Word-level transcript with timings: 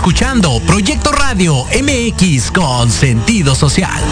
Escuchando 0.00 0.58
Proyecto 0.60 1.12
Radio 1.12 1.66
MX 1.66 2.52
con 2.52 2.90
sentido 2.90 3.54
social. 3.54 4.02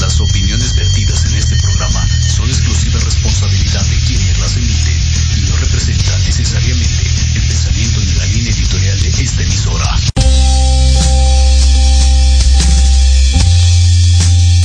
Las 0.00 0.18
opiniones 0.18 0.74
vertidas 0.74 1.26
en 1.26 1.34
este 1.34 1.54
programa 1.56 2.08
son 2.34 2.48
exclusiva 2.48 2.98
responsabilidad 2.98 3.84
de 3.84 3.96
quienes 4.06 4.38
las 4.38 4.56
emiten 4.56 4.98
y 5.36 5.50
no 5.50 5.56
representan 5.58 6.24
necesariamente 6.24 7.10
el 7.34 7.46
pensamiento 7.46 8.00
ni 8.00 8.12
la 8.14 8.24
línea 8.24 8.52
editorial 8.54 8.98
de 8.98 9.08
esta 9.08 9.42
emisora. 9.42 9.98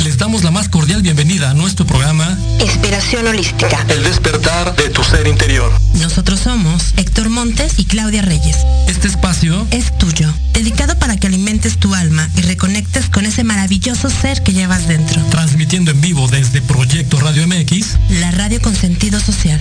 Les 0.06 0.18
damos 0.18 0.46
la 0.46 0.52
más 0.52 0.70
cordial 0.70 1.02
bienvenida 1.02 1.50
a 1.50 1.54
nuestro 1.54 1.86
programa 1.86 2.38
Inspiración 2.62 3.28
Holística. 3.28 3.86
El 3.90 4.02
despertar 4.04 4.74
de 4.78 4.90
tu 4.92 5.04
ser 5.04 5.28
interior. 5.28 5.87
Nosotros 6.28 6.54
somos 6.56 6.94
Héctor 6.98 7.30
Montes 7.30 7.80
y 7.80 7.86
Claudia 7.86 8.22
Reyes. 8.22 8.58
Este 8.90 9.08
espacio 9.08 9.66
Es 9.72 9.98
tuyo, 9.98 10.30
dedicado 10.52 11.00
para 11.00 11.16
que 11.16 11.28
alimentes 11.28 11.78
tu 11.78 11.96
alma 11.96 12.30
y 12.36 12.42
reconectes 12.42 13.08
con 13.08 13.26
ese 13.26 13.46
maravilloso 13.46 14.10
ser 14.10 14.44
que 14.44 14.52
llevas 14.52 14.90
dentro. 14.90 15.24
transmitiendo 15.30 15.92
en 15.92 16.02
vivo 16.02 16.28
desde 16.28 16.62
Proyecto 16.62 17.18
Radio 17.22 17.48
MX. 17.48 17.96
La 18.20 18.32
radio 18.32 18.62
con 18.62 18.76
sentido 18.76 19.22
social. 19.22 19.58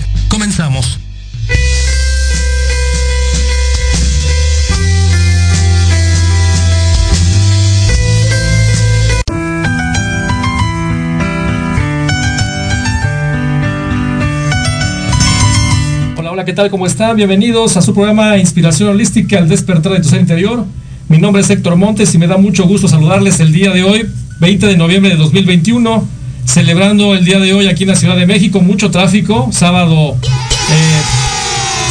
Tal? 16.57 16.71
¿Cómo 16.71 16.87
están? 16.87 17.15
Bienvenidos 17.15 17.77
a 17.77 17.83
su 17.83 17.93
programa 17.93 18.35
Inspiración 18.39 18.89
Holística 18.89 19.37
al 19.37 19.47
despertar 19.47 19.91
de 19.91 19.99
tu 19.99 20.09
ser 20.09 20.21
interior. 20.21 20.65
Mi 21.07 21.19
nombre 21.19 21.43
es 21.43 21.49
Héctor 21.51 21.75
Montes 21.75 22.15
y 22.15 22.17
me 22.17 22.25
da 22.25 22.37
mucho 22.37 22.65
gusto 22.65 22.87
saludarles 22.87 23.39
el 23.39 23.53
día 23.53 23.71
de 23.73 23.83
hoy, 23.83 24.07
20 24.39 24.65
de 24.65 24.75
noviembre 24.75 25.11
de 25.11 25.17
2021, 25.17 26.07
celebrando 26.45 27.13
el 27.13 27.25
día 27.25 27.39
de 27.39 27.53
hoy 27.53 27.67
aquí 27.67 27.83
en 27.83 27.89
la 27.89 27.95
Ciudad 27.95 28.15
de 28.15 28.25
México, 28.25 28.59
mucho 28.59 28.89
tráfico, 28.89 29.49
sábado, 29.51 30.15
eh, 30.15 31.01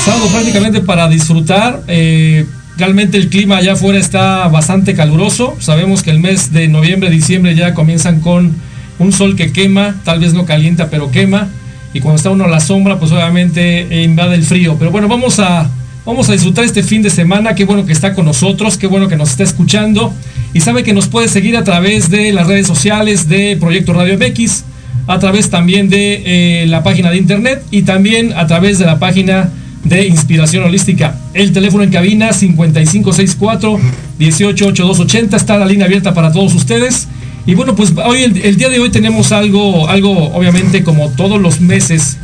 sábado 0.04 0.26
prácticamente 0.32 0.80
para 0.80 1.08
disfrutar. 1.08 1.84
eh, 1.86 2.44
realmente 2.76 3.18
el 3.18 3.28
clima 3.28 3.58
allá 3.58 3.74
afuera 3.74 4.00
está 4.00 4.48
bastante 4.48 4.94
caluroso. 4.94 5.54
Sabemos 5.60 6.02
que 6.02 6.10
el 6.10 6.18
mes 6.18 6.52
de 6.52 6.66
noviembre, 6.66 7.08
diciembre 7.08 7.54
ya 7.54 7.72
comienzan 7.72 8.20
con 8.20 8.56
un 8.98 9.12
sol 9.12 9.36
que 9.36 9.52
quema, 9.52 9.94
tal 10.02 10.18
vez 10.18 10.34
no 10.34 10.44
calienta, 10.44 10.90
pero 10.90 11.12
quema 11.12 11.50
y 11.96 12.00
cuando 12.00 12.16
está 12.16 12.28
uno 12.28 12.44
a 12.44 12.48
la 12.48 12.60
sombra, 12.60 12.98
pues 12.98 13.10
obviamente 13.10 13.86
eh, 13.90 14.02
invade 14.02 14.34
el 14.34 14.42
frío. 14.42 14.76
Pero 14.78 14.90
bueno, 14.90 15.08
vamos 15.08 15.38
a, 15.38 15.70
vamos 16.04 16.28
a 16.28 16.32
disfrutar 16.32 16.64
este 16.64 16.82
fin 16.82 17.00
de 17.00 17.08
semana. 17.08 17.54
Qué 17.54 17.64
bueno 17.64 17.86
que 17.86 17.92
está 17.94 18.12
con 18.12 18.26
nosotros, 18.26 18.76
qué 18.76 18.86
bueno 18.86 19.08
que 19.08 19.16
nos 19.16 19.30
está 19.30 19.44
escuchando. 19.44 20.12
Y 20.52 20.60
sabe 20.60 20.82
que 20.82 20.92
nos 20.92 21.08
puede 21.08 21.28
seguir 21.28 21.56
a 21.56 21.64
través 21.64 22.10
de 22.10 22.34
las 22.34 22.48
redes 22.48 22.66
sociales 22.66 23.30
de 23.30 23.56
Proyecto 23.58 23.94
Radio 23.94 24.18
MX, 24.18 24.64
a 25.06 25.18
través 25.18 25.48
también 25.48 25.88
de 25.88 26.62
eh, 26.62 26.66
la 26.66 26.82
página 26.82 27.10
de 27.10 27.16
internet 27.16 27.64
y 27.70 27.82
también 27.82 28.34
a 28.34 28.46
través 28.46 28.78
de 28.78 28.84
la 28.84 28.98
página 28.98 29.48
de 29.84 30.06
Inspiración 30.06 30.64
Holística. 30.64 31.18
El 31.32 31.54
teléfono 31.54 31.82
en 31.82 31.90
cabina 31.90 32.34
5564 32.34 33.80
188280 34.18 35.34
está 35.34 35.56
la 35.56 35.64
línea 35.64 35.86
abierta 35.86 36.12
para 36.12 36.30
todos 36.30 36.54
ustedes. 36.54 37.08
Y 37.46 37.54
bueno, 37.54 37.76
pues 37.76 37.92
hoy 38.04 38.24
el, 38.24 38.56
día 38.56 38.68
de 38.68 38.80
hoy 38.80 38.90
tenemos 38.90 39.30
algo, 39.30 39.88
algo 39.88 40.34
obviamente 40.34 40.82
como 40.82 41.10
todos 41.10 41.40
los 41.40 41.60
meses, 41.60 42.16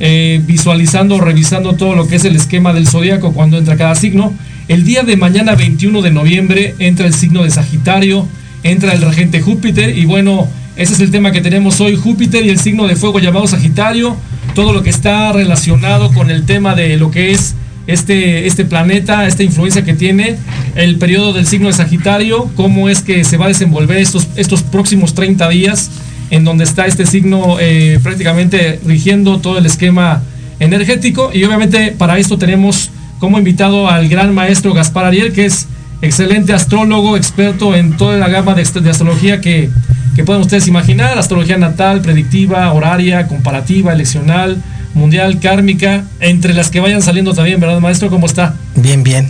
eh, 0.00 0.42
visualizando, 0.44 1.18
revisando 1.18 1.72
todo 1.76 1.94
lo 1.94 2.06
que 2.06 2.16
es 2.16 2.24
el 2.26 2.36
esquema 2.36 2.74
del 2.74 2.86
zodiaco 2.86 3.32
cuando 3.32 3.56
entra 3.56 3.76
cada 3.76 3.94
signo. 3.94 4.34
El 4.68 4.84
día 4.84 5.02
de 5.02 5.16
mañana 5.16 5.54
21 5.54 6.02
de 6.02 6.10
noviembre 6.10 6.74
entra 6.78 7.06
el 7.06 7.14
signo 7.14 7.42
de 7.42 7.50
Sagitario, 7.50 8.28
entra 8.62 8.92
el 8.92 9.00
regente 9.00 9.40
Júpiter 9.40 9.96
y 9.96 10.04
bueno, 10.04 10.46
ese 10.76 10.92
es 10.92 11.00
el 11.00 11.10
tema 11.10 11.32
que 11.32 11.40
tenemos 11.40 11.80
hoy, 11.80 11.96
Júpiter 11.96 12.44
y 12.44 12.50
el 12.50 12.58
signo 12.58 12.86
de 12.86 12.96
fuego 12.96 13.18
llamado 13.18 13.46
Sagitario, 13.46 14.14
todo 14.54 14.74
lo 14.74 14.82
que 14.82 14.90
está 14.90 15.32
relacionado 15.32 16.12
con 16.12 16.30
el 16.30 16.44
tema 16.44 16.74
de 16.74 16.98
lo 16.98 17.10
que 17.10 17.32
es 17.32 17.54
este, 17.86 18.46
este 18.46 18.64
planeta, 18.64 19.26
esta 19.26 19.42
influencia 19.42 19.84
que 19.84 19.94
tiene, 19.94 20.36
el 20.74 20.96
periodo 20.96 21.32
del 21.32 21.46
signo 21.46 21.68
de 21.68 21.74
Sagitario, 21.74 22.50
cómo 22.54 22.88
es 22.88 23.00
que 23.02 23.24
se 23.24 23.36
va 23.36 23.44
a 23.46 23.48
desenvolver 23.48 23.98
estos, 23.98 24.26
estos 24.36 24.62
próximos 24.62 25.14
30 25.14 25.48
días, 25.48 25.90
en 26.30 26.44
donde 26.44 26.64
está 26.64 26.86
este 26.86 27.06
signo 27.06 27.56
eh, 27.60 28.00
prácticamente 28.02 28.80
rigiendo 28.84 29.38
todo 29.38 29.58
el 29.58 29.66
esquema 29.66 30.22
energético. 30.58 31.30
Y 31.32 31.44
obviamente 31.44 31.94
para 31.96 32.18
esto 32.18 32.38
tenemos 32.38 32.90
como 33.18 33.38
invitado 33.38 33.88
al 33.88 34.08
gran 34.08 34.34
maestro 34.34 34.74
Gaspar 34.74 35.04
Ariel, 35.06 35.32
que 35.32 35.46
es 35.46 35.68
excelente 36.02 36.52
astrólogo, 36.52 37.16
experto 37.16 37.74
en 37.74 37.96
toda 37.96 38.18
la 38.18 38.28
gama 38.28 38.54
de, 38.54 38.62
ast- 38.62 38.80
de 38.80 38.90
astrología 38.90 39.40
que, 39.40 39.70
que 40.14 40.24
puedan 40.24 40.42
ustedes 40.42 40.66
imaginar, 40.66 41.16
astrología 41.18 41.56
natal, 41.56 42.00
predictiva, 42.02 42.72
horaria, 42.72 43.26
comparativa, 43.28 43.92
eleccional, 43.92 44.62
mundial, 44.96 45.38
kármica, 45.40 46.04
entre 46.20 46.54
las 46.54 46.70
que 46.70 46.80
vayan 46.80 47.02
saliendo 47.02 47.34
también, 47.34 47.60
¿verdad, 47.60 47.80
maestro? 47.80 48.08
¿Cómo 48.10 48.26
está? 48.26 48.56
Bien, 48.74 49.04
bien. 49.04 49.28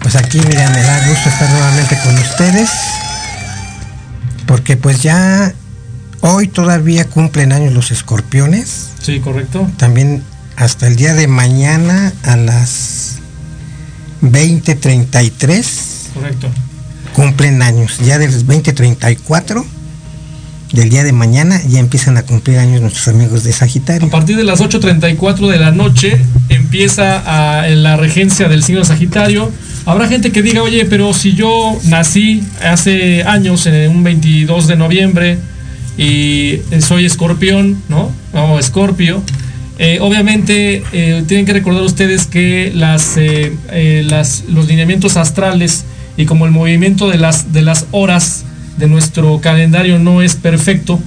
Pues 0.00 0.14
aquí, 0.14 0.38
mira, 0.46 0.68
me 0.70 0.82
da 0.82 1.08
gusto 1.08 1.28
estar 1.28 1.50
nuevamente 1.50 1.98
con 2.04 2.16
ustedes. 2.18 2.70
Porque 4.46 4.76
pues 4.76 5.02
ya 5.02 5.52
hoy 6.20 6.48
todavía 6.48 7.06
cumplen 7.06 7.52
años 7.52 7.72
los 7.72 7.90
escorpiones. 7.90 8.90
Sí, 9.00 9.20
correcto. 9.20 9.68
También 9.76 10.22
hasta 10.56 10.86
el 10.86 10.96
día 10.96 11.14
de 11.14 11.26
mañana 11.26 12.12
a 12.24 12.36
las 12.36 13.16
20.33 14.22 16.12
Correcto. 16.14 16.48
cumplen 17.14 17.62
años. 17.62 17.98
Ya 18.04 18.18
de 18.18 18.26
las 18.26 18.46
20.34 18.46 19.64
del 20.72 20.88
día 20.88 21.02
de 21.02 21.12
mañana 21.12 21.60
ya 21.68 21.80
empiezan 21.80 22.16
a 22.16 22.22
cumplir 22.22 22.58
años 22.58 22.80
nuestros 22.80 23.08
amigos 23.08 23.42
de 23.42 23.50
A 23.50 23.54
Sagitario. 23.54 24.08
partir 24.08 24.36
de 24.36 24.44
las 24.44 24.60
8.34 24.60 25.48
de 25.48 25.58
la 25.58 25.72
noche 25.72 26.16
empieza 26.48 27.18
a- 27.60 27.66
la 27.68 27.96
regencia 27.96 28.48
del 28.48 28.62
signo 28.62 28.84
Sagitario. 28.84 29.50
Habrá 29.86 30.06
gente 30.08 30.30
que 30.30 30.42
diga, 30.42 30.62
oye, 30.62 30.84
pero 30.84 31.12
si 31.12 31.32
yo 31.34 31.76
nací 31.84 32.44
hace 32.62 33.24
años, 33.24 33.66
en 33.66 33.90
un 33.90 34.04
22 34.04 34.68
de 34.68 34.76
noviembre, 34.76 35.38
y 35.98 36.60
soy 36.80 37.04
escorpión, 37.04 37.82
¿no? 37.88 38.10
O 38.32 38.58
escorpio. 38.58 39.22
eh, 39.82 39.98
obviamente 40.02 40.82
eh, 40.92 41.24
tienen 41.26 41.46
que 41.46 41.54
recordar 41.54 41.82
ustedes 41.82 42.26
que 42.26 42.70
las, 42.74 43.16
eh, 43.16 43.52
eh, 43.72 44.04
las, 44.06 44.44
los 44.48 44.68
lineamientos 44.68 45.16
astrales 45.16 45.84
y 46.18 46.26
como 46.26 46.44
el 46.44 46.52
movimiento 46.52 47.08
de 47.08 47.16
las, 47.16 47.52
de 47.54 47.62
las 47.62 47.86
horas 47.90 48.44
de 48.80 48.88
nuestro 48.88 49.40
calendario 49.40 49.98
no 49.98 50.22
es 50.22 50.34
perfecto, 50.34 50.98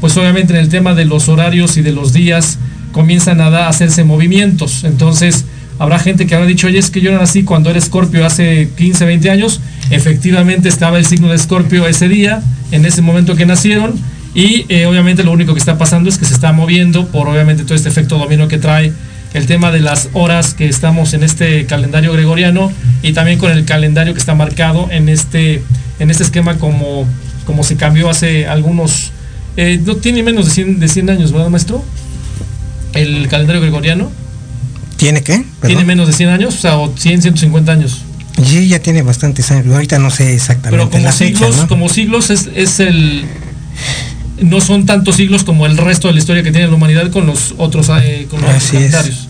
pues 0.00 0.16
obviamente 0.16 0.52
en 0.52 0.58
el 0.58 0.68
tema 0.68 0.94
de 0.94 1.04
los 1.04 1.28
horarios 1.28 1.76
y 1.76 1.82
de 1.82 1.92
los 1.92 2.12
días 2.12 2.58
comienzan 2.92 3.40
a, 3.40 3.68
hacerse 3.68 4.04
movimientos. 4.04 4.84
Entonces, 4.84 5.44
habrá 5.78 5.98
gente 5.98 6.26
que 6.26 6.34
habrá 6.34 6.46
dicho, 6.46 6.66
oye, 6.66 6.78
es 6.78 6.90
que 6.90 7.00
yo 7.00 7.12
nací 7.12 7.44
cuando 7.44 7.70
era 7.70 7.78
escorpio 7.78 8.26
hace 8.26 8.68
15, 8.76 9.04
20 9.04 9.30
años. 9.30 9.60
Efectivamente 9.90 10.68
estaba 10.68 10.98
el 10.98 11.06
signo 11.06 11.28
de 11.28 11.36
escorpio 11.36 11.86
ese 11.86 12.08
día, 12.08 12.42
en 12.72 12.84
ese 12.84 13.00
momento 13.00 13.36
que 13.36 13.46
nacieron. 13.46 13.94
Y 14.34 14.66
eh, 14.68 14.86
obviamente 14.86 15.24
lo 15.24 15.32
único 15.32 15.54
que 15.54 15.58
está 15.58 15.78
pasando 15.78 16.08
es 16.08 16.18
que 16.18 16.24
se 16.24 16.34
está 16.34 16.52
moviendo 16.52 17.08
por 17.08 17.26
obviamente 17.26 17.64
todo 17.64 17.74
este 17.74 17.88
efecto 17.88 18.18
dominó 18.18 18.46
que 18.46 18.58
trae 18.58 18.92
el 19.34 19.46
tema 19.46 19.70
de 19.70 19.80
las 19.80 20.08
horas 20.12 20.54
que 20.54 20.68
estamos 20.68 21.14
en 21.14 21.22
este 21.22 21.66
calendario 21.66 22.12
gregoriano 22.12 22.72
y 23.02 23.12
también 23.12 23.38
con 23.38 23.50
el 23.52 23.64
calendario 23.64 24.12
que 24.12 24.20
está 24.20 24.34
marcado 24.34 24.88
en 24.90 25.08
este, 25.08 25.62
en 26.00 26.10
este 26.10 26.24
esquema 26.24 26.58
como, 26.58 27.06
como 27.46 27.62
se 27.62 27.76
cambió 27.76 28.10
hace 28.10 28.48
algunos, 28.48 29.12
eh, 29.56 29.80
no 29.84 29.96
tiene 29.96 30.22
menos 30.22 30.46
de 30.46 30.50
100, 30.52 30.80
de 30.80 30.88
100 30.88 31.10
años, 31.10 31.32
¿verdad, 31.32 31.48
maestro? 31.48 31.84
El 32.94 33.28
calendario 33.28 33.62
gregoriano 33.62 34.10
¿Tiene 34.96 35.22
qué? 35.22 35.44
tiene 35.64 35.84
menos 35.84 36.08
de 36.08 36.12
100 36.12 36.28
años, 36.30 36.54
o 36.54 36.58
sea, 36.58 36.76
o 36.76 36.92
100, 36.94 37.22
150 37.22 37.72
años. 37.72 38.02
Sí, 38.44 38.68
ya 38.68 38.80
tiene 38.80 39.02
bastantes 39.02 39.50
años. 39.50 39.72
Ahorita 39.72 39.98
no 39.98 40.10
sé 40.10 40.34
exactamente 40.34 40.70
Pero 40.70 40.90
como 40.90 41.12
fecha, 41.12 41.38
siglos, 41.38 41.56
¿no? 41.56 41.68
como 41.68 41.88
siglos 41.88 42.30
es, 42.30 42.50
es 42.54 42.80
el 42.80 43.24
no 44.42 44.60
son 44.60 44.86
tantos 44.86 45.16
siglos 45.16 45.44
como 45.44 45.66
el 45.66 45.76
resto 45.76 46.08
de 46.08 46.14
la 46.14 46.20
historia 46.20 46.42
que 46.42 46.50
tiene 46.50 46.66
la 46.68 46.74
humanidad 46.74 47.10
con 47.10 47.26
los 47.26 47.54
otros 47.58 47.90
eh, 48.02 48.26
con 48.30 48.40
los 48.40 48.50
Así 48.50 48.76
es. 48.76 48.92
calendarios. 48.92 49.28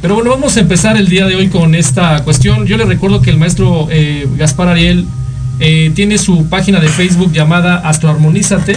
Pero 0.00 0.14
bueno, 0.14 0.30
vamos 0.30 0.56
a 0.56 0.60
empezar 0.60 0.96
el 0.96 1.08
día 1.08 1.26
de 1.26 1.34
hoy 1.36 1.48
con 1.48 1.74
esta 1.74 2.22
cuestión. 2.24 2.66
Yo 2.66 2.76
le 2.76 2.84
recuerdo 2.84 3.22
que 3.22 3.30
el 3.30 3.38
maestro 3.38 3.88
eh, 3.90 4.26
Gaspar 4.36 4.68
Ariel 4.68 5.06
eh, 5.60 5.92
tiene 5.94 6.18
su 6.18 6.48
página 6.48 6.80
de 6.80 6.88
Facebook 6.88 7.32
llamada 7.32 7.76
Astroarmonízate. 7.76 8.76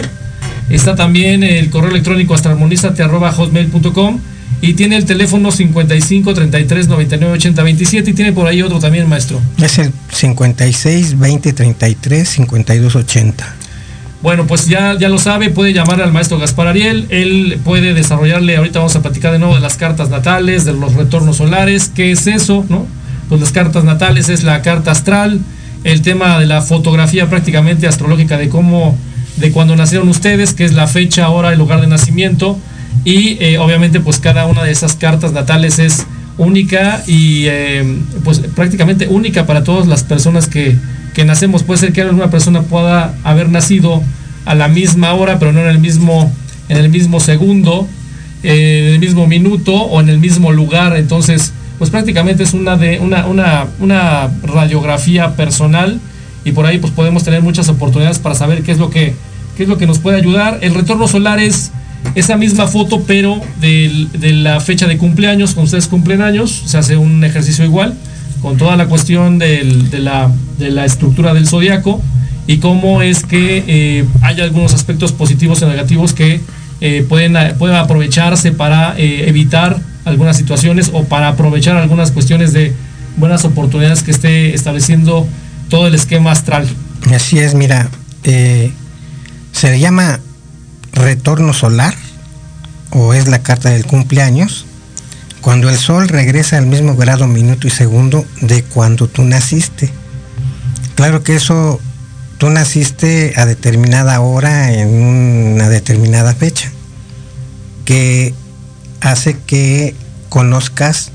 Está 0.70 0.94
también 0.94 1.42
el 1.42 1.70
correo 1.70 1.90
electrónico 1.90 2.34
astroarmonízate.hotmail.com 2.34 4.20
y 4.60 4.74
tiene 4.74 4.96
el 4.96 5.04
teléfono 5.04 5.52
55 5.52 6.34
33 6.34 6.88
99 6.88 7.34
80 7.34 7.62
27 7.62 8.10
y 8.10 8.14
tiene 8.14 8.32
por 8.32 8.46
ahí 8.46 8.62
otro 8.62 8.78
también, 8.78 9.08
maestro. 9.08 9.40
Es 9.62 9.78
el 9.78 9.92
56 10.12 11.18
20 11.18 11.52
33 11.52 12.28
52 12.28 12.96
80. 12.96 13.56
Bueno, 14.20 14.48
pues 14.48 14.66
ya, 14.66 14.98
ya 14.98 15.08
lo 15.08 15.18
sabe, 15.18 15.50
puede 15.50 15.72
llamar 15.72 16.02
al 16.02 16.12
maestro 16.12 16.38
Gaspar 16.38 16.66
Ariel, 16.66 17.06
él 17.10 17.60
puede 17.64 17.94
desarrollarle, 17.94 18.56
ahorita 18.56 18.80
vamos 18.80 18.96
a 18.96 19.02
platicar 19.02 19.30
de 19.30 19.38
nuevo 19.38 19.54
de 19.54 19.60
las 19.60 19.76
cartas 19.76 20.10
natales, 20.10 20.64
de 20.64 20.72
los 20.72 20.94
retornos 20.94 21.36
solares, 21.36 21.92
¿qué 21.94 22.10
es 22.10 22.26
eso? 22.26 22.66
¿No? 22.68 22.84
Pues 23.28 23.40
las 23.40 23.52
cartas 23.52 23.84
natales 23.84 24.28
es 24.28 24.42
la 24.42 24.60
carta 24.62 24.90
astral, 24.90 25.40
el 25.88 26.02
tema 26.02 26.38
de 26.38 26.44
la 26.44 26.60
fotografía 26.60 27.30
prácticamente 27.30 27.86
astrológica 27.86 28.36
de 28.36 28.50
cómo, 28.50 28.96
de 29.36 29.52
cuando 29.52 29.74
nacieron 29.74 30.08
ustedes, 30.08 30.52
que 30.52 30.66
es 30.66 30.74
la 30.74 30.86
fecha, 30.86 31.30
hora, 31.30 31.50
el 31.52 31.58
lugar 31.58 31.80
de 31.80 31.86
nacimiento, 31.86 32.58
y 33.04 33.38
eh, 33.40 33.58
obviamente 33.58 33.98
pues 33.98 34.18
cada 34.18 34.44
una 34.46 34.62
de 34.64 34.70
esas 34.70 34.96
cartas 34.96 35.32
natales 35.32 35.78
es 35.78 36.06
única 36.36 37.02
y 37.06 37.46
eh, 37.46 38.00
pues 38.22 38.40
prácticamente 38.54 39.08
única 39.08 39.46
para 39.46 39.64
todas 39.64 39.86
las 39.86 40.04
personas 40.04 40.46
que, 40.46 40.76
que 41.14 41.24
nacemos. 41.24 41.62
Puede 41.62 41.80
ser 41.80 41.92
que 41.94 42.02
alguna 42.02 42.30
persona 42.30 42.62
pueda 42.62 43.14
haber 43.24 43.48
nacido 43.48 44.02
a 44.44 44.54
la 44.54 44.68
misma 44.68 45.14
hora, 45.14 45.38
pero 45.38 45.52
no 45.52 45.60
en 45.60 45.68
el 45.68 45.78
mismo, 45.78 46.30
en 46.68 46.76
el 46.76 46.90
mismo 46.90 47.18
segundo, 47.18 47.88
eh, 48.42 48.88
en 48.88 48.94
el 48.94 48.98
mismo 49.00 49.26
minuto 49.26 49.74
o 49.74 50.00
en 50.02 50.10
el 50.10 50.18
mismo 50.18 50.52
lugar. 50.52 50.96
Entonces, 50.98 51.52
pues 51.78 51.90
prácticamente 51.90 52.42
es 52.42 52.54
una, 52.54 52.76
de, 52.76 52.98
una, 53.00 53.26
una, 53.26 53.66
una 53.80 54.28
radiografía 54.42 55.36
personal 55.36 56.00
y 56.44 56.52
por 56.52 56.66
ahí 56.66 56.78
pues 56.78 56.92
podemos 56.92 57.24
tener 57.24 57.42
muchas 57.42 57.68
oportunidades 57.68 58.18
para 58.18 58.34
saber 58.34 58.62
qué 58.62 58.72
es 58.72 58.78
lo 58.78 58.90
que, 58.90 59.14
qué 59.56 59.62
es 59.62 59.68
lo 59.68 59.78
que 59.78 59.86
nos 59.86 59.98
puede 59.98 60.16
ayudar. 60.16 60.58
El 60.62 60.74
retorno 60.74 61.08
solar 61.08 61.38
es 61.40 61.70
esa 62.14 62.36
misma 62.36 62.66
foto, 62.66 63.02
pero 63.06 63.40
de, 63.60 64.06
de 64.12 64.32
la 64.32 64.60
fecha 64.60 64.86
de 64.86 64.98
cumpleaños, 64.98 65.54
cuando 65.54 65.66
ustedes 65.66 65.86
cumplen 65.86 66.22
años, 66.22 66.62
se 66.66 66.78
hace 66.78 66.96
un 66.96 67.22
ejercicio 67.24 67.64
igual 67.64 67.94
con 68.40 68.56
toda 68.56 68.76
la 68.76 68.86
cuestión 68.86 69.38
de, 69.38 69.64
la, 69.98 70.30
de, 70.58 70.70
la, 70.70 70.84
estructura 70.84 71.34
del 71.34 71.46
zodiaco 71.46 72.00
y 72.46 72.58
cómo 72.58 73.02
es 73.02 73.24
que 73.24 73.64
eh, 73.66 74.04
hay 74.22 74.40
algunos 74.40 74.74
aspectos 74.74 75.12
positivos 75.12 75.62
y 75.62 75.66
negativos 75.66 76.12
que 76.12 76.40
eh, 76.80 77.04
pueden, 77.08 77.36
pueden 77.58 77.76
aprovecharse 77.76 78.52
para 78.52 78.98
eh, 78.98 79.28
evitar 79.28 79.80
algunas 80.08 80.36
situaciones 80.36 80.90
o 80.92 81.04
para 81.04 81.28
aprovechar 81.28 81.76
algunas 81.76 82.10
cuestiones 82.10 82.52
de 82.52 82.72
buenas 83.16 83.44
oportunidades 83.44 84.02
que 84.02 84.10
esté 84.10 84.54
estableciendo 84.54 85.26
todo 85.68 85.86
el 85.86 85.94
esquema 85.94 86.32
astral. 86.32 86.68
Así 87.14 87.38
es, 87.38 87.54
mira, 87.54 87.88
se 88.22 88.72
le 89.62 89.80
llama 89.80 90.20
retorno 90.92 91.52
solar 91.52 91.94
o 92.90 93.14
es 93.14 93.28
la 93.28 93.40
carta 93.40 93.70
del 93.70 93.86
cumpleaños 93.86 94.66
cuando 95.40 95.68
el 95.68 95.76
sol 95.76 96.08
regresa 96.08 96.58
al 96.58 96.66
mismo 96.66 96.96
grado, 96.96 97.26
minuto 97.26 97.66
y 97.66 97.70
segundo 97.70 98.26
de 98.40 98.62
cuando 98.64 99.08
tú 99.08 99.22
naciste. 99.22 99.90
Claro 100.94 101.22
que 101.22 101.36
eso, 101.36 101.80
tú 102.38 102.50
naciste 102.50 103.34
a 103.36 103.46
determinada 103.46 104.20
hora 104.20 104.72
en 104.72 104.88
una 104.88 105.68
determinada 105.68 106.34
fecha, 106.34 106.72
que 107.84 108.34
hace 109.00 109.38
que 109.38 109.94
conozcas 110.28 111.10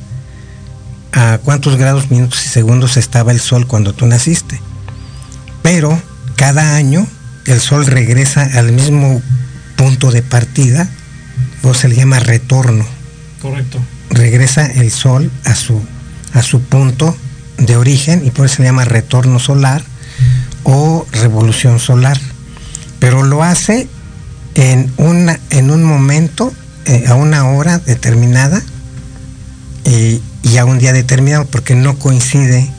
a 1.11 1.39
cuántos 1.43 1.75
grados, 1.75 2.09
minutos 2.09 2.45
y 2.45 2.49
segundos 2.49 2.97
estaba 2.97 3.31
el 3.31 3.39
sol 3.39 3.67
cuando 3.67 3.93
tú 3.93 4.05
naciste. 4.05 4.59
Pero 5.61 6.01
cada 6.35 6.75
año 6.75 7.07
el 7.45 7.59
sol 7.59 7.85
regresa 7.85 8.49
al 8.53 8.71
mismo 8.71 9.21
punto 9.75 10.11
de 10.11 10.21
partida, 10.21 10.89
o 11.63 11.73
se 11.73 11.87
le 11.87 11.95
llama 11.95 12.19
retorno. 12.19 12.85
Correcto 13.41 13.79
regresa 14.13 14.65
el 14.65 14.91
Sol 14.91 15.31
a 15.43 15.55
su, 15.55 15.81
a 16.33 16.41
su 16.41 16.61
punto 16.61 17.15
de 17.57 17.75
origen 17.75 18.25
y 18.25 18.31
por 18.31 18.45
eso 18.45 18.57
se 18.57 18.63
llama 18.63 18.85
retorno 18.85 19.39
solar 19.39 19.83
o 20.63 21.05
revolución 21.11 21.79
solar. 21.79 22.19
Pero 22.99 23.23
lo 23.23 23.43
hace 23.43 23.87
en, 24.55 24.91
una, 24.97 25.39
en 25.49 25.71
un 25.71 25.83
momento, 25.83 26.53
eh, 26.85 27.05
a 27.07 27.15
una 27.15 27.49
hora 27.49 27.79
determinada 27.79 28.61
eh, 29.85 30.19
y 30.43 30.57
a 30.57 30.65
un 30.65 30.79
día 30.79 30.93
determinado 30.93 31.45
porque 31.45 31.75
no 31.75 31.97
coincide 31.97 32.69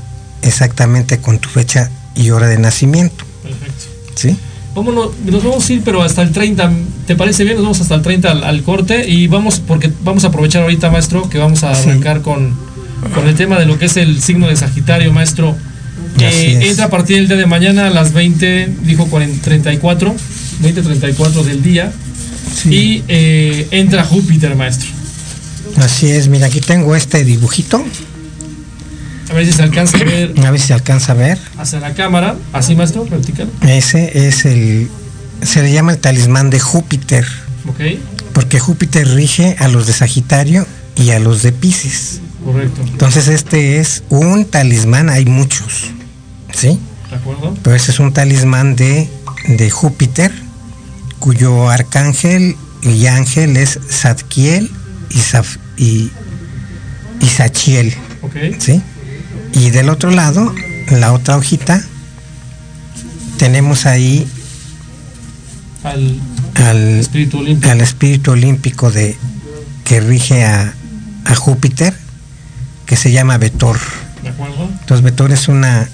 exactamente 0.43 1.19
con 1.19 1.39
tu 1.39 1.49
fecha 1.49 1.91
y 2.15 2.31
hora 2.31 2.49
de 2.49 2.59
nacimiento. 2.59 3.25
Perfecto. 3.43 3.85
¿Sí? 4.15 4.37
Vámonos, 4.75 5.11
nos 5.25 5.45
vamos 5.45 5.69
a 5.69 5.73
ir, 5.73 5.83
pero 5.85 6.03
hasta 6.03 6.23
el 6.23 6.33
30. 6.33 6.73
¿Te 7.07 7.15
parece 7.15 7.45
bien? 7.45 7.57
Nos 7.57 7.65
vamos 7.65 7.81
hasta 7.81 7.95
el 7.95 8.03
30 8.03 8.31
al, 8.31 8.63
corte 8.63 9.09
y 9.09 9.29
vamos, 9.29 9.61
porque 9.61 9.91
vamos 10.03 10.25
a 10.25 10.29
aprovechar 10.29 10.63
ahorita, 10.63 10.91
maestro, 10.91 11.29
que 11.29 11.39
vamos 11.39 11.63
a 11.63 11.71
arrancar 11.71 12.23
con, 12.23 12.55
con 13.15 13.29
el 13.29 13.37
tema 13.37 13.59
de 13.59 13.67
lo 13.67 13.79
que 13.79 13.87
es 13.87 13.97
el 13.97 14.21
signo 14.21 14.49
de 14.49 14.57
Sagitario, 14.57 15.13
maestro. 15.13 15.55
Eh, 16.19 16.59
entra 16.63 16.87
a 16.87 16.91
partir 16.91 17.17
del 17.17 17.29
día 17.29 17.37
de 17.37 17.47
mañana 17.47 17.87
a 17.87 17.91
las 17.91 18.13
20, 18.13 18.77
dijo 18.83 19.07
34, 19.07 20.15
20.34 20.63 21.43
del 21.45 21.63
día. 21.63 21.93
Y 22.65 23.05
eh, 23.09 23.69
entra 23.71 24.05
Júpiter, 24.05 24.55
maestro. 24.57 24.89
Así 25.77 26.11
es, 26.11 26.29
mira, 26.29 26.47
aquí 26.47 26.61
tengo 26.61 26.95
este 26.95 27.25
dibujito. 27.25 27.85
A 29.31 29.33
ver 29.35 29.47
si 29.47 29.53
se 29.53 29.63
alcanza 29.63 29.99
a 29.99 30.05
ver. 30.05 30.35
A 30.45 30.51
ver 30.51 30.61
si 30.61 30.69
se 30.69 30.75
alcanza 30.75 31.13
a 31.13 31.15
ver. 31.15 31.39
Hacia 31.59 31.81
la 31.81 31.95
cámara. 31.95 32.37
Así, 32.53 32.75
maestro, 32.77 33.05
vertical. 33.07 33.51
Ese 33.63 34.27
es 34.29 34.45
el. 34.45 34.89
Se 35.43 35.63
le 35.63 35.73
llama 35.73 35.93
el 35.93 35.99
talismán 35.99 36.51
de 36.51 36.61
Júpiter. 36.61 37.27
Ok. 37.67 37.81
Porque 38.33 38.59
Júpiter 38.61 39.09
rige 39.09 39.57
a 39.59 39.69
los 39.69 39.87
de 39.87 39.93
Sagitario 39.93 40.67
y 40.97 41.11
a 41.11 41.19
los 41.19 41.43
de 41.43 41.53
Pisces. 41.53 42.21
Correcto. 42.45 42.83
Entonces, 42.83 43.29
este 43.29 43.79
es 43.79 44.03
un 44.11 44.45
talismán, 44.45 45.09
hay 45.09 45.25
muchos. 45.25 45.91
¿Sí? 46.53 46.79
De 47.11 47.17
acuerdo. 47.17 47.57
Pero 47.63 47.75
ese 47.75 47.91
es 47.91 48.01
un 48.01 48.13
talismán 48.13 48.77
de, 48.77 49.09
de 49.49 49.71
Júpiter, 49.71 50.33
cuyo 51.25 51.71
arcángel 51.71 52.55
y 52.83 53.07
ángel 53.07 53.57
es 53.57 53.81
Zadkiel 53.89 54.71
y, 55.09 55.19
Saf, 55.21 55.57
y, 55.79 56.11
y 57.19 57.27
Sachiel. 57.27 57.95
¿Sí? 58.59 58.83
Y 59.55 59.71
del 59.71 59.89
otro 59.89 60.11
lado, 60.11 60.55
la 60.91 61.15
otra 61.15 61.39
hojita, 61.39 61.83
tenemos 63.39 63.87
ahí 63.87 64.29
al, 65.83 66.21
al, 66.57 67.01
espíritu, 67.01 67.39
olímpico. 67.39 67.71
al 67.71 67.81
espíritu 67.81 68.33
olímpico 68.33 68.91
de, 68.91 69.17
que 69.85 70.01
rige 70.01 70.45
a, 70.45 70.75
a, 71.25 71.35
Júpiter, 71.35 71.95
que 72.85 72.97
se 72.97 73.13
llama 73.13 73.39
Vetor. 73.39 73.79
¿De 74.23 74.29
acuerdo? 74.29 74.69
Entonces 74.79 75.03
Vetor 75.03 75.33
es 75.33 75.49
una, 75.49 75.89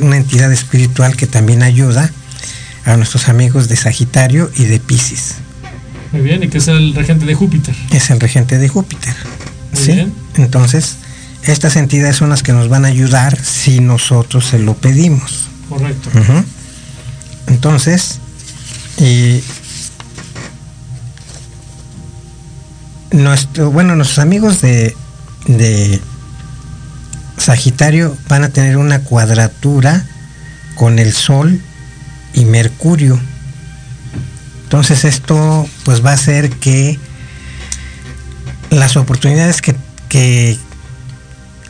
una 0.00 0.16
entidad 0.16 0.50
espiritual 0.50 1.14
que 1.14 1.26
también 1.26 1.62
ayuda 1.62 2.10
a 2.84 2.96
nuestros 2.96 3.28
amigos 3.28 3.68
de 3.68 3.76
Sagitario 3.76 4.50
y 4.56 4.64
de 4.64 4.80
Pisces. 4.80 5.36
Muy 6.12 6.22
bien, 6.22 6.42
y 6.42 6.48
que 6.48 6.58
es 6.58 6.68
el 6.68 6.94
regente 6.94 7.24
de 7.24 7.34
Júpiter. 7.34 7.74
Es 7.90 8.10
el 8.10 8.20
regente 8.20 8.58
de 8.58 8.68
Júpiter. 8.68 9.14
Muy 9.72 9.82
¿sí? 9.82 9.92
bien. 9.92 10.12
Entonces, 10.36 10.96
estas 11.44 11.76
entidades 11.76 12.16
son 12.16 12.28
las 12.28 12.42
que 12.42 12.52
nos 12.52 12.68
van 12.68 12.84
a 12.84 12.88
ayudar 12.88 13.42
si 13.42 13.80
nosotros 13.80 14.46
se 14.46 14.58
lo 14.58 14.74
pedimos. 14.74 15.48
Correcto. 15.68 16.10
Uh 16.14 16.18
-huh. 16.18 16.44
Entonces, 17.46 18.18
y 18.98 19.42
nuestro, 23.10 23.70
bueno, 23.70 23.96
nuestros 23.96 24.18
amigos 24.18 24.60
de, 24.60 24.94
de 25.46 26.00
Sagitario 27.38 28.16
van 28.28 28.44
a 28.44 28.50
tener 28.50 28.76
una 28.76 29.00
cuadratura 29.00 30.04
con 30.74 30.98
el 30.98 31.12
Sol 31.12 31.60
y 32.34 32.44
Mercurio. 32.44 33.18
Entonces 34.64 35.04
esto 35.04 35.66
pues 35.84 36.04
va 36.04 36.10
a 36.10 36.14
hacer 36.14 36.50
que 36.50 36.98
las 38.70 38.96
oportunidades 38.96 39.60
que, 39.60 39.76
que, 40.08 40.58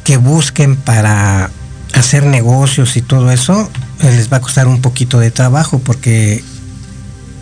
que 0.05 0.17
busquen 0.19 0.77
para 0.77 1.51
hacer 1.95 2.25
negocios 2.25 2.97
y 2.97 3.03
todo 3.03 3.31
eso 3.31 3.71
les 4.03 4.33
va 4.33 4.39
a 4.39 4.41
costar 4.41 4.67
un 4.67 4.81
poquito 4.81 5.19
de 5.19 5.31
trabajo 5.31 5.79
porque 5.79 6.43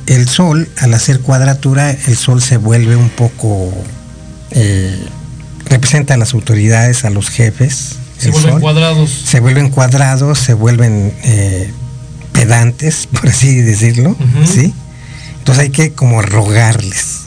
el 0.06 0.28
sol 0.28 0.68
al 0.78 0.92
hacer 0.94 1.20
cuadratura 1.20 1.90
el 1.90 2.16
sol 2.16 2.42
se 2.42 2.56
vuelve 2.56 2.96
un 2.96 3.10
poco 3.10 3.72
eh, 4.50 4.98
representa 5.66 6.14
a 6.14 6.16
las 6.16 6.34
autoridades 6.34 7.04
a 7.04 7.10
los 7.10 7.28
jefes 7.28 7.96
se 8.18 8.30
vuelven 8.30 8.52
sol, 8.52 8.60
cuadrados 8.60 9.10
se 9.10 9.40
vuelven 9.40 9.70
cuadrados 9.70 10.38
se 10.38 10.54
vuelven 10.54 11.14
eh, 11.22 11.70
pedantes 12.40 13.06
por 13.12 13.28
así 13.28 13.60
decirlo 13.60 14.10
uh 14.10 14.16
-huh. 14.16 14.46
sí 14.46 14.72
entonces 15.38 15.64
hay 15.64 15.70
que 15.70 15.92
como 15.92 16.22
rogarles 16.22 17.22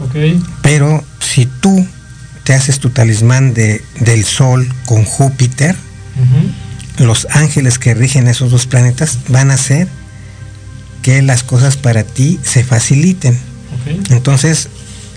okay. 0.00 0.40
pero 0.62 1.02
si 1.20 1.46
tú 1.46 1.86
te 2.44 2.54
haces 2.54 2.78
tu 2.78 2.90
talismán 2.90 3.54
de, 3.54 3.82
del 4.00 4.24
Sol 4.24 4.68
con 4.84 5.04
Júpiter, 5.04 5.74
uh 5.74 7.00
-huh. 7.00 7.06
los 7.06 7.26
ángeles 7.30 7.78
que 7.78 7.94
rigen 7.94 8.28
esos 8.28 8.50
dos 8.50 8.66
planetas 8.66 9.18
van 9.28 9.50
a 9.50 9.54
hacer 9.54 9.88
que 11.02 11.20
las 11.22 11.42
cosas 11.42 11.76
para 11.76 12.04
ti 12.04 12.38
se 12.42 12.62
faciliten. 12.64 13.38
Okay. 13.80 14.00
Entonces, 14.10 14.68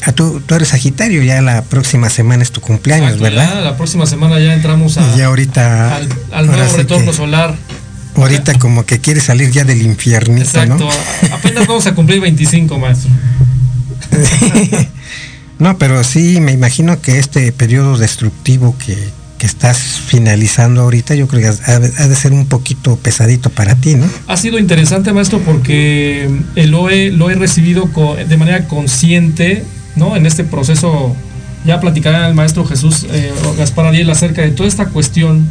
a 0.03 0.11
tú, 0.11 0.41
tú, 0.45 0.55
eres 0.55 0.69
Sagitario, 0.69 1.23
ya 1.23 1.41
la 1.41 1.61
próxima 1.63 2.09
semana 2.09 2.43
es 2.43 2.51
tu 2.51 2.61
cumpleaños, 2.61 3.13
Exacto, 3.13 3.23
¿verdad? 3.23 3.55
Ya, 3.55 3.61
la 3.61 3.77
próxima 3.77 4.05
semana 4.05 4.39
ya 4.39 4.53
entramos 4.53 4.97
a, 4.97 5.15
ya 5.15 5.27
ahorita 5.27 5.95
al, 5.95 6.09
al 6.31 6.47
nuevo 6.47 6.77
retorno 6.77 7.13
solar. 7.13 7.55
Ahorita 8.17 8.57
como 8.59 8.85
que 8.85 8.99
quiere 8.99 9.21
salir 9.21 9.51
ya 9.51 9.63
del 9.63 9.81
infierno. 9.81 10.37
Exacto. 10.37 10.89
Apenas 11.31 11.67
vamos 11.67 11.85
a 11.87 11.95
cumplir 11.95 12.19
25, 12.19 12.77
maestro. 12.79 13.11
no, 15.59 15.77
pero 15.77 16.03
sí, 16.03 16.41
me 16.41 16.51
imagino 16.51 16.99
que 17.01 17.19
este 17.19 17.51
periodo 17.51 17.97
destructivo 17.97 18.75
que, 18.83 18.97
que 19.37 19.45
estás 19.45 19.77
finalizando 19.77 20.81
ahorita, 20.81 21.15
yo 21.15 21.27
creo 21.27 21.41
que 21.41 21.71
ha, 21.71 21.79
de 21.79 22.15
ser 22.15 22.33
un 22.33 22.47
poquito 22.47 22.95
pesadito 22.97 23.49
para 23.49 23.75
ti, 23.75 23.95
¿no? 23.95 24.09
Ha 24.27 24.37
sido 24.37 24.57
interesante, 24.57 25.13
maestro, 25.13 25.39
porque 25.39 26.29
lo 26.55 26.89
he, 26.89 27.11
lo 27.11 27.29
he 27.29 27.35
recibido 27.35 27.89
de 28.27 28.37
manera 28.37 28.67
consciente, 28.67 29.63
¿no? 29.95 30.15
En 30.15 30.25
este 30.25 30.43
proceso, 30.43 31.15
ya 31.65 31.79
platicará 31.79 32.27
el 32.27 32.33
maestro 32.33 32.65
Jesús 32.65 33.05
eh, 33.11 33.31
Gaspar 33.57 33.87
Ariel 33.87 34.09
acerca 34.09 34.41
de 34.41 34.51
toda 34.51 34.67
esta 34.67 34.87
cuestión 34.87 35.47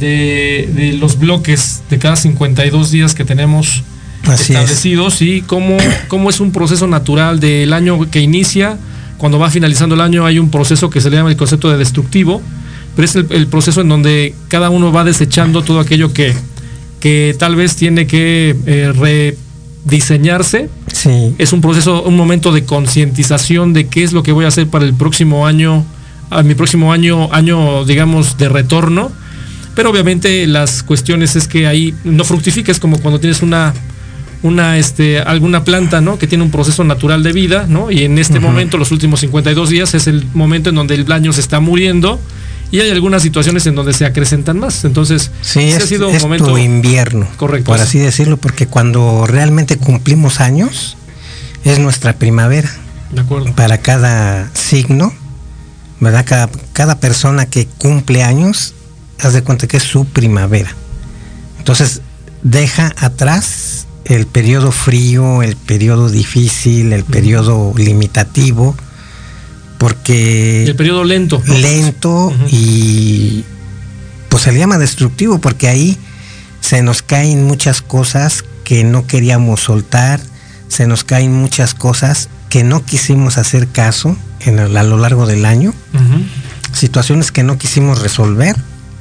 de, 0.00 0.96
los 0.98 1.18
bloques 1.18 1.82
de 1.90 1.98
cada 1.98 2.16
52 2.16 2.90
días 2.90 3.14
que 3.14 3.24
tenemos 3.24 3.84
establecidos 4.28 5.22
y 5.22 5.42
cómo, 5.42 5.76
cómo 6.08 6.30
es 6.30 6.40
un 6.40 6.52
proceso 6.52 6.86
natural 6.86 7.40
del 7.40 7.72
año 7.72 8.10
que 8.10 8.20
inicia. 8.20 8.78
Cuando 9.18 9.38
va 9.38 9.50
finalizando 9.50 9.94
el 9.94 10.00
año 10.00 10.24
hay 10.24 10.38
un 10.38 10.50
proceso 10.50 10.88
que 10.88 11.00
se 11.00 11.10
le 11.10 11.16
llama 11.16 11.30
el 11.30 11.36
concepto 11.36 11.70
de 11.70 11.76
destructivo, 11.76 12.40
pero 12.96 13.04
es 13.06 13.14
el, 13.16 13.46
proceso 13.46 13.82
en 13.82 13.88
donde 13.88 14.34
cada 14.48 14.70
uno 14.70 14.92
va 14.92 15.04
desechando 15.04 15.62
todo 15.62 15.80
aquello 15.80 16.12
que, 16.12 16.34
que 17.00 17.36
tal 17.38 17.54
vez 17.54 17.76
tiene 17.76 18.06
que 18.06 18.56
eh, 18.66 18.92
rediseñarse. 19.84 20.70
Sí. 20.92 21.34
Es 21.38 21.52
un 21.52 21.60
proceso, 21.60 22.02
un 22.02 22.16
momento 22.16 22.52
de 22.52 22.64
concientización 22.64 23.74
de 23.74 23.88
qué 23.88 24.02
es 24.02 24.12
lo 24.12 24.22
que 24.22 24.32
voy 24.32 24.46
a 24.46 24.48
hacer 24.48 24.68
para 24.68 24.86
el 24.86 24.94
próximo 24.94 25.46
año, 25.46 25.84
a 26.30 26.42
mi 26.42 26.54
próximo 26.54 26.92
año, 26.92 27.30
año 27.32 27.84
digamos 27.84 28.38
de 28.38 28.48
retorno 28.48 29.12
pero 29.74 29.90
obviamente 29.90 30.46
las 30.46 30.82
cuestiones 30.82 31.36
es 31.36 31.46
que 31.48 31.66
ahí 31.66 31.94
no 32.04 32.24
fructifica, 32.24 32.72
es 32.72 32.78
como 32.78 32.98
cuando 33.00 33.20
tienes 33.20 33.42
una, 33.42 33.72
una 34.42 34.78
este, 34.78 35.20
alguna 35.20 35.64
planta, 35.64 36.00
¿no? 36.00 36.18
Que 36.18 36.26
tiene 36.26 36.44
un 36.44 36.50
proceso 36.50 36.84
natural 36.84 37.22
de 37.22 37.32
vida, 37.32 37.66
¿no? 37.68 37.90
Y 37.90 38.04
en 38.04 38.18
este 38.18 38.40
momento, 38.40 38.78
los 38.78 38.90
últimos 38.90 39.20
52 39.20 39.70
días, 39.70 39.94
es 39.94 40.06
el 40.06 40.24
momento 40.34 40.70
en 40.70 40.76
donde 40.76 40.94
el 40.94 41.10
año 41.12 41.32
se 41.32 41.40
está 41.40 41.60
muriendo 41.60 42.20
y 42.72 42.80
hay 42.80 42.90
algunas 42.90 43.22
situaciones 43.22 43.66
en 43.66 43.74
donde 43.74 43.92
se 43.92 44.04
acrecentan 44.06 44.58
más. 44.58 44.84
Entonces, 44.84 45.30
sí, 45.40 45.72
ha 45.72 45.80
sido 45.80 46.08
un 46.08 46.18
momento 46.18 46.56
invierno, 46.56 47.26
correcto, 47.36 47.72
por 47.72 47.80
así 47.80 47.98
decirlo, 47.98 48.36
porque 48.36 48.66
cuando 48.66 49.26
realmente 49.26 49.76
cumplimos 49.76 50.40
años 50.40 50.96
es 51.64 51.78
nuestra 51.78 52.14
primavera. 52.14 52.70
De 53.12 53.22
acuerdo. 53.22 53.52
Para 53.54 53.78
cada 53.78 54.50
signo, 54.54 55.12
¿verdad? 55.98 56.24
Cada, 56.26 56.48
cada 56.72 57.00
persona 57.00 57.46
que 57.46 57.66
cumple 57.66 58.22
años 58.22 58.74
haz 59.22 59.32
de 59.32 59.42
cuenta 59.42 59.66
que 59.66 59.76
es 59.76 59.82
su 59.82 60.04
primavera. 60.04 60.74
Entonces, 61.58 62.00
deja 62.42 62.92
atrás 62.96 63.86
el 64.04 64.26
periodo 64.26 64.72
frío, 64.72 65.42
el 65.42 65.56
periodo 65.56 66.08
difícil, 66.08 66.92
el 66.92 67.04
periodo 67.04 67.72
limitativo, 67.76 68.74
porque... 69.78 70.64
El 70.64 70.76
periodo 70.76 71.04
lento. 71.04 71.42
Lento 71.46 72.32
y 72.48 73.44
pues 74.28 74.44
se 74.44 74.52
le 74.52 74.58
llama 74.58 74.78
destructivo 74.78 75.40
porque 75.40 75.68
ahí 75.68 75.98
se 76.60 76.82
nos 76.82 77.02
caen 77.02 77.44
muchas 77.44 77.82
cosas 77.82 78.44
que 78.64 78.84
no 78.84 79.06
queríamos 79.06 79.60
soltar, 79.60 80.20
se 80.68 80.86
nos 80.86 81.04
caen 81.04 81.32
muchas 81.32 81.74
cosas 81.74 82.28
que 82.48 82.62
no 82.62 82.84
quisimos 82.84 83.38
hacer 83.38 83.68
caso 83.68 84.16
en 84.40 84.58
a 84.58 84.82
lo 84.82 84.96
largo 84.96 85.26
del 85.26 85.44
año, 85.44 85.74
situaciones 86.72 87.32
que 87.32 87.42
no 87.42 87.58
quisimos 87.58 88.00
resolver 88.00 88.56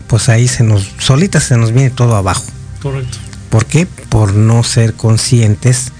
pues 0.09 0.27
ahí 0.27 0.47
se 0.47 0.63
nos, 0.63 0.91
solita 0.97 1.39
se 1.39 1.55
nos 1.55 1.71
viene 1.71 1.91
todo 1.91 2.15
abajo. 2.15 2.43
Correcto. 2.81 3.17
¿Por 3.51 3.65
qué? 3.67 3.85
Por 3.85 4.33
no 4.33 4.63
ser 4.63 4.95
conscientes 4.95 5.91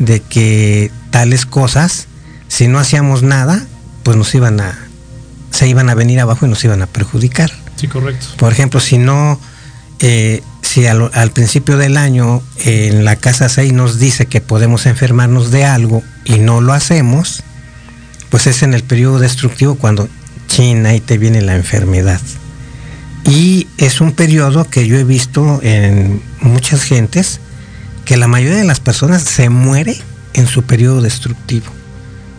de 0.00 0.20
que 0.20 0.90
tales 1.10 1.46
cosas, 1.46 2.08
si 2.48 2.66
no 2.66 2.80
hacíamos 2.80 3.22
nada, 3.22 3.64
pues 4.02 4.16
nos 4.16 4.34
iban 4.34 4.60
a, 4.60 4.76
se 5.52 5.68
iban 5.68 5.88
a 5.88 5.94
venir 5.94 6.18
abajo 6.18 6.44
y 6.44 6.48
nos 6.48 6.62
iban 6.64 6.82
a 6.82 6.86
perjudicar. 6.86 7.52
Sí, 7.76 7.86
correcto. 7.86 8.26
Por 8.36 8.52
ejemplo, 8.52 8.80
si 8.80 8.98
no, 8.98 9.38
eh, 10.00 10.42
si 10.62 10.86
al, 10.86 11.10
al, 11.14 11.30
principio 11.30 11.76
del 11.76 11.96
año 11.96 12.42
en 12.58 13.04
la 13.04 13.14
casa 13.14 13.48
6 13.48 13.72
nos 13.72 14.00
dice 14.00 14.26
que 14.26 14.40
podemos 14.40 14.86
enfermarnos 14.86 15.52
de 15.52 15.64
algo 15.64 16.02
y 16.24 16.38
no 16.38 16.60
lo 16.60 16.72
hacemos, 16.72 17.44
pues 18.28 18.48
es 18.48 18.64
en 18.64 18.74
el 18.74 18.82
periodo 18.82 19.20
destructivo 19.20 19.76
cuando, 19.76 20.08
chin, 20.48 20.84
ahí 20.84 20.98
te 20.98 21.16
viene 21.16 21.42
la 21.42 21.54
enfermedad. 21.54 22.20
Y 23.24 23.68
es 23.78 24.00
un 24.00 24.12
periodo 24.12 24.68
que 24.68 24.86
yo 24.86 24.98
he 24.98 25.04
visto 25.04 25.60
en 25.62 26.22
muchas 26.40 26.82
gentes 26.82 27.40
que 28.04 28.16
la 28.16 28.26
mayoría 28.26 28.58
de 28.58 28.64
las 28.64 28.80
personas 28.80 29.22
se 29.22 29.48
muere 29.48 29.96
en 30.34 30.46
su 30.46 30.62
periodo 30.64 31.02
destructivo. 31.02 31.66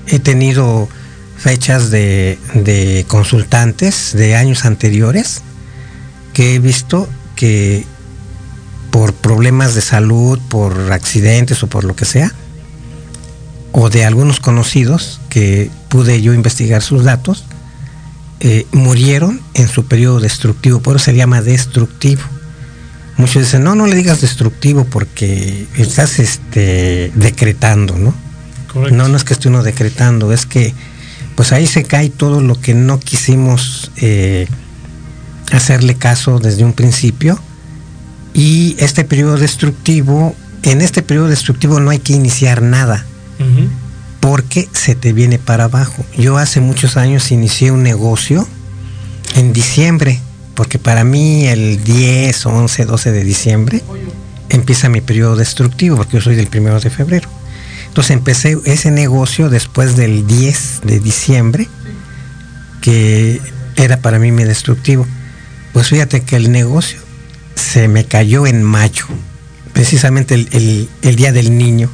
He 0.08 0.20
tenido 0.20 0.90
fechas 1.38 1.92
de, 1.92 3.06
consultantes 3.08 4.14
de 4.14 4.36
años 4.36 4.66
anteriores 4.66 5.42
que 6.34 6.56
he 6.56 6.60
visto 6.60 7.08
que 7.36 7.86
por 8.92 9.14
problemas 9.14 9.76
de 9.76 9.82
salud, 9.82 10.40
por 10.50 10.92
accidentes 10.92 11.64
o 11.64 11.68
por 11.68 11.84
lo 11.84 11.96
que 11.96 12.06
sea, 12.06 12.32
o 13.72 13.90
de 13.90 14.06
algunos 14.06 14.40
conocidos 14.40 15.20
que 15.30 15.72
pude 15.90 16.22
yo 16.22 16.34
investigar 16.34 16.82
sus 16.82 17.04
datos, 17.04 17.46
eh, 18.46 18.68
murieron 18.74 19.40
en 19.54 19.70
su 19.70 19.86
periodo 19.86 20.20
destructivo, 20.20 20.82
por 20.82 20.98
eso 20.98 21.06
se 21.06 21.16
llama 21.16 21.42
destructivo. 21.42 22.22
Muchos 23.16 23.44
dicen, 23.44 23.64
no, 23.64 23.74
no 23.74 23.88
le 23.88 23.96
digas 23.96 24.20
destructivo 24.20 24.84
porque 24.84 25.66
estás 25.78 26.20
este, 26.20 27.10
decretando, 27.16 27.98
¿no? 27.98 28.14
No, 28.92 29.08
no 29.08 29.16
es 29.16 29.24
que 29.24 29.32
esté 29.32 29.48
uno 29.48 29.64
decretando, 29.64 30.34
es 30.34 30.46
que 30.46 30.74
pues 31.36 31.54
ahí 31.54 31.68
se 31.68 31.86
cae 31.86 32.10
todo 32.10 32.42
lo 32.42 32.60
que 32.60 32.74
no 32.74 33.00
quisimos 33.00 33.92
eh, 33.96 34.48
hacerle 35.54 35.96
caso 35.96 36.40
desde 36.40 36.66
un 36.66 36.74
principio. 36.74 37.40
Y 38.34 38.76
este 38.78 39.06
periodo 39.06 39.38
destructivo, 39.38 40.36
en 40.64 40.82
este 40.82 41.02
periodo 41.02 41.30
destructivo 41.30 41.80
no 41.80 41.92
hay 41.92 42.00
que 42.00 42.12
iniciar 42.12 42.62
nada 42.62 43.06
porque 44.24 44.70
se 44.72 44.96
te 44.96 45.12
viene 45.12 45.38
para 45.38 45.66
abajo. 45.66 46.06
Yo 46.18 46.38
hace 46.38 46.62
muchos 46.62 46.96
años 46.96 47.30
inicié 47.34 47.72
un 47.72 47.84
negocio 47.84 48.48
en 49.36 49.52
diciembre, 49.52 50.18
porque 50.56 50.80
para 50.80 51.04
mí 51.04 51.46
el 51.48 51.84
10, 51.84 52.46
11, 52.46 52.86
12 52.86 53.12
de 53.12 53.24
diciembre 53.26 53.84
empieza 54.48 54.88
mi 54.88 55.02
periodo 55.02 55.36
destructivo, 55.36 55.98
porque 55.98 56.14
yo 56.14 56.22
soy 56.22 56.38
del 56.38 56.48
primero 56.48 56.80
de 56.80 56.90
febrero. 56.90 57.28
Entonces 57.88 58.12
empecé 58.12 58.58
ese 58.64 58.92
negocio 58.92 59.50
después 59.50 59.98
del 59.98 60.26
10 60.26 60.84
de 60.86 61.02
diciembre, 61.02 61.68
que 62.80 63.42
era 63.76 63.98
para 63.98 64.20
mí 64.20 64.32
mi 64.32 64.46
destructivo. 64.46 65.06
Pues 65.74 65.90
fíjate 65.90 66.22
que 66.22 66.38
el 66.38 66.50
negocio 66.50 67.02
se 67.56 67.90
me 67.90 68.06
cayó 68.06 68.48
en 68.48 68.64
mayo, 68.64 69.06
precisamente 69.74 70.36
el 70.36 71.16
día 71.18 71.34
del 71.34 71.58
niño 71.58 71.90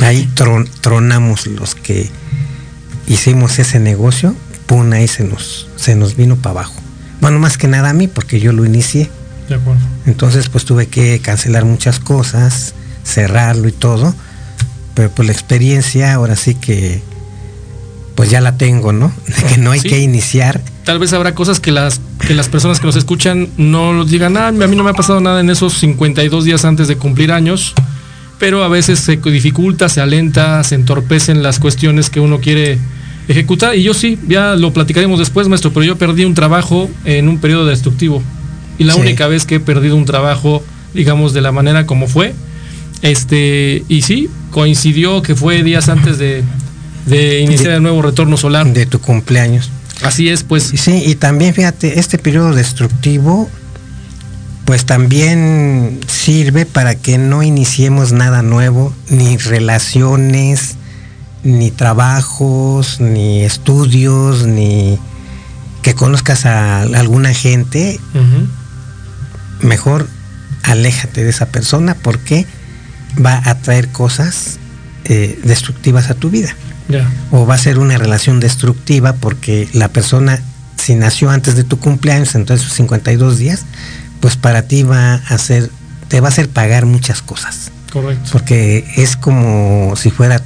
Ahí 0.00 0.28
tronamos 0.80 1.46
los 1.46 1.74
que 1.74 2.10
hicimos 3.06 3.58
ese 3.58 3.80
negocio, 3.80 4.34
pum, 4.66 4.92
ahí 4.92 5.08
se 5.08 5.24
nos, 5.24 5.66
se 5.76 5.94
nos 5.94 6.16
vino 6.16 6.36
para 6.36 6.60
abajo. 6.60 6.74
Bueno, 7.20 7.38
más 7.38 7.58
que 7.58 7.68
nada 7.68 7.90
a 7.90 7.92
mí, 7.92 8.06
porque 8.06 8.38
yo 8.40 8.52
lo 8.52 8.64
inicié. 8.64 9.10
De 9.48 9.56
acuerdo. 9.56 9.80
Entonces, 10.06 10.48
pues 10.48 10.64
tuve 10.64 10.86
que 10.86 11.18
cancelar 11.20 11.64
muchas 11.64 11.98
cosas, 11.98 12.74
cerrarlo 13.02 13.68
y 13.68 13.72
todo. 13.72 14.14
Pero 14.94 15.10
pues 15.10 15.26
la 15.26 15.32
experiencia, 15.32 16.12
ahora 16.12 16.36
sí 16.36 16.54
que, 16.54 17.02
pues 18.14 18.30
ya 18.30 18.40
la 18.40 18.56
tengo, 18.56 18.92
¿no? 18.92 19.12
De 19.26 19.54
que 19.54 19.58
no 19.58 19.70
hay 19.70 19.80
que 19.80 19.98
iniciar. 19.98 20.60
Tal 20.84 20.98
vez 20.98 21.12
habrá 21.12 21.34
cosas 21.34 21.60
que 21.60 21.72
las, 21.72 22.00
que 22.26 22.34
las 22.34 22.48
personas 22.48 22.78
que 22.78 22.86
nos 22.86 22.96
escuchan 22.96 23.48
no 23.56 23.92
nos 23.92 24.10
digan, 24.10 24.36
ah, 24.36 24.48
a 24.48 24.52
mí 24.52 24.76
no 24.76 24.84
me 24.84 24.90
ha 24.90 24.94
pasado 24.94 25.20
nada 25.20 25.40
en 25.40 25.50
esos 25.50 25.74
52 25.78 26.44
días 26.44 26.64
antes 26.64 26.88
de 26.88 26.96
cumplir 26.96 27.32
años 27.32 27.74
pero 28.38 28.62
a 28.62 28.68
veces 28.68 29.00
se 29.00 29.16
dificulta, 29.16 29.88
se 29.88 30.00
alenta, 30.00 30.62
se 30.64 30.74
entorpecen 30.74 31.42
las 31.42 31.58
cuestiones 31.58 32.10
que 32.10 32.20
uno 32.20 32.40
quiere 32.40 32.78
ejecutar. 33.28 33.76
Y 33.76 33.82
yo 33.82 33.94
sí, 33.94 34.18
ya 34.28 34.54
lo 34.54 34.72
platicaremos 34.72 35.18
después, 35.18 35.48
maestro, 35.48 35.72
pero 35.72 35.84
yo 35.84 35.96
perdí 35.96 36.24
un 36.24 36.34
trabajo 36.34 36.88
en 37.04 37.28
un 37.28 37.38
periodo 37.38 37.66
destructivo. 37.66 38.22
Y 38.78 38.84
la 38.84 38.94
única 38.94 39.26
vez 39.26 39.44
que 39.44 39.56
he 39.56 39.60
perdido 39.60 39.96
un 39.96 40.04
trabajo, 40.04 40.62
digamos, 40.94 41.34
de 41.34 41.40
la 41.40 41.50
manera 41.50 41.84
como 41.84 42.06
fue, 42.06 42.32
este, 43.02 43.84
y 43.88 44.02
sí, 44.02 44.28
coincidió 44.50 45.22
que 45.22 45.34
fue 45.34 45.62
días 45.62 45.88
antes 45.88 46.18
de, 46.18 46.44
iniciar 47.40 47.72
el 47.72 47.82
nuevo 47.82 48.02
retorno 48.02 48.36
solar. 48.36 48.66
De 48.72 48.86
tu 48.86 49.00
cumpleaños. 49.00 49.70
Así 50.02 50.28
es, 50.28 50.44
pues. 50.44 50.62
Sí, 50.62 51.02
y 51.06 51.16
también 51.16 51.54
fíjate, 51.54 51.98
este 51.98 52.18
periodo 52.18 52.54
destructivo 52.54 53.50
pues 54.68 54.84
también 54.84 55.98
sirve 56.08 56.66
para 56.66 56.94
que 56.94 57.16
no 57.16 57.42
iniciemos 57.42 58.12
nada 58.12 58.42
nuevo, 58.42 58.92
ni 59.08 59.38
relaciones, 59.38 60.74
ni 61.42 61.70
trabajos, 61.70 63.00
ni 63.00 63.44
estudios, 63.44 64.46
ni 64.46 64.98
que 65.80 65.94
conozcas 65.94 66.44
a 66.44 66.82
alguna 66.82 67.32
gente. 67.32 67.98
Mejor 69.62 70.06
aléjate 70.64 71.24
de 71.24 71.30
esa 71.30 71.46
persona 71.46 71.94
porque 71.94 72.44
va 73.24 73.40
a 73.42 73.54
traer 73.54 73.88
cosas 73.88 74.58
eh, 75.06 75.40
destructivas 75.44 76.10
a 76.10 76.14
tu 76.14 76.28
vida. 76.28 76.54
O 77.30 77.46
va 77.46 77.54
a 77.54 77.58
ser 77.58 77.78
una 77.78 77.96
relación 77.96 78.38
destructiva 78.38 79.14
porque 79.14 79.66
la 79.72 79.88
persona, 79.88 80.38
si 80.76 80.94
nació 80.94 81.30
antes 81.30 81.56
de 81.56 81.64
tu 81.64 81.78
cumpleaños, 81.78 82.34
entonces 82.34 82.66
sus 82.66 82.76
52 82.76 83.38
días, 83.38 83.64
pues 84.20 84.36
para 84.36 84.62
ti 84.62 84.82
va 84.82 85.14
a 85.14 85.38
ser, 85.38 85.70
te 86.08 86.20
va 86.20 86.28
a 86.28 86.30
hacer 86.30 86.48
pagar 86.48 86.86
muchas 86.86 87.22
cosas. 87.22 87.70
Correcto. 87.92 88.30
Porque 88.32 88.84
es 88.96 89.16
como 89.16 89.94
si 89.96 90.10
fuera, 90.10 90.42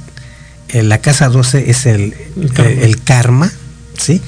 eh, 0.69 0.83
la 0.83 0.99
casa 0.99 1.29
12 1.29 1.69
es 1.69 1.85
el, 1.85 2.15
el, 2.57 3.01
karma. 3.03 3.51
¿sí? 3.97 4.21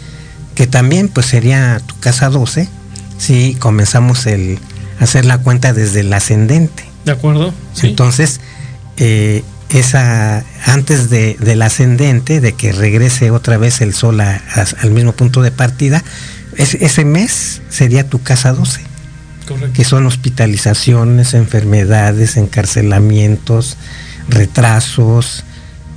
Que 0.54 0.68
también 0.68 1.10
pues 1.10 1.26
sería 1.26 1.82
tu 1.86 2.00
casa 2.00 2.30
12 2.30 2.70
si 3.18 3.56
comenzamos 3.56 4.26
el 4.26 4.60
hacer 5.00 5.26
la 5.26 5.38
cuenta 5.38 5.74
desde 5.74 6.02
el 6.02 6.14
ascendente. 6.14 6.84
De 7.06 7.12
acuerdo. 7.12 7.54
Entonces, 7.82 8.40
eh, 8.98 9.44
esa 9.70 10.44
antes 10.66 11.10
de, 11.10 11.38
del 11.40 11.62
ascendente, 11.62 12.42
de 12.42 12.54
que 12.54 12.72
regrese 12.72 13.32
otra 13.32 13.58
vez 13.58 13.82
el 13.82 13.94
sol 13.94 14.20
al 14.22 14.92
mismo 14.92 15.12
punto 15.12 15.42
de 15.42 15.52
partida, 15.52 16.04
ese 16.58 17.06
mes 17.06 17.62
sería 17.70 18.08
tu 18.08 18.22
casa 18.22 18.54
12. 18.54 18.82
Que 19.74 19.84
son 19.84 20.06
hospitalizaciones, 20.06 21.34
enfermedades, 21.34 22.38
encarcelamientos, 22.38 23.78
retrasos, 24.28 25.44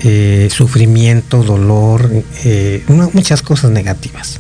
eh, 0.00 0.48
sufrimiento, 0.52 1.42
dolor, 1.42 2.10
eh, 2.44 2.84
muchas 3.12 3.42
cosas 3.42 3.70
negativas. 3.70 4.38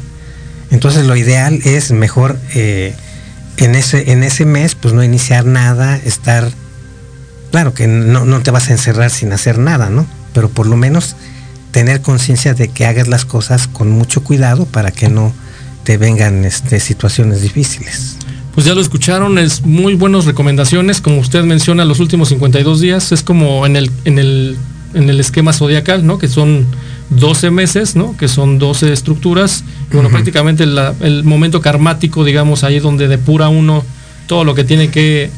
Entonces 0.70 1.06
lo 1.06 1.16
ideal 1.16 1.60
es 1.64 1.90
mejor 1.90 2.38
eh, 2.54 2.94
en, 3.56 3.74
ese, 3.74 4.12
en 4.12 4.22
ese 4.22 4.44
mes 4.44 4.74
pues 4.74 4.94
no 4.94 5.02
iniciar 5.02 5.46
nada, 5.46 5.96
estar 5.96 6.52
claro 7.50 7.74
que 7.74 7.86
no, 7.86 8.40
te 8.42 8.50
vas 8.50 8.68
a 8.68 8.72
encerrar 8.72 9.10
sin 9.10 9.32
hacer 9.32 9.58
nada, 9.58 9.88
¿no? 9.88 10.06
Pero 10.34 10.50
por 10.50 10.66
lo 10.66 10.76
menos 10.76 11.16
tener 11.70 12.02
conciencia 12.02 12.54
de 12.54 12.68
que 12.68 12.86
hagas 12.86 13.08
las 13.08 13.24
cosas 13.24 13.66
con 13.66 13.90
mucho 13.90 14.22
cuidado 14.22 14.66
para 14.66 14.90
que 14.90 15.08
no 15.08 15.32
te 15.84 15.96
vengan 15.96 16.44
este, 16.44 16.80
situaciones 16.80 17.40
difíciles. 17.40 18.17
Pues 18.58 18.66
ya 18.66 18.74
lo 18.74 18.80
escucharon, 18.80 19.38
es 19.38 19.64
muy 19.64 19.94
buenas 19.94 20.24
recomendaciones, 20.24 21.00
como 21.00 21.18
usted 21.18 21.44
menciona, 21.44 21.84
los 21.84 22.00
últimos 22.00 22.30
52 22.30 22.80
días, 22.80 23.12
es 23.12 23.22
como 23.22 23.64
en 23.66 23.76
el, 23.76 23.88
en 24.04 24.18
el, 24.18 24.56
en 24.94 25.08
el 25.08 25.20
esquema 25.20 25.52
zodiacal, 25.52 26.04
¿no? 26.04 26.18
Que 26.18 26.26
son 26.26 26.66
12 27.10 27.52
meses, 27.52 27.94
¿no? 27.94 28.16
Que 28.16 28.26
son 28.26 28.58
12 28.58 28.92
estructuras, 28.92 29.62
y 29.92 29.94
bueno, 29.94 30.08
prácticamente 30.08 30.64
el 30.64 31.22
momento 31.22 31.60
karmático, 31.60 32.24
digamos, 32.24 32.64
ahí 32.64 32.80
donde 32.80 33.06
depura 33.06 33.48
uno 33.48 33.84
todo 34.26 34.42
lo 34.42 34.56
que 34.56 34.64
tiene 34.64 34.90
que 34.90 35.30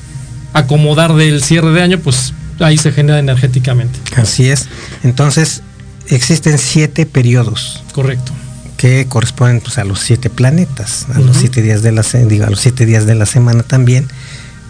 acomodar 0.54 1.12
del 1.12 1.42
cierre 1.42 1.72
de 1.72 1.82
año, 1.82 1.98
pues 1.98 2.32
ahí 2.58 2.78
se 2.78 2.90
genera 2.90 3.18
energéticamente. 3.18 3.98
Así 4.16 4.48
es. 4.48 4.66
Entonces, 5.02 5.62
existen 6.08 6.56
siete 6.56 7.04
periodos. 7.04 7.82
Correcto. 7.92 8.32
Que 8.80 9.06
corresponden 9.06 9.60
pues, 9.60 9.76
a 9.76 9.84
los 9.84 10.00
siete 10.00 10.30
planetas, 10.30 11.04
a 11.14 11.18
los 11.18 11.36
siete 11.36 11.60
días 11.60 11.82
de 11.82 11.92
la 11.92 12.00
digo, 12.02 12.46
a 12.46 12.50
los 12.50 12.60
siete 12.60 12.86
días 12.86 13.04
de 13.04 13.14
la 13.14 13.26
semana 13.26 13.62
también. 13.62 14.08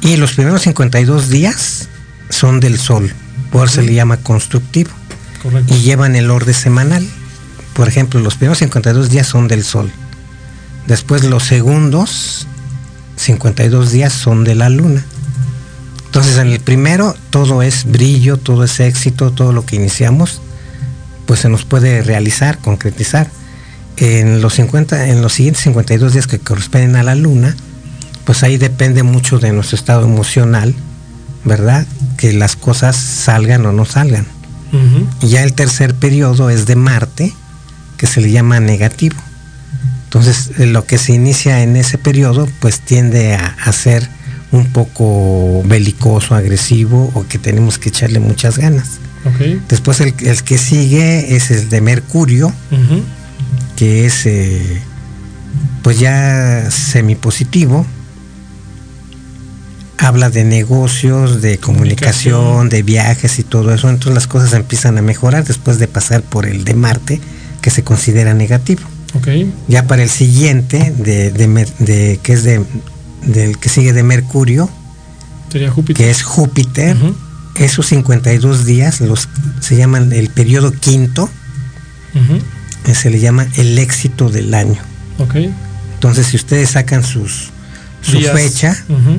Y 0.00 0.16
los 0.16 0.32
primeros 0.32 0.62
52 0.62 1.28
días 1.28 1.88
son 2.28 2.58
del 2.58 2.76
sol, 2.76 3.14
por 3.52 3.68
eso 3.68 3.76
se 3.76 3.82
le 3.82 3.94
llama 3.94 4.16
constructivo. 4.16 4.90
Correcto. 5.40 5.72
Y 5.72 5.82
llevan 5.82 6.16
el 6.16 6.28
orden 6.32 6.54
semanal. 6.54 7.06
Por 7.72 7.86
ejemplo, 7.86 8.18
los 8.18 8.34
primeros 8.34 8.58
52 8.58 9.10
días 9.10 9.28
son 9.28 9.46
del 9.46 9.62
sol. 9.62 9.92
Después 10.88 11.22
los 11.22 11.44
segundos 11.44 12.48
52 13.14 13.92
días 13.92 14.12
son 14.12 14.42
de 14.42 14.56
la 14.56 14.70
luna. 14.70 15.04
Entonces 16.06 16.36
en 16.38 16.48
el 16.48 16.58
primero 16.58 17.14
todo 17.30 17.62
es 17.62 17.84
brillo, 17.84 18.38
todo 18.38 18.64
es 18.64 18.80
éxito, 18.80 19.30
todo 19.30 19.52
lo 19.52 19.64
que 19.64 19.76
iniciamos, 19.76 20.42
pues 21.26 21.38
se 21.38 21.48
nos 21.48 21.64
puede 21.64 22.02
realizar, 22.02 22.58
concretizar. 22.58 23.30
En 24.00 24.40
los, 24.40 24.54
50, 24.54 25.08
en 25.08 25.22
los 25.22 25.34
siguientes 25.34 25.62
52 25.64 26.14
días 26.14 26.26
que 26.26 26.38
corresponden 26.38 26.96
a 26.96 27.02
la 27.02 27.14
luna, 27.14 27.54
pues 28.24 28.42
ahí 28.42 28.56
depende 28.56 29.02
mucho 29.02 29.38
de 29.38 29.52
nuestro 29.52 29.76
estado 29.76 30.04
emocional, 30.04 30.74
¿verdad? 31.44 31.86
Que 32.16 32.32
las 32.32 32.56
cosas 32.56 32.96
salgan 32.96 33.64
o 33.66 33.72
no 33.72 33.84
salgan. 33.84 34.26
Y 35.20 35.28
ya 35.28 35.42
el 35.42 35.52
tercer 35.52 35.94
periodo 35.94 36.48
es 36.48 36.64
de 36.66 36.76
Marte, 36.76 37.34
que 37.96 38.06
se 38.06 38.20
le 38.20 38.30
llama 38.30 38.60
negativo. 38.60 39.16
Entonces, 40.04 40.52
lo 40.58 40.86
que 40.86 40.96
se 40.96 41.12
inicia 41.12 41.62
en 41.62 41.76
ese 41.76 41.98
periodo, 41.98 42.48
pues 42.60 42.80
tiende 42.80 43.34
a, 43.34 43.46
a 43.46 43.72
ser 43.72 44.08
un 44.52 44.66
poco 44.66 45.62
belicoso, 45.64 46.34
agresivo 46.34 47.10
o 47.14 47.26
que 47.26 47.38
tenemos 47.38 47.78
que 47.78 47.90
echarle 47.90 48.20
muchas 48.20 48.58
ganas. 48.58 48.98
Después 49.68 50.00
el, 50.00 50.14
que 50.14 50.58
sigue 50.58 51.36
es 51.36 51.50
el 51.50 51.68
de 51.68 51.80
Mercurio, 51.82 52.52
que 53.80 54.04
es 54.04 54.26
eh, 54.26 54.82
pues 55.82 55.98
ya 55.98 56.70
semipositivo. 56.70 57.86
Habla 59.96 60.28
de 60.28 60.44
negocios, 60.44 61.40
de 61.40 61.56
comunicación, 61.56 62.68
de 62.68 62.82
viajes 62.82 63.38
y 63.38 63.42
todo 63.42 63.72
eso. 63.72 63.88
Entonces 63.88 64.12
las 64.12 64.26
cosas 64.26 64.52
empiezan 64.52 64.98
a 64.98 65.02
mejorar 65.02 65.44
después 65.44 65.78
de 65.78 65.88
pasar 65.88 66.20
por 66.20 66.44
el 66.44 66.64
de 66.64 66.74
Marte, 66.74 67.22
que 67.62 67.70
se 67.70 67.82
considera 67.82 68.34
negativo. 68.34 68.82
Ya 69.66 69.86
para 69.86 70.02
el 70.02 70.10
siguiente, 70.10 70.92
de, 70.98 71.30
de 71.30 72.20
que 72.22 72.34
es 72.34 72.44
de 72.44 72.62
del 73.22 73.56
que 73.56 73.70
sigue 73.70 73.94
de 73.94 74.02
Mercurio, 74.02 74.68
que 76.04 76.10
es 76.10 76.22
Júpiter. 76.22 76.98
Esos 77.54 77.86
52 77.86 78.66
días 78.66 79.00
los, 79.00 79.26
se 79.60 79.76
llaman 79.76 80.12
el 80.12 80.28
periodo 80.28 80.70
quinto, 80.70 81.30
se 82.94 83.10
le 83.10 83.20
llama 83.20 83.46
el 83.56 83.78
éxito 83.78 84.28
del 84.30 84.54
año. 84.54 84.80
Entonces, 85.94 86.26
si 86.28 86.36
ustedes 86.36 86.70
sacan 86.70 87.04
sus, 87.04 87.50
su 88.00 88.20
fecha, 88.20 88.76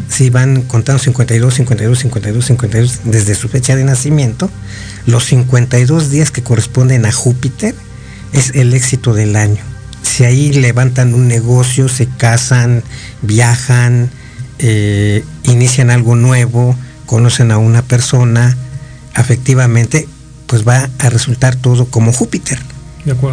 si 0.09 0.29
van 0.29 0.63
contando 0.63 1.01
52, 1.01 1.53
52, 1.53 1.99
52, 1.99 2.45
52, 2.45 2.99
desde 3.05 3.35
su 3.35 3.49
fecha 3.49 3.75
de 3.75 3.83
nacimiento, 3.83 4.49
los 5.05 5.25
52 5.25 6.09
días 6.09 6.31
que 6.31 6.41
corresponden 6.41 7.05
a 7.05 7.11
Júpiter 7.11 7.75
es 8.33 8.51
el 8.55 8.73
éxito 8.73 9.13
del 9.13 9.35
año 9.35 9.71
si 10.11 10.25
ahí 10.25 10.51
levantan 10.51 11.13
un 11.13 11.27
negocio, 11.27 11.87
se 11.87 12.05
casan, 12.05 12.83
viajan, 13.21 14.09
eh, 14.59 15.23
inician 15.43 15.89
algo 15.89 16.15
nuevo, 16.15 16.75
conocen 17.05 17.51
a 17.51 17.57
una 17.57 17.81
persona, 17.81 18.57
efectivamente, 19.15 20.07
pues 20.47 20.67
va 20.67 20.89
a 20.99 21.09
resultar 21.09 21.55
todo 21.55 21.85
como 21.85 22.11
Júpiter. 22.11 22.59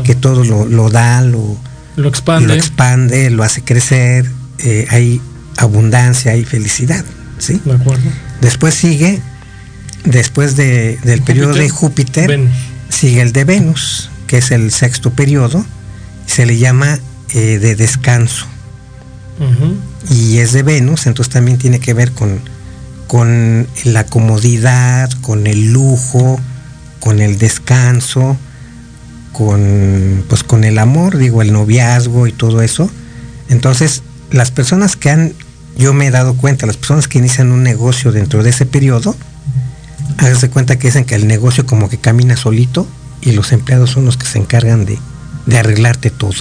Que 0.04 0.14
todo 0.14 0.44
lo, 0.44 0.90
da, 0.90 1.20
lo, 1.22 1.56
lo, 1.96 2.08
expande. 2.08 2.48
lo 2.48 2.54
expande, 2.54 3.30
lo 3.30 3.42
hace 3.42 3.62
crecer, 3.62 4.30
eh, 4.58 4.86
hay 4.90 5.20
abundancia, 5.56 6.32
hay 6.32 6.44
felicidad. 6.44 7.04
¿sí? 7.38 7.60
Después 8.40 8.74
sigue, 8.74 9.20
después 10.04 10.56
del 10.56 11.22
periodo 11.22 11.54
de 11.54 11.68
Júpiter, 11.68 12.48
sigue 12.88 13.20
el 13.20 13.32
de 13.32 13.44
Venus, 13.44 14.10
que 14.26 14.38
es 14.38 14.50
el 14.50 14.70
sexto 14.70 15.10
periodo, 15.10 15.64
se 16.26 16.46
le 16.46 16.58
llama 16.58 16.98
eh, 17.34 17.58
de 17.58 17.76
descanso. 17.76 18.46
Y 20.10 20.38
es 20.38 20.52
de 20.52 20.64
Venus, 20.64 21.06
entonces 21.06 21.32
también 21.32 21.58
tiene 21.58 21.78
que 21.78 21.94
ver 21.94 22.10
con, 22.10 22.40
con 23.06 23.68
la 23.84 24.04
comodidad, 24.04 25.10
con 25.20 25.46
el 25.46 25.72
lujo, 25.72 26.40
con 26.98 27.20
el 27.20 27.38
descanso, 27.38 28.36
con, 29.32 30.24
pues, 30.28 30.42
con 30.42 30.64
el 30.64 30.78
amor, 30.78 31.16
digo, 31.16 31.42
el 31.42 31.52
noviazgo 31.52 32.26
y 32.26 32.32
todo 32.32 32.62
eso. 32.62 32.90
Entonces, 33.48 34.02
las 34.30 34.50
personas 34.50 34.96
que 34.96 35.10
han, 35.10 35.32
yo 35.76 35.94
me 35.94 36.06
he 36.06 36.10
dado 36.10 36.34
cuenta, 36.34 36.66
las 36.66 36.76
personas 36.76 37.08
que 37.08 37.18
inician 37.18 37.52
un 37.52 37.62
negocio 37.62 38.12
dentro 38.12 38.42
de 38.42 38.50
ese 38.50 38.66
periodo, 38.66 39.16
háganse 40.18 40.50
cuenta 40.50 40.78
que 40.78 40.88
dicen 40.88 41.04
que 41.04 41.14
el 41.14 41.26
negocio 41.26 41.66
como 41.66 41.88
que 41.88 41.98
camina 41.98 42.36
solito 42.36 42.86
y 43.20 43.32
los 43.32 43.52
empleados 43.52 43.90
son 43.90 44.04
los 44.04 44.16
que 44.16 44.26
se 44.26 44.38
encargan 44.38 44.84
de, 44.84 44.98
de 45.46 45.58
arreglarte 45.58 46.10
todo. 46.10 46.34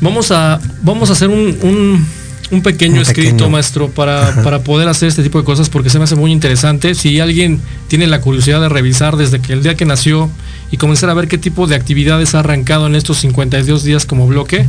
Vamos 0.00 0.30
a, 0.30 0.60
vamos 0.82 1.10
a 1.10 1.12
hacer 1.12 1.28
un, 1.28 2.06
un, 2.50 2.62
pequeño 2.62 3.00
escrito, 3.00 3.50
maestro, 3.50 3.88
para, 3.90 4.42
para, 4.42 4.60
poder 4.60 4.88
hacer 4.88 5.08
este 5.08 5.22
tipo 5.22 5.38
de 5.38 5.44
cosas 5.44 5.68
porque 5.68 5.90
se 5.90 5.98
me 5.98 6.04
hace 6.04 6.14
muy 6.14 6.32
interesante. 6.32 6.94
Si 6.94 7.20
alguien 7.20 7.60
tiene 7.88 8.06
la 8.06 8.20
curiosidad 8.20 8.60
de 8.60 8.68
revisar 8.68 9.16
desde 9.16 9.40
que 9.40 9.52
el 9.52 9.62
día 9.62 9.74
que 9.76 9.84
nació 9.84 10.30
y 10.70 10.76
comenzar 10.76 11.10
a 11.10 11.14
ver 11.14 11.28
qué 11.28 11.38
tipo 11.38 11.66
de 11.66 11.74
actividades 11.74 12.34
ha 12.34 12.40
arrancado 12.40 12.86
en 12.86 12.94
estos 12.94 13.18
52 13.18 13.84
días 13.84 14.06
como 14.06 14.26
bloque, 14.26 14.66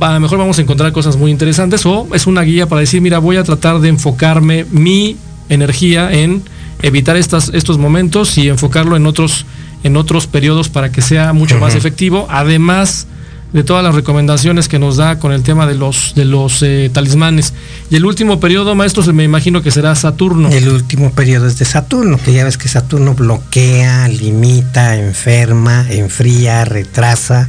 a 0.00 0.12
lo 0.12 0.20
mejor 0.20 0.38
vamos 0.38 0.58
a 0.58 0.62
encontrar 0.62 0.92
cosas 0.92 1.16
muy 1.16 1.30
interesantes 1.30 1.84
o 1.86 2.06
es 2.14 2.26
una 2.26 2.42
guía 2.42 2.66
para 2.66 2.80
decir, 2.80 3.00
mira, 3.00 3.18
voy 3.18 3.36
a 3.36 3.44
tratar 3.44 3.80
de 3.80 3.88
enfocarme 3.88 4.66
mi 4.70 5.16
energía 5.48 6.12
en 6.12 6.42
evitar 6.82 7.16
estas, 7.16 7.50
estos 7.54 7.78
momentos 7.78 8.36
y 8.38 8.48
enfocarlo 8.48 8.96
en 8.96 9.06
otros 9.06 9.46
en 9.84 9.96
otros 9.96 10.26
periodos 10.26 10.68
para 10.68 10.90
que 10.90 11.02
sea 11.02 11.32
mucho 11.32 11.58
más 11.58 11.76
efectivo, 11.76 12.26
además 12.30 13.06
de 13.52 13.64
todas 13.64 13.82
las 13.82 13.94
recomendaciones 13.94 14.68
que 14.68 14.78
nos 14.78 14.96
da 14.96 15.18
con 15.18 15.32
el 15.32 15.42
tema 15.42 15.66
de 15.66 15.74
los, 15.74 16.14
de 16.14 16.24
los 16.24 16.62
eh, 16.62 16.90
talismanes. 16.92 17.54
Y 17.90 17.96
el 17.96 18.04
último 18.04 18.40
periodo, 18.40 18.74
maestro, 18.74 19.02
se 19.02 19.12
me 19.12 19.24
imagino 19.24 19.62
que 19.62 19.70
será 19.70 19.94
Saturno. 19.94 20.50
El 20.50 20.68
último 20.68 21.10
periodo 21.12 21.46
es 21.46 21.58
de 21.58 21.64
Saturno, 21.64 22.18
que 22.18 22.32
ya 22.32 22.44
ves 22.44 22.58
que 22.58 22.68
Saturno 22.68 23.14
bloquea, 23.14 24.08
limita, 24.08 24.96
enferma, 24.96 25.86
enfría, 25.88 26.64
retrasa. 26.64 27.48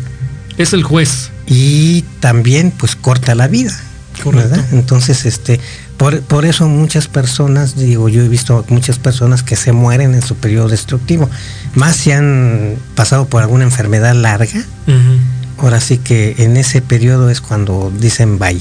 Es 0.58 0.74
el 0.74 0.84
juez. 0.84 1.32
Y 1.48 2.04
también 2.20 2.72
pues 2.72 2.96
corta 2.96 3.36
la 3.36 3.48
vida. 3.48 3.78
¿verdad? 4.26 4.66
Entonces, 4.74 5.26
este, 5.26 5.62
por, 5.96 6.20
por, 6.22 6.44
eso 6.44 6.68
muchas 6.68 7.08
personas, 7.08 7.78
digo, 7.78 8.10
yo 8.10 8.22
he 8.22 8.28
visto 8.28 8.66
muchas 8.68 9.00
personas 9.00 9.44
que 9.44 9.56
se 9.56 9.72
mueren 9.72 10.14
en 10.14 10.22
su 10.22 10.36
periodo 10.36 10.68
destructivo, 10.68 11.30
más 11.74 11.96
si 11.96 12.12
han 12.12 12.76
pasado 12.96 13.28
por 13.28 13.42
alguna 13.42 13.64
enfermedad 13.64 14.14
larga. 14.14 14.60
Uh 14.88 14.92
-huh 14.92 15.39
ahora 15.62 15.80
sí 15.80 15.98
que 15.98 16.36
en 16.40 16.58
ese 16.58 16.82
periodo 16.82 17.30
es 17.30 17.42
cuando 17.42 17.92
dicen 18.00 18.40
bye. 18.40 18.60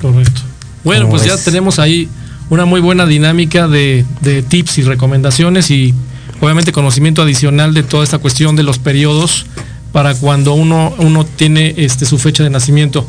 Correcto. 0.00 0.42
Bueno, 0.84 1.08
pues 1.08 1.22
es? 1.22 1.28
ya 1.28 1.36
tenemos 1.36 1.78
ahí 1.78 2.08
una 2.48 2.64
muy 2.64 2.80
buena 2.80 3.06
dinámica 3.06 3.66
de, 3.66 4.04
de, 4.20 4.42
tips 4.42 4.78
y 4.78 4.82
recomendaciones 4.82 5.70
y 5.70 5.94
obviamente 6.40 6.72
conocimiento 6.72 7.22
adicional 7.22 7.74
de 7.74 7.82
toda 7.82 8.04
esta 8.04 8.18
cuestión 8.18 8.54
de 8.56 8.62
los 8.62 8.78
periodos 8.78 9.46
para 9.92 10.14
cuando 10.14 10.54
uno, 10.54 10.94
uno 10.98 11.24
tiene 11.24 11.74
este, 11.78 12.04
su 12.04 12.18
fecha 12.18 12.42
de 12.42 12.50
nacimiento. 12.50 13.06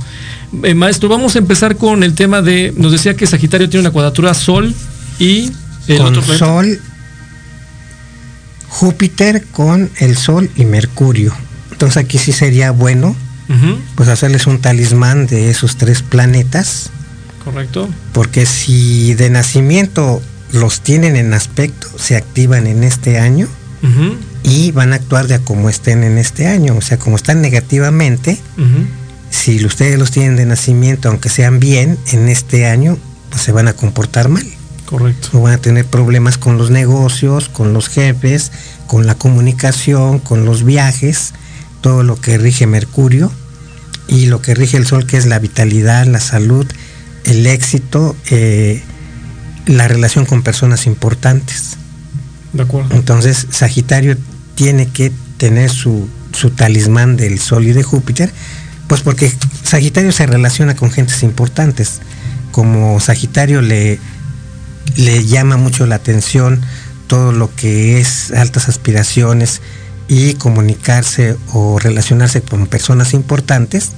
Eh, 0.64 0.74
maestro, 0.74 1.10
vamos 1.10 1.36
a 1.36 1.40
empezar 1.40 1.76
con 1.76 2.02
el 2.02 2.14
tema 2.14 2.42
de, 2.42 2.74
nos 2.78 2.92
decía 2.92 3.16
que 3.16 3.28
Sagitario 3.28 3.70
tiene 3.70 3.82
una 3.82 3.92
cuadratura 3.92 4.34
Sol 4.34 4.74
y 5.20 5.52
el 5.88 5.98
con 5.98 6.18
otro 6.18 6.38
Sol, 6.38 6.80
Júpiter 8.70 9.46
con 9.52 9.92
el 9.98 10.18
Sol 10.18 10.50
y 10.56 10.66
Mercurio. 10.66 11.34
Entonces 11.72 11.98
aquí 11.98 12.18
sí 12.18 12.32
sería 12.32 12.72
bueno 12.72 13.16
Uh 13.50 13.54
-huh. 13.54 13.78
pues 13.96 14.10
hacerles 14.10 14.48
un 14.48 14.60
talismán 14.60 15.28
de 15.28 15.50
esos 15.50 15.78
tres 15.78 16.02
planetas. 16.02 16.90
Correcto. 17.44 17.90
Porque 18.14 18.46
si 18.46 19.14
de 19.14 19.30
nacimiento 19.30 20.22
los 20.52 20.82
tienen 20.82 21.16
en 21.16 21.34
aspecto, 21.34 21.88
se 21.98 22.16
activan 22.16 22.68
en 22.68 22.84
este 22.84 23.20
año 23.20 23.48
uh 23.84 23.88
-huh. 23.88 24.16
y 24.44 24.72
van 24.72 24.92
a 24.92 24.98
actuar 24.98 25.28
de 25.28 25.36
a 25.36 25.40
como 25.40 25.70
estén 25.70 26.04
en 26.04 26.18
este 26.18 26.48
año. 26.48 26.76
O 26.76 26.82
sea, 26.82 27.00
como 27.00 27.16
están 27.16 27.42
negativamente, 27.42 28.38
uh 28.58 28.62
-huh. 28.62 28.88
si 29.30 29.64
ustedes 29.66 29.98
los 29.98 30.12
tienen 30.12 30.36
de 30.36 30.46
nacimiento, 30.46 31.10
aunque 31.10 31.30
sean 31.30 31.60
bien, 31.60 31.98
en 32.12 32.28
este 32.28 32.66
año, 32.66 32.98
pues 33.30 33.44
se 33.44 33.52
van 33.54 33.68
a 33.68 33.74
comportar 33.74 34.28
mal. 34.28 34.46
Correcto. 34.86 35.30
O 35.34 35.42
van 35.42 35.54
a 35.54 35.58
tener 35.58 35.86
problemas 35.86 36.38
con 36.38 36.58
los 36.58 36.70
negocios, 36.70 37.50
con 37.50 37.74
los 37.74 37.90
jefes, 37.90 38.52
con 38.88 39.06
la 39.06 39.16
comunicación, 39.16 40.20
con 40.20 40.46
los 40.46 40.64
viajes 40.64 41.34
todo 41.82 42.04
lo 42.04 42.20
que 42.20 42.38
rige 42.38 42.68
Mercurio 42.68 43.32
y 44.08 44.28
lo 44.28 44.42
que 44.42 44.56
rige 44.56 44.78
el 44.78 44.88
Sol, 44.88 45.06
que 45.06 45.18
es 45.18 45.26
la 45.26 45.40
vitalidad, 45.40 46.06
la 46.06 46.20
salud, 46.20 46.66
el 47.26 47.46
éxito, 47.46 48.16
eh, 48.30 48.82
la 49.66 49.88
relación 49.88 50.26
con 50.26 50.44
personas 50.44 50.88
importantes. 50.88 51.78
De 52.54 52.64
acuerdo. 52.64 52.96
Entonces, 52.96 53.48
Sagitario 53.52 54.18
tiene 54.56 54.88
que 54.88 55.12
tener 55.38 55.70
su, 55.70 56.08
su 56.32 56.52
talismán 56.52 57.18
del 57.18 57.40
Sol 57.40 57.68
y 57.68 57.74
de 57.74 57.84
Júpiter, 57.84 58.32
pues 58.88 59.02
porque 59.02 59.32
Sagitario 59.64 60.12
se 60.12 60.26
relaciona 60.26 60.76
con 60.76 60.92
gentes 60.92 61.24
importantes. 61.24 62.00
Como 62.52 63.00
Sagitario 63.00 63.62
le, 63.62 64.00
le 64.96 65.26
llama 65.26 65.58
mucho 65.58 65.86
la 65.86 65.96
atención 65.96 66.62
todo 67.08 67.32
lo 67.32 67.54
que 67.56 68.00
es 68.00 68.32
altas 68.32 68.70
aspiraciones, 68.70 69.62
y 70.08 70.36
comunicarse 70.36 71.36
o 71.54 71.80
relacionarse 71.80 72.42
con 72.42 72.68
personas 72.68 73.14
importantes, 73.14 73.92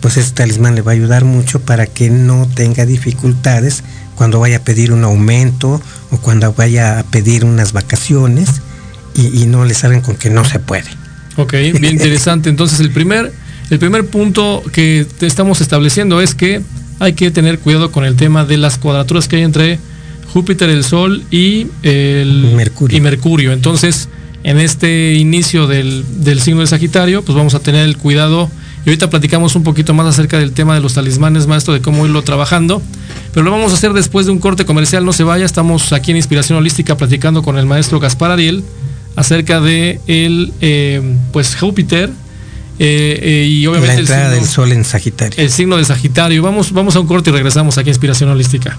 pues 0.00 0.16
este 0.16 0.42
talismán 0.42 0.74
le 0.74 0.82
va 0.82 0.92
a 0.92 0.94
ayudar 0.94 1.24
mucho 1.24 1.60
para 1.60 1.86
que 1.86 2.10
no 2.10 2.48
tenga 2.54 2.86
dificultades 2.86 3.82
cuando 4.14 4.40
vaya 4.40 4.58
a 4.58 4.60
pedir 4.60 4.92
un 4.92 5.04
aumento 5.04 5.80
o 6.10 6.18
cuando 6.18 6.52
vaya 6.52 6.98
a 6.98 7.02
pedir 7.04 7.44
unas 7.44 7.72
vacaciones 7.72 8.48
y, 9.14 9.42
y 9.42 9.46
no 9.46 9.64
le 9.64 9.74
salgan 9.74 10.00
con 10.00 10.16
que 10.16 10.30
no 10.30 10.44
se 10.44 10.58
puede. 10.58 10.88
Ok, 11.36 11.52
bien 11.52 11.84
interesante. 11.92 12.50
Entonces 12.50 12.80
el 12.80 12.90
primer, 12.90 13.32
el 13.70 13.78
primer 13.78 14.06
punto 14.06 14.62
que 14.72 15.06
estamos 15.20 15.60
estableciendo 15.60 16.20
es 16.20 16.34
que 16.34 16.62
hay 16.98 17.12
que 17.12 17.30
tener 17.30 17.58
cuidado 17.60 17.92
con 17.92 18.04
el 18.04 18.16
tema 18.16 18.44
de 18.44 18.56
las 18.56 18.76
cuadraturas 18.78 19.28
que 19.28 19.36
hay 19.36 19.42
entre 19.42 19.78
Júpiter, 20.32 20.68
el 20.68 20.84
Sol 20.84 21.24
y 21.30 21.68
el 21.82 22.54
Mercurio. 22.56 22.98
Y 22.98 23.00
Mercurio. 23.00 23.52
Entonces, 23.52 24.08
en 24.44 24.58
este 24.58 25.14
inicio 25.14 25.66
del, 25.66 26.04
del, 26.22 26.40
signo 26.40 26.60
de 26.60 26.66
Sagitario, 26.66 27.22
pues 27.22 27.36
vamos 27.36 27.54
a 27.54 27.60
tener 27.60 27.84
el 27.84 27.96
cuidado. 27.96 28.50
Y 28.84 28.90
ahorita 28.90 29.10
platicamos 29.10 29.56
un 29.56 29.64
poquito 29.64 29.92
más 29.92 30.06
acerca 30.06 30.38
del 30.38 30.52
tema 30.52 30.74
de 30.74 30.80
los 30.80 30.94
talismanes, 30.94 31.46
maestro, 31.46 31.74
de 31.74 31.80
cómo 31.80 32.06
irlo 32.06 32.22
trabajando. 32.22 32.80
Pero 33.32 33.44
lo 33.44 33.50
vamos 33.50 33.72
a 33.72 33.74
hacer 33.74 33.92
después 33.92 34.26
de 34.26 34.32
un 34.32 34.38
corte 34.38 34.64
comercial, 34.64 35.04
no 35.04 35.12
se 35.12 35.24
vaya. 35.24 35.44
Estamos 35.44 35.92
aquí 35.92 36.12
en 36.12 36.16
Inspiración 36.16 36.58
Holística 36.58 36.96
platicando 36.96 37.42
con 37.42 37.58
el 37.58 37.66
maestro 37.66 38.00
Gaspar 38.00 38.30
Ariel 38.30 38.64
acerca 39.16 39.60
de 39.60 40.00
el, 40.06 40.52
eh, 40.60 41.02
pues 41.32 41.56
Júpiter. 41.56 42.10
Eh, 42.80 43.18
eh, 43.20 43.46
y 43.48 43.66
obviamente 43.66 43.94
la 43.94 44.00
entrada 44.00 44.22
el 44.26 44.28
signo, 44.30 44.40
del 44.40 44.48
sol 44.48 44.72
en 44.72 44.84
Sagitario. 44.84 45.42
El 45.42 45.50
signo 45.50 45.76
de 45.76 45.84
Sagitario. 45.84 46.42
Vamos, 46.42 46.72
vamos 46.72 46.94
a 46.94 47.00
un 47.00 47.08
corte 47.08 47.30
y 47.30 47.32
regresamos 47.32 47.76
aquí 47.76 47.90
en 47.90 47.94
Inspiración 47.94 48.30
Holística. 48.30 48.78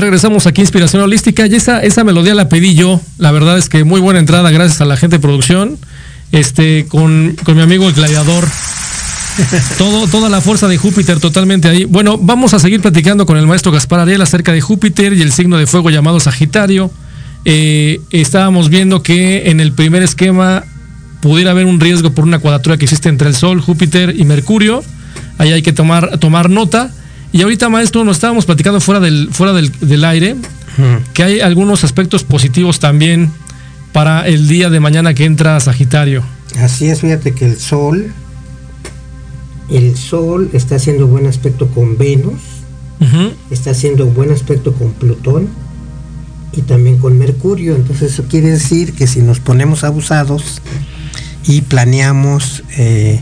Regresamos 0.00 0.46
aquí 0.46 0.60
Inspiración 0.60 1.02
Holística 1.02 1.46
y 1.46 1.54
esa, 1.54 1.80
esa 1.80 2.04
melodía 2.04 2.34
la 2.34 2.48
pedí 2.48 2.74
yo. 2.74 3.00
La 3.18 3.30
verdad 3.30 3.58
es 3.58 3.68
que 3.68 3.84
muy 3.84 4.00
buena 4.00 4.18
entrada 4.18 4.50
gracias 4.50 4.80
a 4.80 4.84
la 4.84 4.96
gente 4.96 5.16
de 5.16 5.20
producción. 5.20 5.78
Este, 6.32 6.86
con, 6.86 7.36
con 7.44 7.56
mi 7.56 7.62
amigo 7.62 7.86
el 7.88 7.94
gladiador. 7.94 8.46
Todo, 9.78 10.06
toda 10.06 10.28
la 10.28 10.40
fuerza 10.40 10.68
de 10.68 10.76
Júpiter 10.76 11.18
totalmente 11.20 11.68
ahí. 11.68 11.84
Bueno, 11.84 12.18
vamos 12.18 12.52
a 12.52 12.58
seguir 12.58 12.80
platicando 12.80 13.26
con 13.26 13.36
el 13.36 13.46
maestro 13.46 13.72
Gaspar 13.72 14.00
Ariel 14.00 14.20
acerca 14.20 14.52
de 14.52 14.60
Júpiter 14.60 15.12
y 15.12 15.22
el 15.22 15.32
signo 15.32 15.56
de 15.56 15.66
fuego 15.66 15.88
llamado 15.88 16.20
Sagitario. 16.20 16.90
Eh, 17.44 18.00
estábamos 18.10 18.68
viendo 18.68 19.02
que 19.02 19.50
en 19.50 19.60
el 19.60 19.72
primer 19.72 20.02
esquema 20.02 20.64
pudiera 21.22 21.52
haber 21.52 21.66
un 21.66 21.80
riesgo 21.80 22.12
por 22.12 22.24
una 22.24 22.38
cuadratura 22.38 22.76
que 22.76 22.84
existe 22.84 23.08
entre 23.08 23.28
el 23.28 23.34
Sol, 23.34 23.60
Júpiter 23.60 24.14
y 24.18 24.24
Mercurio. 24.24 24.82
Ahí 25.38 25.52
hay 25.52 25.62
que 25.62 25.72
tomar, 25.72 26.18
tomar 26.18 26.50
nota. 26.50 26.90
Y 27.32 27.42
ahorita, 27.42 27.68
maestro, 27.68 28.04
nos 28.04 28.16
estábamos 28.16 28.44
platicando 28.44 28.80
fuera 28.80 29.00
del, 29.00 29.28
fuera 29.32 29.52
del, 29.52 29.70
del 29.80 30.04
aire 30.04 30.36
que 31.14 31.22
hay 31.22 31.40
algunos 31.40 31.84
aspectos 31.84 32.24
positivos 32.24 32.78
también 32.80 33.30
para 33.92 34.26
el 34.26 34.48
día 34.48 34.70
de 34.70 34.80
mañana 34.80 35.14
que 35.14 35.24
entra 35.24 35.58
Sagitario. 35.60 36.22
Así 36.58 36.88
es, 36.88 37.00
fíjate 37.00 37.32
que 37.32 37.46
el 37.46 37.58
Sol, 37.58 38.12
el 39.70 39.96
Sol 39.96 40.50
está 40.52 40.76
haciendo 40.76 41.06
buen 41.06 41.26
aspecto 41.26 41.68
con 41.68 41.98
Venus, 41.98 42.40
está 43.50 43.70
haciendo 43.70 44.06
buen 44.06 44.30
aspecto 44.30 44.72
con 44.74 44.92
Plutón 44.92 45.48
y 46.52 46.62
también 46.62 46.98
con 46.98 47.18
Mercurio. 47.18 47.74
Entonces 47.76 48.12
eso 48.12 48.24
quiere 48.28 48.50
decir 48.50 48.94
que 48.94 49.06
si 49.06 49.20
nos 49.20 49.40
ponemos 49.40 49.84
abusados 49.84 50.60
y 51.46 51.62
planeamos, 51.62 52.62
eh, 52.76 53.20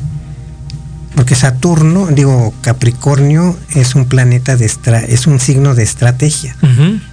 porque 1.19 1.35
Saturno, 1.35 2.07
digo 2.07 2.55
Capricornio, 2.61 3.59
es 3.75 3.97
un 3.97 4.05
planeta 4.05 4.57
de 4.57 4.67
estra- 4.67 5.01
es 5.05 5.27
un 5.27 5.41
signo 5.41 5.75
de 5.75 5.83
estrategia. 5.83 6.55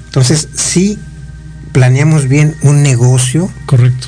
Entonces 0.06 0.48
si 0.56 1.00
planeamos 1.72 2.28
bien 2.28 2.56
un 2.62 2.84
negocio, 2.84 3.50
Correcto. 3.66 4.06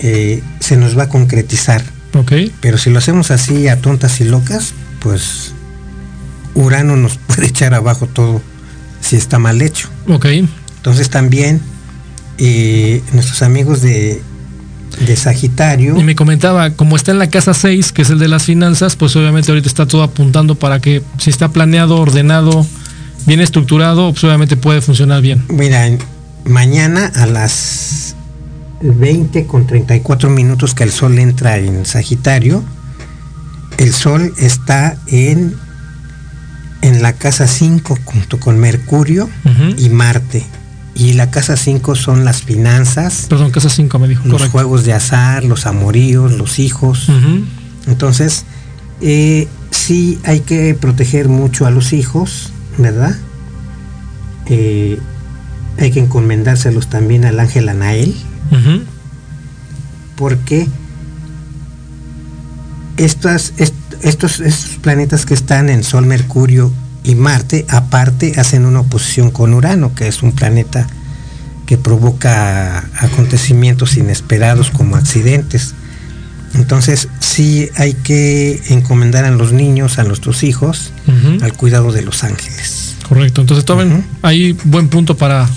eh, 0.00 0.42
se 0.58 0.76
nos 0.76 0.98
va 0.98 1.04
a 1.04 1.08
concretizar. 1.08 1.84
Ok. 2.14 2.32
Pero 2.60 2.76
si 2.76 2.90
lo 2.90 2.98
hacemos 2.98 3.30
así 3.30 3.68
a 3.68 3.80
tontas 3.80 4.20
y 4.20 4.24
locas, 4.24 4.74
pues 4.98 5.52
Urano 6.54 6.96
nos 6.96 7.16
puede 7.28 7.46
echar 7.46 7.72
abajo 7.72 8.08
todo 8.08 8.42
si 9.00 9.14
está 9.14 9.38
mal 9.38 9.62
hecho. 9.62 9.88
Ok. 10.08 10.26
Entonces 10.78 11.08
también 11.08 11.60
eh, 12.38 13.00
nuestros 13.12 13.42
amigos 13.42 13.80
de, 13.80 14.20
de 15.00 15.16
Sagitario, 15.16 15.98
Y 15.98 16.04
me 16.04 16.14
comentaba, 16.14 16.70
como 16.70 16.96
está 16.96 17.12
en 17.12 17.18
la 17.18 17.28
casa 17.28 17.54
6, 17.54 17.92
que 17.92 18.02
es 18.02 18.10
el 18.10 18.18
de 18.18 18.28
las 18.28 18.44
finanzas, 18.44 18.96
pues 18.96 19.14
obviamente 19.16 19.50
ahorita 19.50 19.68
está 19.68 19.86
todo 19.86 20.02
apuntando 20.02 20.54
para 20.54 20.80
que 20.80 21.02
si 21.18 21.30
está 21.30 21.48
planeado, 21.48 21.96
ordenado, 22.00 22.66
bien 23.26 23.40
estructurado, 23.40 24.10
pues 24.12 24.24
obviamente 24.24 24.56
puede 24.56 24.80
funcionar 24.80 25.20
bien. 25.20 25.44
mira, 25.48 25.86
mañana 26.44 27.12
a 27.14 27.26
las 27.26 28.16
20 28.80 29.46
con 29.46 29.66
34 29.66 30.30
minutos 30.30 30.74
que 30.74 30.84
el 30.84 30.92
sol 30.92 31.18
entra 31.18 31.58
en 31.58 31.84
Sagitario, 31.84 32.62
el 33.78 33.92
sol 33.92 34.32
está 34.38 34.96
en, 35.06 35.54
en 36.82 37.02
la 37.02 37.12
casa 37.12 37.46
5 37.46 37.98
junto 38.04 38.40
con 38.40 38.58
Mercurio 38.58 39.28
y 39.76 39.88
Marte. 39.90 40.44
Y 40.98 41.12
la 41.12 41.30
casa 41.30 41.56
5 41.58 41.94
son 41.94 42.24
las 42.24 42.40
finanzas, 42.42 43.26
Perdón, 43.28 43.50
casa 43.50 43.68
5 43.68 43.98
me 43.98 44.08
dijo. 44.08 44.22
los 44.24 44.32
Correcto. 44.32 44.52
juegos 44.52 44.84
de 44.84 44.94
azar, 44.94 45.44
los 45.44 45.66
amoríos, 45.66 46.32
los 46.32 46.58
hijos. 46.58 47.08
Entonces, 47.86 48.44
eh, 49.02 49.46
sí 49.70 50.18
hay 50.24 50.40
que 50.40 50.74
proteger 50.74 51.28
mucho 51.28 51.66
a 51.66 51.70
los 51.70 51.92
hijos, 51.92 52.50
¿verdad? 52.78 53.14
Eh, 54.46 54.98
hay 55.78 55.90
que 55.90 56.00
encomendárselos 56.00 56.88
también 56.88 57.26
al 57.26 57.38
ángel 57.40 57.68
Anael, 57.68 58.14
porque 60.16 60.66
estas, 62.96 63.52
est- 63.58 63.74
estos, 64.00 64.40
estos 64.40 64.78
planetas 64.78 65.26
que 65.26 65.34
están 65.34 65.68
en 65.68 65.84
Sol, 65.84 66.06
Mercurio 66.06 66.72
y 67.06 67.14
Marte, 67.14 67.64
aparte 67.68 68.34
hacen 68.36 68.66
una 68.66 68.80
oposición 68.80 69.30
con 69.30 69.54
Urano, 69.54 69.94
que 69.94 70.08
es 70.08 70.22
un 70.22 70.32
planeta 70.32 70.88
que 71.64 71.78
provoca 71.78 72.78
acontecimientos 72.98 73.96
inesperados 73.96 74.70
como 74.70 74.96
accidentes. 74.96 75.74
Entonces 76.54 77.08
sí 77.20 77.68
hay 77.76 77.94
que 77.94 78.60
encomendar 78.70 79.24
a 79.24 79.30
los 79.30 79.52
niños, 79.52 79.98
a 79.98 80.04
nuestros 80.04 80.42
hijos, 80.42 80.92
al 81.42 81.52
cuidado 81.52 81.92
de 81.92 82.02
los 82.02 82.24
ángeles. 82.24 82.96
Correcto. 83.08 83.40
Entonces 83.40 83.64
tomen 83.64 84.04
ahí 84.22 84.56
buen 84.64 84.88
punto 84.88 85.16
para 85.16 85.48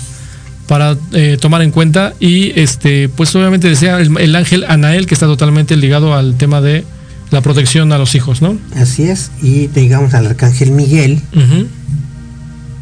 para 0.68 0.96
eh, 1.12 1.36
tomar 1.40 1.62
en 1.62 1.72
cuenta 1.72 2.14
y 2.20 2.52
este 2.60 3.08
pues 3.08 3.34
obviamente 3.34 3.68
decía 3.68 3.98
el, 3.98 4.16
el 4.18 4.36
ángel 4.36 4.64
Anael 4.68 5.08
que 5.08 5.14
está 5.14 5.26
totalmente 5.26 5.76
ligado 5.76 6.14
al 6.14 6.36
tema 6.36 6.60
de 6.60 6.84
la 7.30 7.40
protección 7.42 7.92
a 7.92 7.98
los 7.98 8.14
hijos, 8.14 8.42
¿no? 8.42 8.56
Así 8.76 9.04
es, 9.04 9.30
y 9.42 9.68
digamos 9.68 10.14
al 10.14 10.26
arcángel 10.26 10.70
Miguel 10.72 11.20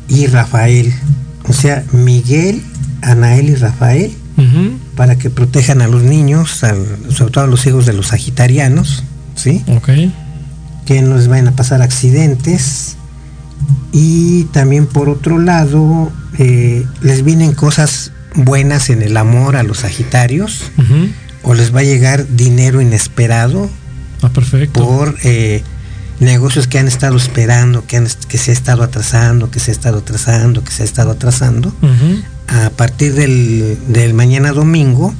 y 0.08 0.26
Rafael. 0.26 0.92
O 1.48 1.52
sea, 1.52 1.84
Miguel, 1.92 2.62
Anael 3.02 3.50
y 3.50 3.54
Rafael 3.54 4.12
para 4.94 5.16
que 5.18 5.30
protejan 5.30 5.82
a 5.82 5.88
los 5.88 6.02
niños, 6.04 6.62
al- 6.62 6.86
sobre 7.10 7.32
todo 7.32 7.44
a 7.44 7.46
los 7.48 7.66
hijos 7.66 7.86
de 7.86 7.92
los 7.92 8.08
sagitarianos, 8.08 9.02
¿sí? 9.34 9.64
Ok. 9.68 9.88
Que 10.86 11.02
no 11.02 11.16
les 11.16 11.26
vayan 11.28 11.48
a 11.48 11.52
pasar 11.56 11.82
accidentes. 11.82 12.96
Y 13.92 14.44
también 14.52 14.86
por 14.86 15.08
otro 15.08 15.38
lado, 15.38 16.12
eh, 16.38 16.84
les 17.02 17.24
vienen 17.24 17.52
cosas 17.52 18.12
buenas 18.34 18.90
en 18.90 19.02
el 19.02 19.16
amor 19.16 19.56
a 19.56 19.62
los 19.64 19.78
sagitarios, 19.78 20.70
o 21.42 21.54
les 21.54 21.74
va 21.74 21.80
a 21.80 21.84
llegar 21.84 22.26
dinero 22.28 22.80
inesperado 22.80 23.68
Ah, 24.22 24.28
perfecto. 24.30 24.80
por 24.84 25.16
eh, 25.22 25.62
negocios 26.20 26.66
que 26.66 26.78
han 26.78 26.88
estado 26.88 27.16
esperando, 27.16 27.86
que, 27.86 27.96
han, 27.96 28.06
est- 28.06 28.24
que 28.24 28.38
se 28.38 28.50
ha 28.50 28.54
estado 28.54 28.82
atrasando, 28.82 29.50
que 29.50 29.60
se 29.60 29.70
ha 29.70 29.74
estado 29.74 29.98
atrasando, 29.98 30.64
que 30.64 30.72
se 30.72 30.82
ha 30.82 30.86
estado 30.86 31.10
atrasando. 31.12 31.72
A 32.48 32.70
partir 32.70 33.14
del, 33.14 33.78
del 33.88 34.14
mañana 34.14 34.52
domingo, 34.52 35.14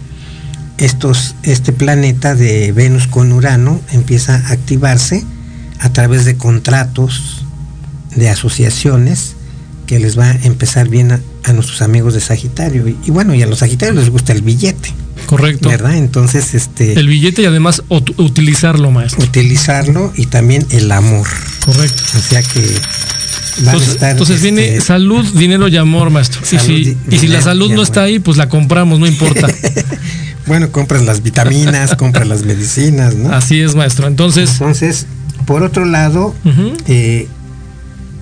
estos, 0.79 1.35
este 1.43 1.73
planeta 1.73 2.35
de 2.35 2.73
Venus 2.73 3.07
con 3.07 3.33
Urano 3.33 3.81
empieza 3.93 4.35
a 4.37 4.53
activarse 4.53 5.25
a 5.81 5.91
través 5.91 6.25
de 6.25 6.37
contratos, 6.37 7.43
de 8.17 8.31
asociaciones, 8.31 9.35
que 9.87 9.99
les 9.99 10.19
va 10.19 10.27
a 10.27 10.33
empezar 10.43 10.89
bien 10.89 11.13
a, 11.13 11.21
a 11.45 11.53
nuestros 11.53 11.83
amigos 11.83 12.15
de 12.15 12.21
Sagitario. 12.21 12.87
Y, 12.89 12.99
y 13.05 13.11
bueno, 13.11 13.35
y 13.35 13.43
a 13.43 13.47
los 13.47 13.61
Sagitarios 13.61 13.97
les 13.97 14.11
gusta 14.11 14.33
el 14.33 14.43
billete, 14.43 14.78
Correcto. 15.29 15.69
¿verdad? 15.69 15.97
Entonces, 15.97 16.55
este, 16.55 16.95
El 16.99 17.07
billete 17.09 17.43
y 17.43 17.45
además 17.45 17.83
ut- 17.89 18.15
utilizarlo, 18.17 18.91
maestro. 18.91 19.23
utilizarlo 19.25 20.13
y 20.17 20.27
también 20.27 20.67
el 20.71 20.91
amor. 20.91 21.27
Correcto. 21.65 22.03
O 22.17 22.21
sea 22.21 22.43
que 22.43 22.61
van 22.61 23.75
Entonces, 23.75 23.89
a 23.89 23.93
estar. 23.93 24.11
entonces 24.13 24.43
viene 24.43 24.69
este, 24.77 24.81
salud, 24.81 25.25
dinero 25.35 25.69
y 25.69 25.77
amor, 25.77 26.11
maestro. 26.11 26.41
Y 26.51 26.59
si, 26.59 26.97
y 27.11 27.19
si 27.19 27.29
la 27.29 27.43
salud 27.43 27.73
no 27.73 27.83
está 27.83 28.03
ahí, 28.05 28.19
pues 28.21 28.37
la 28.39 28.49
compramos, 28.49 28.99
no 29.01 29.07
importa. 29.07 29.49
bueno, 30.47 30.71
compras 30.73 31.03
las 31.03 31.23
vitaminas, 31.23 31.95
compras 31.97 32.27
las 32.27 32.43
medicinas, 32.45 33.15
¿no? 33.15 33.33
Así 33.33 33.61
es, 33.61 33.75
maestro. 33.75 34.07
Entonces, 34.07 34.51
Entonces, 34.53 35.07
por 35.47 35.63
otro 35.63 35.85
lado, 35.85 36.35
eh, 36.87 37.27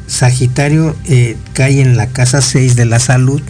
Sagitario 0.09 0.97
eh, 1.07 1.37
cae 1.53 1.81
en 1.81 1.97
la 1.97 2.07
casa 2.09 2.41
6 2.41 2.77
de 2.77 2.85
la 2.85 2.99
salud. 3.01 3.43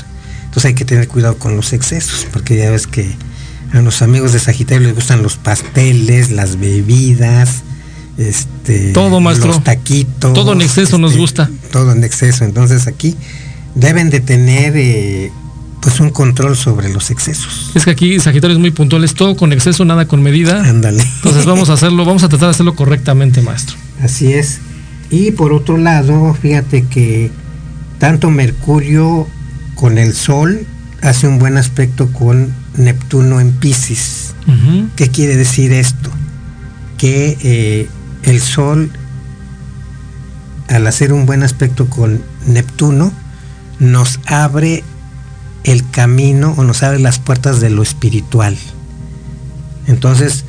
Entonces 0.44 0.64
hay 0.66 0.74
que 0.74 0.84
tener 0.86 1.06
cuidado 1.08 1.36
con 1.38 1.54
los 1.56 1.72
excesos, 1.74 2.26
porque 2.32 2.56
ya 2.56 2.70
ves 2.70 2.86
que 2.86 3.10
a 3.76 3.82
los 3.82 4.02
amigos 4.02 4.32
de 4.32 4.38
Sagitario 4.38 4.86
les 4.86 4.94
gustan 4.94 5.22
los 5.22 5.36
pasteles, 5.36 6.30
las 6.30 6.58
bebidas, 6.58 7.62
este, 8.18 8.92
Todo, 8.92 9.20
maestro. 9.20 9.48
los 9.48 9.64
taquitos. 9.64 10.32
Todo 10.32 10.52
en 10.52 10.62
exceso 10.62 10.98
nos 10.98 11.16
gusta. 11.16 11.50
Todo 11.70 11.92
en 11.92 12.04
exceso. 12.04 12.44
Entonces 12.44 12.86
aquí 12.86 13.16
deben 13.74 14.10
de 14.10 14.20
tener 14.20 14.74
eh, 14.76 15.30
pues 15.82 16.00
un 16.00 16.10
control 16.10 16.56
sobre 16.56 16.88
los 16.92 17.10
excesos. 17.10 17.72
es 17.74 17.84
que 17.84 17.90
aquí 17.90 18.18
Sagitario 18.18 18.56
es 18.56 18.60
muy 18.60 18.70
puntual, 18.70 19.04
es 19.04 19.14
todo 19.14 19.36
con 19.36 19.52
exceso, 19.52 19.84
nada 19.84 20.06
con 20.06 20.22
medida. 20.22 20.62
Ándale. 20.64 21.02
Entonces 21.16 21.44
vamos 21.44 21.70
a 21.70 21.74
hacerlo, 21.74 22.04
vamos 22.04 22.22
a 22.22 22.28
tratar 22.28 22.48
de 22.48 22.50
hacerlo 22.52 22.74
correctamente, 22.74 23.42
maestro. 23.42 23.76
Así 24.02 24.32
es. 24.32 24.58
Y 25.10 25.30
por 25.32 25.52
otro 25.52 25.76
lado, 25.76 26.34
fíjate 26.34 26.86
que 26.86 27.30
tanto 27.98 28.30
Mercurio 28.30 29.28
con 29.74 29.98
el 29.98 30.14
Sol 30.14 30.66
hace 31.02 31.28
un 31.28 31.38
buen 31.38 31.56
aspecto 31.56 32.12
con 32.12 32.52
Neptuno 32.76 33.40
en 33.40 33.52
Pisces. 33.52 34.34
¿Qué 34.94 35.10
quiere 35.10 35.36
decir 35.36 35.72
esto? 35.72 36.10
Que 36.98 37.36
eh, 37.42 37.88
el 38.22 38.40
Sol, 38.40 38.90
al 40.68 40.86
hacer 40.86 41.12
un 41.12 41.26
buen 41.26 41.42
aspecto 41.42 41.88
con 41.88 42.22
Neptuno, 42.46 43.12
nos 43.78 44.20
abre 44.26 44.84
el 45.64 45.88
camino 45.90 46.54
o 46.56 46.64
nos 46.64 46.82
abre 46.82 47.00
las 47.00 47.18
puertas 47.18 47.60
de 47.60 47.70
lo 47.70 47.82
espiritual. 47.82 48.56
Entonces, 49.88 50.44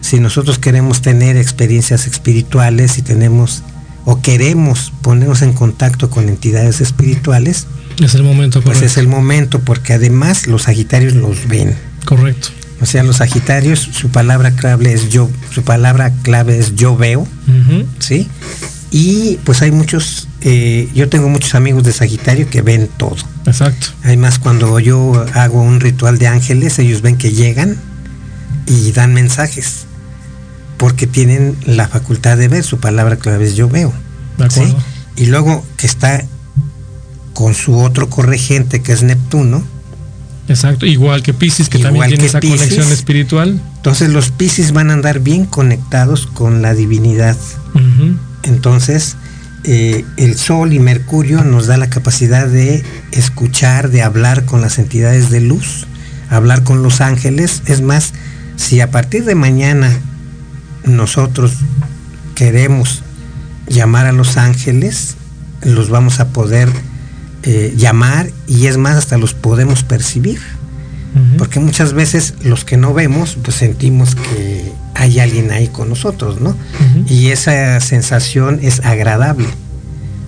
si 0.00 0.18
nosotros 0.18 0.58
queremos 0.58 1.02
tener 1.02 1.36
experiencias 1.36 2.06
espirituales 2.06 2.98
y 2.98 3.02
tenemos 3.02 3.62
o 4.04 4.20
queremos 4.20 4.92
ponernos 5.02 5.42
en 5.42 5.52
contacto 5.52 6.10
con 6.10 6.28
entidades 6.28 6.80
espirituales, 6.80 7.66
Es 8.04 8.14
el 8.14 8.24
momento, 8.24 8.62
pues 8.62 8.82
es 8.82 8.96
el 8.96 9.06
momento, 9.06 9.60
porque 9.60 9.92
además 9.92 10.46
los 10.46 10.62
Sagitarios 10.62 11.14
los 11.14 11.46
ven. 11.46 11.76
Correcto. 12.04 12.48
O 12.80 12.86
sea, 12.86 13.04
los 13.04 13.18
Sagitarios, 13.18 13.78
su 13.78 14.08
palabra 14.08 14.50
clave 14.50 14.92
es 14.92 15.08
yo, 15.08 15.30
su 15.50 15.62
palabra 15.62 16.12
clave 16.22 16.58
es 16.58 16.74
yo 16.74 16.96
veo. 16.96 17.28
¿sí? 18.00 18.28
Y 18.90 19.38
pues 19.44 19.62
hay 19.62 19.70
muchos, 19.70 20.28
eh, 20.40 20.88
yo 20.92 21.08
tengo 21.08 21.28
muchos 21.28 21.54
amigos 21.54 21.84
de 21.84 21.92
Sagitario 21.92 22.50
que 22.50 22.60
ven 22.60 22.90
todo. 22.96 23.16
Exacto. 23.46 23.88
Además, 24.02 24.40
cuando 24.40 24.80
yo 24.80 25.24
hago 25.34 25.62
un 25.62 25.78
ritual 25.78 26.18
de 26.18 26.26
ángeles, 26.26 26.78
ellos 26.80 27.02
ven 27.02 27.16
que 27.16 27.30
llegan 27.30 27.76
y 28.66 28.90
dan 28.90 29.14
mensajes, 29.14 29.86
porque 30.76 31.06
tienen 31.06 31.56
la 31.64 31.86
facultad 31.86 32.36
de 32.36 32.48
ver, 32.48 32.64
su 32.64 32.80
palabra 32.80 33.16
clave 33.16 33.44
es 33.44 33.54
yo 33.54 33.68
veo. 33.68 33.92
De 34.38 34.50
¿sí? 34.50 34.60
acuerdo. 34.60 34.82
Y 35.14 35.26
luego 35.26 35.64
que 35.76 35.86
está 35.86 36.24
con 37.34 37.54
su 37.54 37.78
otro 37.78 38.08
corregente 38.08 38.82
que 38.82 38.92
es 38.92 39.02
Neptuno, 39.02 39.62
Exacto. 40.48 40.86
Igual 40.86 41.22
que 41.22 41.34
Pisces, 41.34 41.68
que 41.68 41.78
Igual 41.78 41.92
también 41.92 42.08
tiene 42.08 42.22
que 42.22 42.26
esa 42.26 42.40
conexión 42.40 42.92
espiritual. 42.92 43.60
entonces 43.76 44.10
los 44.10 44.30
Piscis 44.30 44.72
van 44.72 44.90
a 44.90 44.94
andar 44.94 45.20
bien 45.20 45.46
conectados 45.46 46.26
con 46.26 46.62
la 46.62 46.74
divinidad. 46.74 47.36
Entonces, 48.42 49.16
eh, 49.64 50.04
el 50.16 50.36
Sol 50.36 50.72
y 50.72 50.78
Mercurio 50.80 51.44
nos 51.44 51.66
da 51.66 51.76
la 51.76 51.88
capacidad 51.88 52.48
de 52.48 52.84
escuchar, 53.12 53.90
de 53.90 54.02
hablar 54.02 54.44
con 54.44 54.60
las 54.60 54.78
entidades 54.78 55.30
de 55.30 55.40
luz, 55.40 55.86
hablar 56.28 56.64
con 56.64 56.82
los 56.82 57.00
ángeles. 57.00 57.62
Es 57.66 57.80
más, 57.80 58.12
si 58.56 58.80
a 58.80 58.90
partir 58.90 59.24
de 59.24 59.36
mañana 59.36 59.90
nosotros 60.84 61.52
queremos 62.34 63.02
llamar 63.68 64.06
a 64.06 64.12
los 64.12 64.36
ángeles, 64.36 65.14
los 65.62 65.88
vamos 65.88 66.18
a 66.18 66.28
poder 66.28 66.68
eh, 67.44 67.74
llamar 67.76 68.30
y 68.46 68.66
es 68.66 68.76
más, 68.76 68.96
hasta 68.96 69.18
los 69.18 69.34
podemos 69.34 69.82
percibir. 69.82 70.40
Porque 71.36 71.60
muchas 71.60 71.92
veces 71.92 72.32
los 72.42 72.64
que 72.64 72.78
no 72.78 72.94
vemos, 72.94 73.36
pues 73.42 73.56
sentimos 73.58 74.14
que 74.14 74.72
hay 74.94 75.20
alguien 75.20 75.50
ahí 75.50 75.68
con 75.68 75.90
nosotros, 75.90 76.40
¿no? 76.40 76.56
Y 77.06 77.28
esa 77.28 77.78
sensación 77.80 78.60
es 78.62 78.80
agradable, 78.80 79.46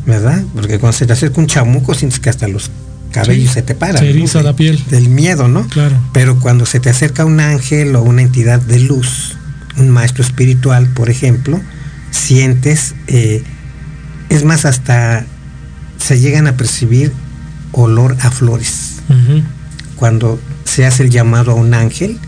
¿verdad? 0.05 0.43
Porque 0.55 0.79
cuando 0.79 0.97
se 0.99 1.07
te 1.07 1.15
acerca 1.15 1.41
un 1.41 1.47
chamuco, 1.47 1.95
sientes 1.95 2.21
que 2.21 2.29
hasta 2.29 2.49
los 2.49 2.71
cabellos 3.13 3.49
Sí, 3.49 3.55
se 3.55 3.63
te 3.63 3.75
paran. 3.75 3.97
se 3.97 4.05
¿no? 4.05 4.11
eriza 4.11 4.39
De- 4.41 4.45
la 4.45 4.57
piel. 4.57 4.85
Del 4.91 5.09
miedo, 5.09 5.49
¿no? 5.49 5.67
Claro. 5.69 5.97
Pero 6.13 6.39
cuando 6.39 6.67
se 6.67 6.81
te 6.81 6.91
acerca 6.91 7.25
un 7.25 7.41
ángel 7.41 7.97
o 7.97 8.03
una 8.03 8.21
entidad 8.21 8.61
de 8.61 8.81
luz, 8.81 9.37
un 9.79 9.89
maestro 9.89 10.23
espiritual, 10.23 10.89
por 10.89 11.09
ejemplo, 11.09 11.63
sientes, 12.11 12.95
eh, 13.07 13.43
es 14.29 14.45
más, 14.45 14.67
hasta 14.67 15.25
se 16.05 16.21
llegan 16.21 16.47
a 16.47 16.57
percibir 16.57 17.13
olor 17.73 18.15
a 18.21 18.31
flores 18.31 18.97
cuando 19.97 20.39
se 20.65 20.85
hace 20.85 21.05
el 21.05 21.11
llamado 21.11 21.53
a 21.53 21.55
un 21.55 21.73
ángel 21.73 22.19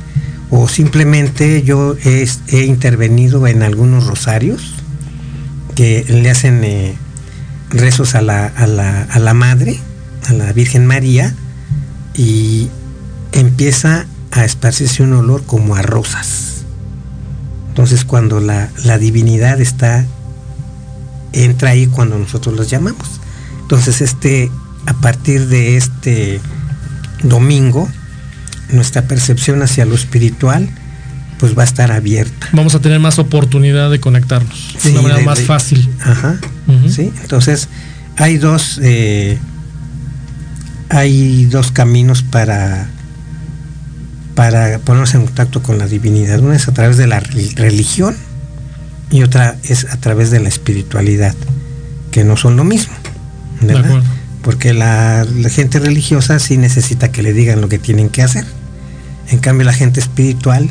o 0.48 0.66
simplemente 0.66 1.62
yo 1.62 1.94
he, 2.02 2.26
he 2.48 2.64
intervenido 2.64 3.46
en 3.46 3.62
algunos 3.62 4.06
rosarios 4.06 4.74
que 5.74 6.06
le 6.08 6.30
hacen 6.30 6.64
eh, 6.64 6.96
rezos 7.68 8.14
a 8.14 8.22
la, 8.22 8.46
a, 8.46 8.66
la, 8.66 9.02
a 9.02 9.18
la 9.18 9.34
madre, 9.34 9.78
a 10.26 10.32
la 10.32 10.52
Virgen 10.54 10.86
María 10.86 11.34
y 12.14 12.68
empieza 13.32 14.06
a 14.30 14.46
esparcirse 14.46 15.02
un 15.02 15.12
olor 15.12 15.44
como 15.44 15.74
a 15.74 15.82
rosas. 15.82 16.64
Entonces 17.68 18.06
cuando 18.06 18.40
la, 18.40 18.70
la 18.84 18.96
divinidad 18.96 19.60
está, 19.60 20.06
entra 21.32 21.70
ahí 21.70 21.88
cuando 21.88 22.18
nosotros 22.18 22.56
los 22.56 22.70
llamamos. 22.70 23.15
Entonces 23.66 24.00
este, 24.00 24.50
a 24.86 24.94
partir 24.94 25.48
de 25.48 25.76
este 25.76 26.40
domingo, 27.22 27.88
nuestra 28.70 29.02
percepción 29.02 29.60
hacia 29.62 29.84
lo 29.84 29.94
espiritual 29.94 30.68
pues 31.38 31.56
va 31.58 31.62
a 31.62 31.66
estar 31.66 31.92
abierta. 31.92 32.48
Vamos 32.52 32.74
a 32.74 32.80
tener 32.80 32.98
más 33.00 33.18
oportunidad 33.18 33.90
de 33.90 34.00
conectarnos 34.00 34.76
de 34.82 34.90
una 34.92 35.02
manera 35.02 35.18
de- 35.20 35.26
más 35.26 35.38
de- 35.38 35.44
fácil. 35.44 35.90
Ajá. 36.00 36.40
¿sí? 36.88 37.12
Entonces, 37.22 37.68
hay 38.16 38.38
dos, 38.38 38.80
eh, 38.82 39.38
hay 40.88 41.44
dos 41.46 41.72
caminos 41.72 42.22
para, 42.22 42.86
para 44.34 44.78
ponernos 44.78 45.14
en 45.14 45.24
contacto 45.26 45.62
con 45.62 45.78
la 45.78 45.86
divinidad. 45.86 46.38
Una 46.40 46.56
es 46.56 46.68
a 46.68 46.72
través 46.72 46.96
de 46.96 47.06
la 47.06 47.20
re- 47.20 47.50
religión 47.56 48.16
y 49.10 49.22
otra 49.22 49.56
es 49.64 49.84
a 49.84 49.96
través 49.98 50.30
de 50.30 50.40
la 50.40 50.48
espiritualidad, 50.48 51.34
que 52.12 52.24
no 52.24 52.36
son 52.36 52.56
lo 52.56 52.64
mismo. 52.64 52.94
De 53.60 53.66
¿verdad? 53.68 53.84
acuerdo. 53.86 54.08
Porque 54.42 54.72
la, 54.72 55.24
la 55.36 55.48
gente 55.48 55.78
religiosa 55.80 56.38
sí 56.38 56.56
necesita 56.56 57.10
que 57.10 57.22
le 57.22 57.32
digan 57.32 57.60
lo 57.60 57.68
que 57.68 57.78
tienen 57.78 58.08
que 58.10 58.22
hacer. 58.22 58.44
En 59.28 59.38
cambio, 59.38 59.64
la 59.66 59.72
gente 59.72 59.98
espiritual, 59.98 60.70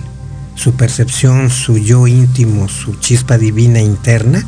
su 0.56 0.74
percepción, 0.76 1.50
su 1.50 1.78
yo 1.78 2.08
íntimo, 2.08 2.70
su 2.70 2.96
chispa 2.96 3.38
divina 3.38 3.82
interna, 3.82 4.46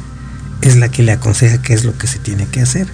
es 0.61 0.77
la 0.77 0.89
que 0.89 1.03
le 1.03 1.11
aconseja 1.11 1.61
qué 1.61 1.73
es 1.73 1.83
lo 1.83 1.97
que 1.97 2.07
se 2.07 2.19
tiene 2.19 2.45
que 2.47 2.61
hacer. 2.61 2.87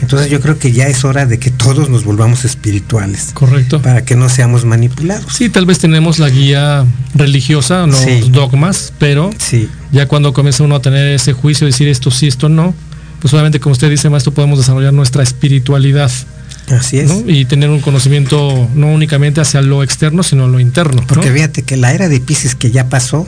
Entonces 0.00 0.28
yo 0.30 0.40
creo 0.40 0.58
que 0.58 0.72
ya 0.72 0.86
es 0.88 1.04
hora 1.04 1.24
de 1.24 1.38
que 1.38 1.50
todos 1.50 1.88
nos 1.88 2.04
volvamos 2.04 2.44
espirituales, 2.44 3.30
Correcto. 3.32 3.80
para 3.80 4.04
que 4.04 4.16
no 4.16 4.28
seamos 4.28 4.64
manipulados. 4.64 5.32
Sí, 5.34 5.48
tal 5.48 5.64
vez 5.66 5.78
tenemos 5.78 6.18
la 6.18 6.28
guía 6.28 6.84
religiosa, 7.14 7.86
los 7.86 8.00
Sí. 8.00 8.28
dogmas, 8.30 8.92
pero 8.98 9.30
Sí, 9.38 9.68
ya 9.92 10.06
cuando 10.08 10.32
comienza 10.34 10.62
uno 10.64 10.74
a 10.74 10.82
tener 10.82 11.06
ese 11.14 11.32
juicio, 11.32 11.66
decir 11.66 11.88
esto 11.88 12.10
sí, 12.10 12.26
esto 12.26 12.48
no, 12.48 12.74
pues 13.24 13.32
obviamente 13.32 13.58
como 13.58 13.72
usted 13.72 13.88
dice, 13.88 14.10
maestro, 14.10 14.34
podemos 14.34 14.58
desarrollar 14.58 14.92
nuestra 14.92 15.22
espiritualidad 15.22 16.10
así 16.70 16.98
es. 16.98 17.08
¿no? 17.08 17.30
y 17.30 17.46
tener 17.46 17.70
un 17.70 17.80
conocimiento 17.80 18.68
no 18.74 18.88
únicamente 18.92 19.40
hacia 19.40 19.62
lo 19.62 19.82
externo, 19.82 20.22
sino 20.22 20.46
lo 20.46 20.60
interno. 20.60 21.00
¿no? 21.00 21.06
Porque 21.06 21.30
fíjate 21.32 21.62
que 21.62 21.78
la 21.78 21.94
era 21.94 22.10
de 22.10 22.20
Pisces 22.20 22.54
que 22.54 22.70
ya 22.70 22.90
pasó 22.90 23.26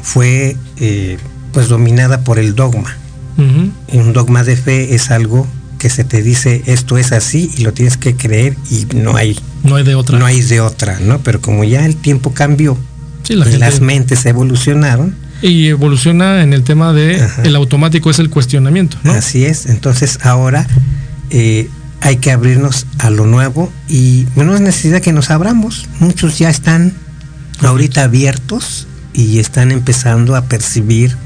fue 0.00 0.56
eh, 0.78 1.18
pues 1.52 1.68
dominada 1.68 2.22
por 2.22 2.38
el 2.38 2.54
dogma. 2.54 2.96
Y 3.92 3.96
un 3.98 4.12
dogma 4.12 4.44
de 4.44 4.54
fe 4.56 4.94
es 4.94 5.10
algo 5.10 5.48
que 5.78 5.90
se 5.90 6.04
te 6.04 6.22
dice 6.22 6.62
esto 6.66 6.96
es 6.96 7.10
así 7.10 7.50
y 7.56 7.62
lo 7.62 7.72
tienes 7.72 7.96
que 7.96 8.14
creer 8.14 8.56
y 8.70 8.86
no 8.94 9.16
hay 9.16 9.36
No 9.64 9.74
hay 9.74 9.82
de 9.82 9.96
otra. 9.96 10.16
no 10.16 10.26
hay 10.26 10.40
de 10.42 10.60
otra, 10.60 11.00
¿no? 11.00 11.18
Pero 11.24 11.40
como 11.40 11.64
ya 11.64 11.84
el 11.86 11.96
tiempo 11.96 12.32
cambió 12.34 12.78
Sí, 13.24 13.34
la 13.34 13.40
y 13.46 13.50
gente- 13.50 13.58
las 13.58 13.80
mentes 13.80 14.24
evolucionaron, 14.26 15.16
y 15.42 15.68
evoluciona 15.68 16.42
en 16.42 16.52
el 16.52 16.62
tema 16.62 16.92
de 16.92 17.22
Ajá. 17.22 17.42
el 17.42 17.56
automático 17.56 18.10
es 18.10 18.18
el 18.18 18.30
cuestionamiento, 18.30 18.96
¿no? 19.02 19.12
así 19.12 19.44
es. 19.44 19.66
Entonces 19.66 20.18
ahora 20.22 20.66
eh, 21.30 21.68
hay 22.00 22.16
que 22.16 22.32
abrirnos 22.32 22.86
a 22.98 23.10
lo 23.10 23.26
nuevo 23.26 23.72
y 23.88 24.26
no 24.36 24.54
es 24.54 24.60
necesidad 24.60 25.00
que 25.00 25.12
nos 25.12 25.30
abramos. 25.30 25.88
Muchos 26.00 26.38
ya 26.38 26.50
están 26.50 26.94
ahorita 27.60 28.04
abiertos 28.04 28.86
y 29.12 29.38
están 29.38 29.72
empezando 29.72 30.36
a 30.36 30.44
percibir 30.46 31.16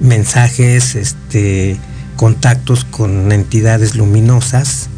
mensajes, 0.00 0.94
este, 0.94 1.78
contactos 2.16 2.84
con 2.84 3.30
entidades 3.32 3.94
luminosas 3.94 4.88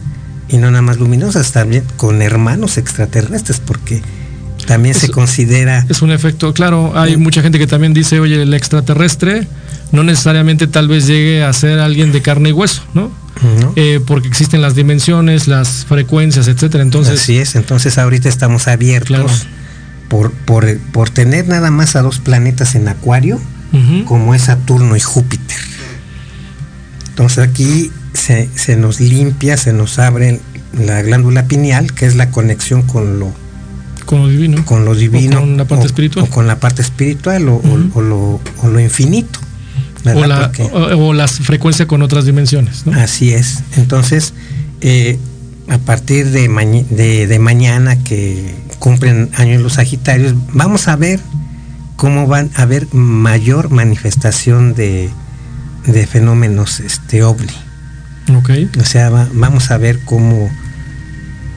y 0.48 0.56
no 0.56 0.70
nada 0.70 0.82
más 0.82 0.98
luminosas, 0.98 1.52
también 1.52 1.84
con 1.96 2.22
hermanos 2.22 2.78
extraterrestres, 2.78 3.60
porque 3.60 4.02
también 4.68 4.94
se 4.94 5.10
considera 5.10 5.84
Es 5.88 6.02
un 6.02 6.10
efecto, 6.12 6.52
claro, 6.52 6.92
hay 6.94 7.16
mucha 7.16 7.40
gente 7.42 7.58
que 7.58 7.66
también 7.66 7.94
dice, 7.94 8.20
oye, 8.20 8.42
el 8.42 8.52
extraterrestre 8.52 9.48
no 9.92 10.04
necesariamente 10.04 10.66
tal 10.66 10.88
vez 10.88 11.06
llegue 11.06 11.42
a 11.42 11.52
ser 11.54 11.78
alguien 11.78 12.12
de 12.12 12.20
carne 12.20 12.50
y 12.50 12.52
hueso, 12.52 12.82
¿no? 12.92 13.10
¿no? 13.60 13.72
Eh, 13.76 14.00
porque 14.06 14.28
existen 14.28 14.60
las 14.60 14.74
dimensiones, 14.74 15.48
las 15.48 15.86
frecuencias, 15.86 16.48
etcétera. 16.48 16.82
Entonces, 16.82 17.20
Así 17.20 17.38
es, 17.38 17.54
entonces 17.54 17.96
ahorita 17.96 18.28
estamos 18.28 18.68
abiertos 18.68 19.08
Claro. 19.08 19.28
por, 20.08 20.32
por, 20.32 20.78
por 20.92 21.08
tener 21.08 21.48
nada 21.48 21.70
más 21.70 21.96
a 21.96 22.02
dos 22.02 22.18
planetas 22.18 22.74
en 22.74 22.88
acuario, 22.88 23.40
como 24.06 24.34
es 24.34 24.42
Saturno 24.42 24.96
y 24.96 25.00
Júpiter. 25.00 25.56
Entonces 27.10 27.38
aquí 27.38 27.90
se, 28.12 28.48
se 28.54 28.76
nos 28.76 29.00
limpia, 29.00 29.56
se 29.56 29.72
nos 29.72 29.98
abre 29.98 30.40
la 30.72 31.00
glándula 31.02 31.46
pineal, 31.46 31.92
que 31.94 32.06
es 32.06 32.16
la 32.16 32.30
conexión 32.30 32.82
con 32.82 33.18
lo, 33.18 33.32
con 34.08 34.22
lo 34.22 34.28
divino. 34.28 34.64
con 34.64 34.84
lo 34.86 34.94
divino. 34.94 35.36
O 35.36 35.40
con 35.42 35.56
la 35.58 35.64
parte 35.66 35.82
o- 35.84 35.86
espiritual. 35.86 36.24
o 36.24 36.30
con 36.30 36.46
la 36.46 36.58
parte 36.58 36.80
espiritual 36.82 37.46
o, 37.48 37.60
lo, 38.00 38.40
o 38.62 38.68
lo 38.68 38.80
infinito. 38.80 39.38
o, 40.06 40.24
la, 40.26 40.50
o, 40.96 41.12
las 41.12 41.32
frecuencias 41.40 41.86
con 41.86 42.00
otras 42.00 42.24
dimensiones, 42.24 42.86
¿no? 42.86 42.98
Así 42.98 43.34
es. 43.34 43.62
Entonces, 43.76 44.32
eh, 44.80 45.18
a 45.68 45.76
partir 45.76 46.30
de, 46.30 46.48
maña- 46.48 46.84
de, 46.88 47.26
de 47.26 47.38
mañana 47.38 48.02
que 48.02 48.54
cumplen 48.78 49.28
años 49.34 49.60
los 49.60 49.74
Sagitarios, 49.74 50.32
vamos 50.54 50.88
a 50.88 50.96
ver 50.96 51.20
cómo 51.96 52.26
van 52.26 52.50
a 52.54 52.62
haber 52.62 52.86
mayor 52.94 53.68
manifestación 53.70 54.72
de, 54.72 55.10
de 55.84 56.06
fenómenos 56.06 56.80
este 56.80 57.22
ovni. 57.24 57.52
Ok. 58.34 58.50
O 58.80 58.84
sea, 58.84 59.10
va- 59.10 59.28
vamos 59.34 59.70
a 59.70 59.76
ver 59.76 59.98
cómo 60.06 60.48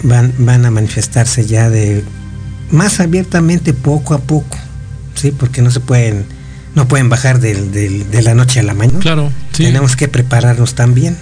van, 0.04 0.34
van 0.40 0.66
a 0.66 0.72
manifestarse 0.72 1.46
ya 1.46 1.70
de 1.70 2.04
más 2.72 3.00
abiertamente 3.00 3.74
poco 3.74 4.14
a 4.14 4.20
poco, 4.20 4.58
¿sí? 5.16 5.32
Porque 5.32 5.62
no 5.62 5.72
se 5.72 5.80
pueden, 5.80 6.26
no 6.76 6.88
pueden 6.88 7.10
bajar 7.10 7.40
del- 7.40 7.72
del- 7.72 8.10
de 8.10 8.22
la 8.22 8.34
noche 8.36 8.60
a 8.60 8.64
la 8.64 8.74
mañana. 8.74 9.00
Claro, 9.00 9.30
sí. 9.52 9.64
Tenemos 9.64 9.96
que 9.96 10.08
prepararnos 10.08 10.74
también. 10.76 11.18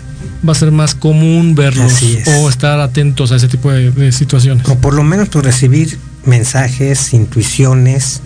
va 0.47 0.51
a 0.51 0.55
ser 0.55 0.71
más 0.71 0.95
común 0.95 1.55
verlos 1.55 2.01
es. 2.01 2.27
o 2.27 2.49
estar 2.49 2.79
atentos 2.81 3.31
a 3.31 3.37
ese 3.37 3.47
tipo 3.47 3.71
de, 3.71 3.91
de 3.91 4.11
situaciones. 4.11 4.67
O 4.69 4.75
por 4.75 4.93
lo 4.93 5.03
menos 5.03 5.29
pues, 5.29 5.45
recibir 5.45 5.97
mensajes, 6.25 7.13
intuiciones. 7.13 8.21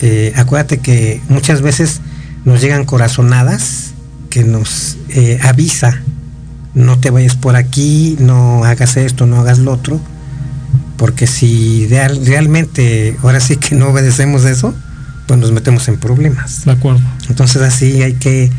Eh, 0.00 0.32
acuérdate 0.36 0.78
que 0.78 1.20
muchas 1.28 1.62
veces 1.62 2.00
nos 2.44 2.60
llegan 2.60 2.84
corazonadas 2.84 3.92
que 4.30 4.44
nos 4.44 4.96
eh, 5.08 5.38
avisa, 5.42 6.02
no 6.74 6.98
te 6.98 7.10
vayas 7.10 7.36
por 7.36 7.56
aquí, 7.56 8.16
no 8.20 8.64
hagas 8.64 8.96
esto, 8.96 9.26
no 9.26 9.40
hagas 9.40 9.58
lo 9.58 9.72
otro, 9.72 10.00
porque 11.04 11.26
si 11.26 11.86
real- 11.90 12.24
realmente 12.24 13.14
ahora 13.22 13.38
sí 13.38 13.58
que 13.58 13.74
no 13.74 13.88
obedecemos 13.88 14.46
eso, 14.46 14.74
pues 15.26 15.38
nos 15.38 15.52
metemos 15.52 15.86
en 15.88 15.98
problemas. 15.98 16.64
De 16.64 16.70
acuerdo. 16.70 17.02
Entonces 17.28 17.60
así 17.60 18.02
hay 18.02 18.14
que 18.14 18.50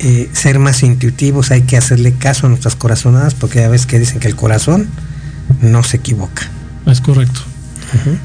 eh, 0.00 0.28
ser 0.32 0.58
más 0.58 0.82
intuitivos, 0.82 1.52
hay 1.52 1.62
que 1.62 1.76
hacerle 1.76 2.12
caso 2.14 2.46
a 2.46 2.48
nuestras 2.48 2.74
corazonadas, 2.74 3.34
porque 3.34 3.60
ya 3.60 3.68
ves 3.68 3.86
que 3.86 4.00
dicen 4.00 4.18
que 4.18 4.26
el 4.26 4.34
corazón 4.34 4.88
no 5.60 5.84
se 5.84 5.98
equivoca. 5.98 6.42
Es 6.86 7.00
correcto. 7.00 7.38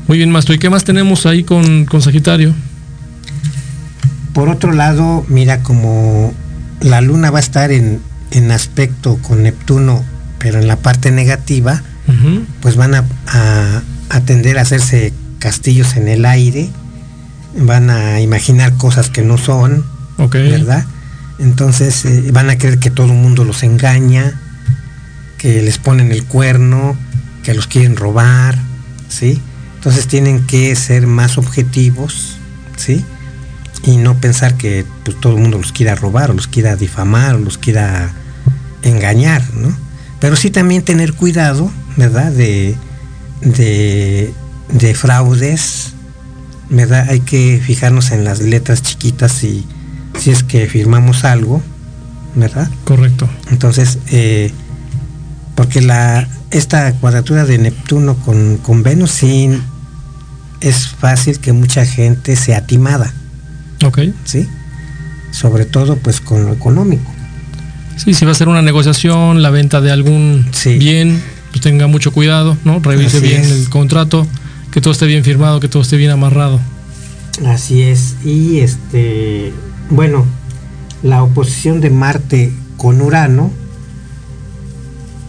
Muy 0.07 0.17
bien, 0.17 0.32
maestro. 0.32 0.55
¿Y 0.55 0.57
qué 0.57 0.71
más 0.71 0.84
tenemos 0.84 1.28
ahí 1.28 1.43
con, 1.43 1.86
con 1.86 2.01
Sagitario? 2.01 2.55
Por 4.34 4.49
otro 4.49 4.71
lado, 4.71 5.23
mira 5.30 5.61
como 5.61 6.34
la 6.82 7.01
luna 7.01 7.30
va 7.30 7.38
a 7.38 7.41
estar 7.41 7.71
en, 7.71 7.99
en 8.32 8.49
aspecto 8.49 9.17
con 9.17 9.43
Neptuno, 9.43 10.03
pero 10.39 10.57
en 10.57 10.67
la 10.67 10.78
parte 10.78 11.11
negativa, 11.11 11.84
Pues 12.62 12.76
van 12.76 12.95
a, 12.95 13.03
a- 13.28 13.82
a 14.10 14.20
tender 14.22 14.58
a 14.58 14.62
hacerse 14.62 15.14
castillos 15.39 15.95
en 15.97 16.08
el 16.08 16.26
aire, 16.26 16.70
van 17.60 17.89
a 17.89 18.22
imaginar 18.22 18.76
cosas 18.78 19.10
que 19.10 19.22
no 19.22 19.38
son. 19.38 19.84
¿verdad? 20.49 20.86
Entonces 21.39 22.05
eh, 22.05 22.32
van 22.32 22.49
a 22.49 22.58
creer 22.58 22.80
que 22.80 22.89
todo 22.89 23.08
el 23.08 23.14
mundo 23.14 23.43
los 23.43 23.62
engaña, 23.64 24.39
que 25.38 25.62
les 25.62 25.78
ponen 25.78 26.12
el 26.12 26.24
cuerno, 26.24 26.97
que 27.43 27.53
los 27.53 27.68
quieren 27.68 27.95
robar, 27.95 28.58
¿sí? 29.10 29.39
Entonces 29.76 30.08
tienen 30.08 30.45
que 30.47 30.76
ser 30.76 31.05
más 31.05 31.38
objetivos, 31.38 32.38
¿sí? 32.78 33.05
Y 33.84 33.97
no 33.97 34.16
pensar 34.16 34.55
que 34.58 34.86
pues, 35.03 35.20
todo 35.20 35.36
el 35.36 35.41
mundo 35.41 35.58
los 35.60 35.72
quiera 35.72 35.93
robar 35.93 36.32
o 36.32 36.34
los 36.34 36.47
quiera 36.47 36.76
difamar 36.76 37.36
o 37.36 37.39
los 37.39 37.58
quiera 37.60 38.10
engañar, 38.82 39.43
¿no? 39.53 39.76
Pero 40.20 40.36
sí 40.36 40.49
también 40.49 40.82
tener 40.84 41.14
cuidado, 41.14 41.72
¿verdad? 41.98 42.32
De, 42.32 42.76
de, 43.41 44.34
de 44.72 44.93
fraudes, 44.95 45.93
¿verdad? 46.70 47.08
Hay 47.10 47.20
que 47.22 47.62
fijarnos 47.64 48.12
en 48.12 48.24
las 48.24 48.39
letras 48.39 48.82
chiquitas 48.82 49.32
si, 49.32 49.66
si 50.20 50.32
es 50.32 50.43
que 50.43 50.68
firmamos 50.68 51.24
algo, 51.26 51.62
¿verdad? 52.36 52.70
Correcto. 52.86 53.28
Entonces, 53.52 54.00
eh, 54.12 54.52
porque 55.56 55.82
la, 55.82 56.28
esta 56.52 56.93
cuadratura 56.93 57.45
de 57.45 57.58
Neptuno 57.58 58.16
con, 58.16 58.58
con 58.58 58.84
Venus 58.84 59.12
sí 59.12 59.50
es 60.62 60.88
fácil 60.88 61.39
que 61.39 61.52
mucha 61.54 61.86
gente 61.86 62.36
sea 62.36 62.66
timada, 62.66 63.14
Ok. 63.86 64.00
¿sí? 64.26 64.48
Sobre 65.32 65.66
todo 65.66 65.98
pues 65.98 66.20
con 66.22 66.45
lo 66.45 66.54
económico. 66.54 67.12
Sí, 67.95 68.14
si 68.14 68.26
va 68.26 68.32
a 68.32 68.36
ser 68.36 68.48
una 68.48 68.62
negociación, 68.62 69.41
la 69.41 69.50
venta 69.50 69.82
de 69.82 69.91
algún 69.91 70.48
Sí. 70.52 70.78
bien, 70.78 71.22
pues 71.58 71.72
tenga 71.72 71.88
mucho 71.88 72.12
cuidado, 72.12 72.55
¿no? 72.64 72.80
Revise 72.80 73.18
Así 73.18 73.28
bien 73.28 73.41
es. 73.41 73.49
el 73.49 73.70
contrato, 73.70 74.28
que 74.72 74.80
todo 74.80 74.91
esté 74.91 75.08
bien 75.08 75.24
firmado, 75.24 75.60
que 75.60 75.68
todo 75.68 75.82
esté 75.82 75.97
bien 75.97 76.12
amarrado. 76.12 76.60
Así 77.47 77.82
es. 77.82 78.16
Y 78.24 78.60
este, 78.60 79.51
bueno, 79.89 80.26
la 81.01 81.24
oposición 81.24 81.82
de 81.82 81.89
Marte 81.89 82.53
con 82.78 83.01
Urano, 83.01 83.51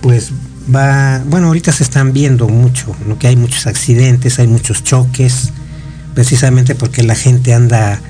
pues 0.03 0.33
va, 0.75 1.23
bueno, 1.27 1.47
ahorita 1.47 1.73
se 1.73 1.83
están 1.83 2.13
viendo 2.13 2.47
mucho, 2.47 2.95
¿no? 3.07 3.19
que 3.19 3.29
hay 3.29 3.37
muchos 3.37 3.67
accidentes, 3.67 4.39
hay 4.39 4.49
muchos 4.49 4.85
choques, 4.85 5.51
precisamente 6.15 6.75
porque 6.75 7.03
la 7.03 7.15
gente 7.15 7.55
anda 7.55 8.03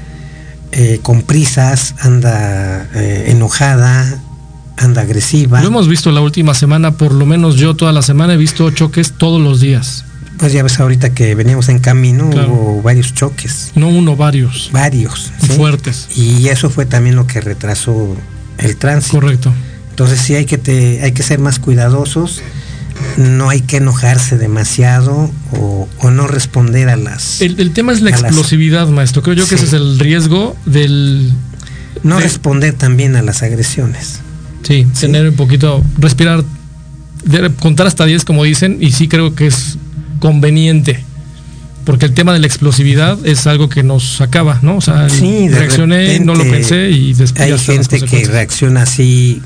eh, 0.73 0.99
con 1.03 1.23
prisas, 1.23 1.95
anda 2.01 2.89
eh, 2.95 3.27
enojada, 3.29 4.21
anda 4.79 5.03
agresiva. 5.03 5.61
Lo 5.61 5.69
hemos 5.69 5.89
visto 5.89 6.11
la 6.13 6.21
última 6.21 6.55
semana, 6.55 6.93
por 6.93 7.13
lo 7.13 7.27
menos 7.27 7.57
yo 7.57 7.75
toda 7.75 7.93
la 7.93 8.03
semana 8.03 8.35
he 8.35 8.37
visto 8.37 8.71
choques 8.71 9.13
todos 9.13 9.41
los 9.43 9.61
días. 9.61 10.05
Pues 10.39 10.53
ya 10.53 10.63
ves 10.63 10.79
ahorita 10.79 11.11
que 11.15 11.35
veníamos 11.35 11.69
en 11.69 11.81
camino, 11.81 12.31
Claro. 12.31 12.53
hubo 12.53 12.83
varios 12.83 13.13
choques, 13.13 13.73
No 13.75 13.89
uno, 13.89 14.15
varios. 14.17 14.71
varios. 14.73 15.33
Fuertes. 15.57 16.07
Y 16.17 16.47
eso 16.49 16.71
fue 16.71 16.87
también 16.87 17.17
lo 17.17 17.27
que 17.27 17.41
retrasó 17.41 18.17
el 18.59 18.77
tránsito. 18.77 19.21
Correcto. 19.21 19.53
Entonces 19.91 20.21
sí 20.21 20.35
hay 20.37 20.47
que, 20.47 20.57
te- 20.59 21.03
hay 21.03 21.11
que 21.11 21.25
ser 21.25 21.41
más 21.41 21.59
cuidadosos, 21.59 22.41
no 23.17 23.49
hay 23.51 23.63
que 23.63 23.79
enojarse 23.79 24.39
demasiado 24.39 25.29
o, 25.53 25.89
o 25.99 26.11
no 26.13 26.29
responder 26.29 26.89
a 26.89 26.97
las... 26.97 27.41
El, 27.41 27.59
el 27.59 27.73
tema 27.73 27.93
es 27.93 28.01
la 28.01 28.11
las- 28.13 28.23
explosividad, 28.23 28.87
maestro. 28.89 29.23
Creo 29.23 29.35
yo 29.35 29.43
que 29.49 29.51
Sí. 29.51 29.65
ese 29.65 29.67
es 29.67 29.73
el 29.73 29.99
riesgo 29.99 30.55
del... 30.67 31.33
no 32.05 32.19
de- 32.19 32.23
responder 32.23 32.75
también 32.75 33.17
a 33.17 33.23
las 33.23 33.43
agresiones. 33.43 34.21
Sí, 34.63 34.87
Sí. 34.93 35.01
tener 35.03 35.29
un 35.29 35.35
poquito, 35.37 35.83
respirar, 35.99 36.45
contar 37.61 37.87
hasta 37.87 38.05
10 38.05 38.25
como 38.25 38.45
dicen, 38.45 38.79
y 38.81 38.93
sí 38.93 39.09
creo 39.09 39.35
que 39.35 39.47
es 39.47 39.79
conveniente. 40.21 41.05
Porque 41.85 42.05
el 42.05 42.13
tema 42.13 42.35
de 42.35 42.39
la 42.39 42.47
explosividad 42.47 43.19
es 43.27 43.47
algo 43.47 43.69
que 43.71 43.83
nos 43.83 44.21
acaba, 44.21 44.59
¿no? 44.63 44.77
O 44.77 44.81
sea, 44.83 45.09
Sí, 45.09 45.49
reaccioné, 45.49 46.21
no 46.21 46.35
lo 46.35 46.45
pensé 46.45 46.91
y 46.91 47.15
después 47.15 47.41
Hay 47.51 47.59
gente 47.59 48.01
que 48.03 48.27
reacciona 48.27 48.83
así, 48.83 49.41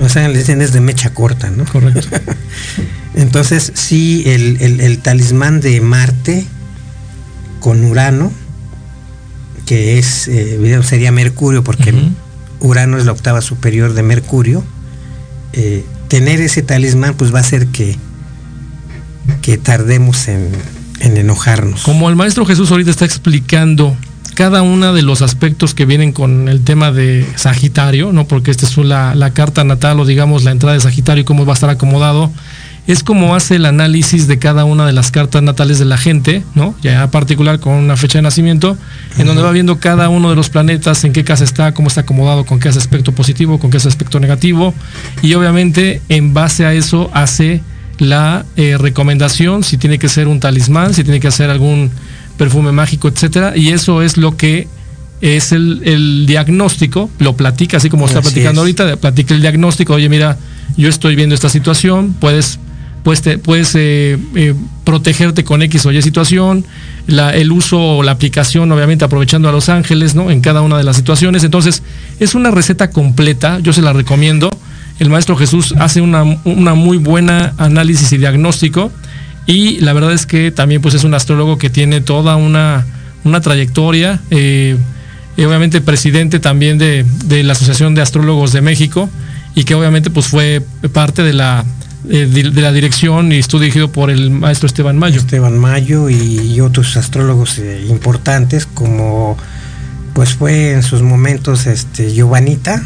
o 0.00 0.08
sea, 0.08 0.26
le 0.28 0.38
dicen 0.38 0.60
es 0.60 0.72
de 0.72 0.80
mecha 0.80 1.14
corta, 1.14 1.50
¿no? 1.50 1.64
Correcto. 1.66 2.08
Entonces 3.14 3.70
sí, 3.74 4.24
el, 4.26 4.56
el- 4.60 4.80
el 4.80 4.98
talismán 4.98 5.60
de 5.60 5.80
Marte 5.80 6.46
con 7.60 7.84
Urano, 7.84 8.32
que 9.66 9.98
es, 9.98 10.26
eh, 10.28 10.80
sería 10.82 11.12
Mercurio, 11.12 11.62
porque. 11.62 11.94
Urano 12.62 12.96
es 12.96 13.06
la 13.06 13.12
octava 13.12 13.40
superior 13.40 13.92
de 13.92 14.02
Mercurio, 14.02 14.64
eh, 15.52 15.84
tener 16.08 16.40
ese 16.40 16.62
talismán 16.62 17.14
pues 17.14 17.34
va 17.34 17.38
a 17.38 17.42
hacer 17.42 17.66
que, 17.68 17.96
que 19.42 19.58
tardemos 19.58 20.28
en, 20.28 20.48
en 21.00 21.16
enojarnos. 21.16 21.82
Como 21.82 22.08
el 22.08 22.16
maestro 22.16 22.46
Jesús 22.46 22.70
ahorita 22.70 22.90
está 22.90 23.04
explicando 23.04 23.96
cada 24.34 24.62
uno 24.62 24.92
de 24.94 25.02
los 25.02 25.22
aspectos 25.22 25.74
que 25.74 25.84
vienen 25.84 26.12
con 26.12 26.48
el 26.48 26.64
tema 26.64 26.90
de 26.90 27.26
Sagitario, 27.36 28.12
¿no? 28.12 28.26
Porque 28.26 28.50
esta 28.50 28.66
es 28.66 28.76
la, 28.78 29.14
la 29.14 29.30
carta 29.30 29.64
natal 29.64 30.00
o 30.00 30.06
digamos 30.06 30.44
la 30.44 30.52
entrada 30.52 30.74
de 30.74 30.80
Sagitario 30.80 31.22
y 31.22 31.24
cómo 31.24 31.44
va 31.44 31.52
a 31.52 31.54
estar 31.54 31.70
acomodado. 31.70 32.30
Es 32.86 33.04
como 33.04 33.36
hace 33.36 33.56
el 33.56 33.66
análisis 33.66 34.26
de 34.26 34.38
cada 34.38 34.64
una 34.64 34.84
de 34.86 34.92
las 34.92 35.10
cartas 35.10 35.42
natales 35.42 35.78
de 35.78 35.84
la 35.84 35.96
gente, 35.96 36.42
¿no? 36.54 36.74
Ya 36.82 37.08
particular 37.10 37.60
con 37.60 37.74
una 37.74 37.96
fecha 37.96 38.18
de 38.18 38.22
nacimiento, 38.22 38.76
en 39.18 39.26
donde 39.26 39.42
va 39.42 39.52
viendo 39.52 39.78
cada 39.78 40.08
uno 40.08 40.30
de 40.30 40.36
los 40.36 40.50
planetas, 40.50 41.04
en 41.04 41.12
qué 41.12 41.22
casa 41.22 41.44
está, 41.44 41.74
cómo 41.74 41.88
está 41.88 42.00
acomodado, 42.00 42.44
con 42.44 42.58
qué 42.58 42.68
hace 42.68 42.78
aspecto 42.78 43.12
positivo, 43.12 43.60
con 43.60 43.70
qué 43.70 43.76
hace 43.76 43.88
aspecto 43.88 44.18
negativo. 44.18 44.74
Y 45.22 45.34
obviamente 45.34 46.02
en 46.08 46.34
base 46.34 46.66
a 46.66 46.74
eso 46.74 47.10
hace 47.14 47.62
la 47.98 48.44
eh, 48.56 48.76
recomendación, 48.78 49.62
si 49.62 49.76
tiene 49.78 49.98
que 49.98 50.08
ser 50.08 50.26
un 50.26 50.40
talismán, 50.40 50.92
si 50.92 51.04
tiene 51.04 51.20
que 51.20 51.28
hacer 51.28 51.50
algún 51.50 51.90
perfume 52.36 52.72
mágico, 52.72 53.08
etcétera, 53.08 53.56
y 53.56 53.68
eso 53.68 54.02
es 54.02 54.16
lo 54.16 54.36
que 54.36 54.66
es 55.20 55.52
el, 55.52 55.82
el 55.84 56.26
diagnóstico, 56.26 57.08
lo 57.20 57.36
platica, 57.36 57.76
así 57.76 57.88
como 57.88 58.06
está 58.06 58.20
platicando 58.20 58.66
es. 58.66 58.80
ahorita, 58.80 58.96
platica 58.96 59.34
el 59.34 59.40
diagnóstico, 59.40 59.94
oye, 59.94 60.08
mira, 60.08 60.36
yo 60.76 60.88
estoy 60.88 61.14
viendo 61.14 61.34
esta 61.34 61.48
situación, 61.48 62.14
puedes, 62.18 62.58
puedes, 63.02 63.22
te- 63.22 63.38
puedes 63.38 63.74
eh, 63.74 64.18
eh, 64.34 64.54
protegerte 64.84 65.44
con 65.44 65.62
X 65.62 65.86
o 65.86 65.92
Y 65.92 66.02
situación, 66.02 66.64
el 67.06 67.52
uso 67.52 67.80
o 67.98 68.02
la 68.02 68.12
aplicación, 68.12 68.70
obviamente 68.72 69.04
aprovechando 69.04 69.48
a 69.48 69.52
los 69.52 69.68
ángeles, 69.68 70.14
¿no? 70.14 70.30
En 70.30 70.40
cada 70.40 70.60
una 70.62 70.76
de 70.78 70.84
las 70.84 70.96
situaciones. 70.96 71.44
Entonces, 71.44 71.82
es 72.20 72.34
una 72.34 72.50
receta 72.50 72.90
completa, 72.90 73.58
yo 73.60 73.72
se 73.72 73.82
la 73.82 73.92
recomiendo. 73.92 74.50
El 74.98 75.10
maestro 75.10 75.36
Jesús 75.36 75.74
hace 75.78 76.00
una, 76.00 76.22
una 76.44 76.74
muy 76.74 76.96
buena 76.98 77.54
análisis 77.58 78.12
y 78.12 78.18
diagnóstico. 78.18 78.92
Y 79.46 79.80
la 79.80 79.92
verdad 79.92 80.12
es 80.12 80.26
que 80.26 80.52
también 80.52 80.80
pues 80.80 80.94
es 80.94 81.02
un 81.02 81.14
astrólogo 81.14 81.58
que 81.58 81.70
tiene 81.70 82.00
toda 82.00 82.36
una, 82.36 82.86
una 83.24 83.40
trayectoria. 83.40 84.20
eh, 84.30 84.76
y 85.34 85.44
obviamente 85.44 85.80
presidente 85.80 86.40
también 86.40 86.76
de, 86.76 87.06
de 87.24 87.42
la 87.42 87.54
Asociación 87.54 87.94
de 87.94 88.02
Astrólogos 88.02 88.52
de 88.52 88.60
México 88.60 89.08
y 89.54 89.64
que 89.64 89.74
obviamente 89.74 90.10
pues 90.10 90.26
fue 90.26 90.62
parte 90.92 91.22
de 91.22 91.32
la, 91.32 91.64
eh, 92.08 92.26
de 92.26 92.60
la 92.60 92.72
dirección 92.72 93.32
y 93.32 93.38
estuvo 93.38 93.60
dirigido 93.60 93.90
por 93.90 94.10
el 94.10 94.30
maestro 94.30 94.66
Esteban 94.66 94.98
Mayo. 94.98 95.18
Esteban 95.20 95.58
Mayo 95.58 96.10
y 96.10 96.60
otros 96.60 96.96
astrólogos 96.96 97.58
eh, 97.58 97.86
importantes 97.88 98.66
como 98.66 99.36
pues 100.14 100.34
fue 100.34 100.72
en 100.72 100.82
sus 100.82 101.02
momentos 101.02 101.66
este 101.66 102.12
Giovanita, 102.12 102.82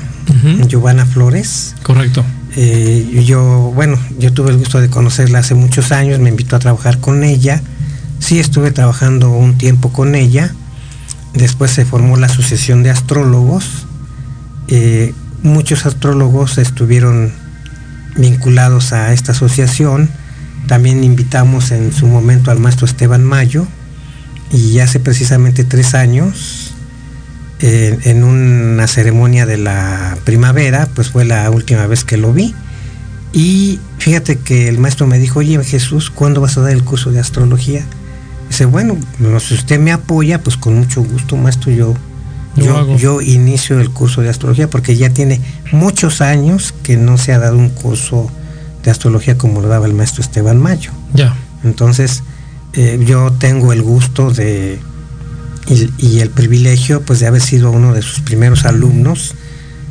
Giovanna 0.69 1.07
Flores. 1.07 1.75
Correcto. 1.83 2.25
Eh, 2.57 3.25
yo, 3.27 3.73
bueno, 3.75 3.99
yo 4.19 4.33
tuve 4.33 4.51
el 4.51 4.59
gusto 4.59 4.81
de 4.81 4.89
conocerla 4.89 5.41
hace 5.41 5.55
muchos 5.55 5.93
años, 5.93 6.21
me 6.21 6.31
invitó 6.31 6.57
a 6.57 6.59
trabajar 6.59 6.99
con 6.99 7.25
ella. 7.25 7.63
Sí 8.19 8.39
estuve 8.39 8.71
trabajando 8.71 9.31
un 9.31 9.59
tiempo 9.59 9.93
con 9.93 10.15
ella. 10.15 10.55
Después 11.35 11.71
se 11.71 11.85
formó 11.85 12.17
la 12.17 12.27
Asociación 12.27 12.83
de 12.83 12.91
Astrólogos. 12.91 13.87
Eh, 14.69 15.13
muchos 15.43 15.85
astrólogos 15.85 16.59
estuvieron 16.59 17.33
vinculados 18.17 18.93
a 18.93 19.13
esta 19.13 19.33
asociación. 19.33 20.11
También 20.67 21.05
invitamos 21.05 21.71
en 21.71 21.93
su 21.93 22.07
momento 22.07 22.51
al 22.51 22.59
maestro 22.59 22.87
Esteban 22.87 23.25
Mayo 23.25 23.67
y 24.53 24.79
hace 24.81 25.01
precisamente 25.01 25.65
tres 25.65 25.95
años, 25.95 26.75
eh, 27.61 27.99
en 28.05 28.23
una 28.25 28.87
ceremonia 28.87 29.47
de 29.47 29.57
la 29.57 30.19
primavera, 30.25 30.89
pues 30.95 31.11
fue 31.11 31.25
la 31.25 31.51
última 31.51 31.87
vez 31.87 32.05
que 32.05 32.17
lo 32.17 32.33
vi. 32.33 32.55
Y 33.33 33.81
fíjate 33.99 34.39
que 34.39 34.69
el 34.69 34.79
maestro 34.79 35.07
me 35.07 35.19
dijo, 35.19 35.41
oye 35.41 35.63
Jesús, 35.63 36.11
¿cuándo 36.11 36.41
vas 36.41 36.57
a 36.57 36.63
dar 36.63 36.73
el 36.73 36.85
curso 36.85 37.13
de 37.13 37.21
astrología? 37.21 37.85
Dice, 38.49 38.65
bueno, 38.65 38.97
si 39.41 39.55
usted 39.55 39.81
me 39.81 39.93
apoya, 39.93 40.43
pues 40.43 40.57
con 40.57 40.77
mucho 40.77 41.03
gusto, 41.03 41.37
maestro, 41.37 41.73
yo, 41.73 41.95
yo, 42.57 42.97
yo, 42.97 43.21
inicio 43.21 43.81
el 43.81 43.91
curso 43.91 44.23
de 44.23 44.29
astrología 44.29 44.69
porque 44.69 44.97
ya 44.97 45.11
tiene 45.11 45.41
muchos 45.73 46.21
años 46.21 46.75
que 46.83 46.97
no 46.97 47.19
se 47.19 47.33
ha 47.33 47.39
dado 47.39 47.57
un 47.57 47.71
curso 47.71 48.31
de 48.83 48.91
astrología 48.91 49.37
como 49.37 49.61
lo 49.61 49.69
daba 49.69 49.87
el 49.87 49.95
maestro 49.95 50.23
Esteban 50.23 50.59
Mayo. 50.59 50.93
Ya. 51.13 51.37
Entonces, 51.65 52.23
eh, 52.73 53.03
yo 53.05 53.33
tengo 53.33 53.73
el 53.73 53.83
gusto 53.83 54.31
de 54.31 54.79
y, 55.99 56.21
el 56.21 56.31
privilegio 56.31 57.03
pues 57.03 57.21
de 57.21 57.27
haber 57.27 57.41
sido 57.41 57.71
uno 57.71 57.93
de 57.93 58.03
sus 58.03 58.21
primeros 58.21 58.65
alumnos. 58.65 59.35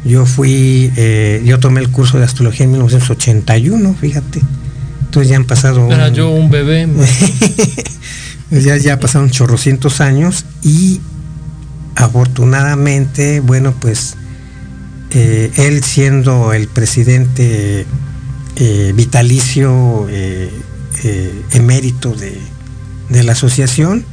Yo 0.03 0.26
fui, 0.26 0.91
eh, 0.95 1.41
yo 1.45 1.59
tomé 1.59 1.82
el 1.82 1.89
curso 1.89 2.18
de 2.20 2.26
astrología 2.26 2.66
en 2.66 2.72
1981, 2.72 3.95
fíjate. 3.99 4.41
Entonces 5.05 5.30
ya 5.30 5.38
han 5.38 5.45
pasado... 5.45 5.91
Era 5.91 6.09
yo 6.09 6.30
un 6.30 6.49
bebé. 6.49 6.88
ya, 8.51 8.78
ya 8.78 8.99
pasaron 8.99 9.32
chorrocientos 9.32 10.01
años 10.01 10.45
y 10.61 11.01
afortunadamente, 11.96 13.39
bueno, 13.39 13.74
pues 13.80 14.16
eh, 15.12 15.52
él 15.56 15.84
siendo 15.84 16.54
el 16.54 16.68
presidente 16.68 17.86
eh, 18.58 18.93
vitalicio 18.96 20.08
eh, 20.10 20.52
emérito 21.52 22.14
de, 22.14 22.38
de, 23.10 23.24
la 23.24 23.34
asociación, 23.34 24.06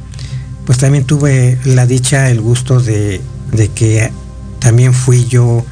pues 0.65 0.77
también 0.77 1.05
tuve 1.05 1.57
la 1.65 1.85
dicha, 1.85 2.29
el 2.29 2.41
gusto 2.41 2.79
de, 2.79 3.21
de, 3.51 3.67
que 3.69 4.11
también 4.59 4.93
fui 4.93 5.25
yo 5.25 5.65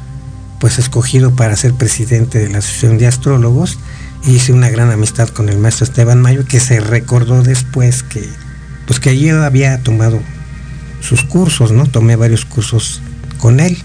pues 0.60 0.78
escogido 0.78 1.34
para 1.34 1.56
ser 1.56 1.74
presidente 1.74 2.38
de 2.38 2.48
la 2.48 2.58
Asociación 2.58 2.98
de 2.98 3.06
Astrólogos. 3.06 3.78
Hice 4.24 4.52
una 4.52 4.70
gran 4.70 4.90
amistad 4.90 5.28
con 5.28 5.48
el 5.48 5.58
maestro 5.58 5.84
Esteban 5.84 6.20
Mayo, 6.20 6.44
que 6.44 6.60
se 6.60 6.78
recordó 6.78 7.42
después 7.42 8.02
que 8.02 8.28
pues 8.86 9.00
que 9.00 9.18
yo 9.18 9.42
había 9.42 9.82
tomado 9.82 10.20
sus 11.02 11.24
cursos, 11.24 11.72
¿no? 11.72 11.86
Tomé 11.86 12.16
varios 12.16 12.44
cursos 12.44 13.02
con 13.38 13.60
él. 13.60 13.76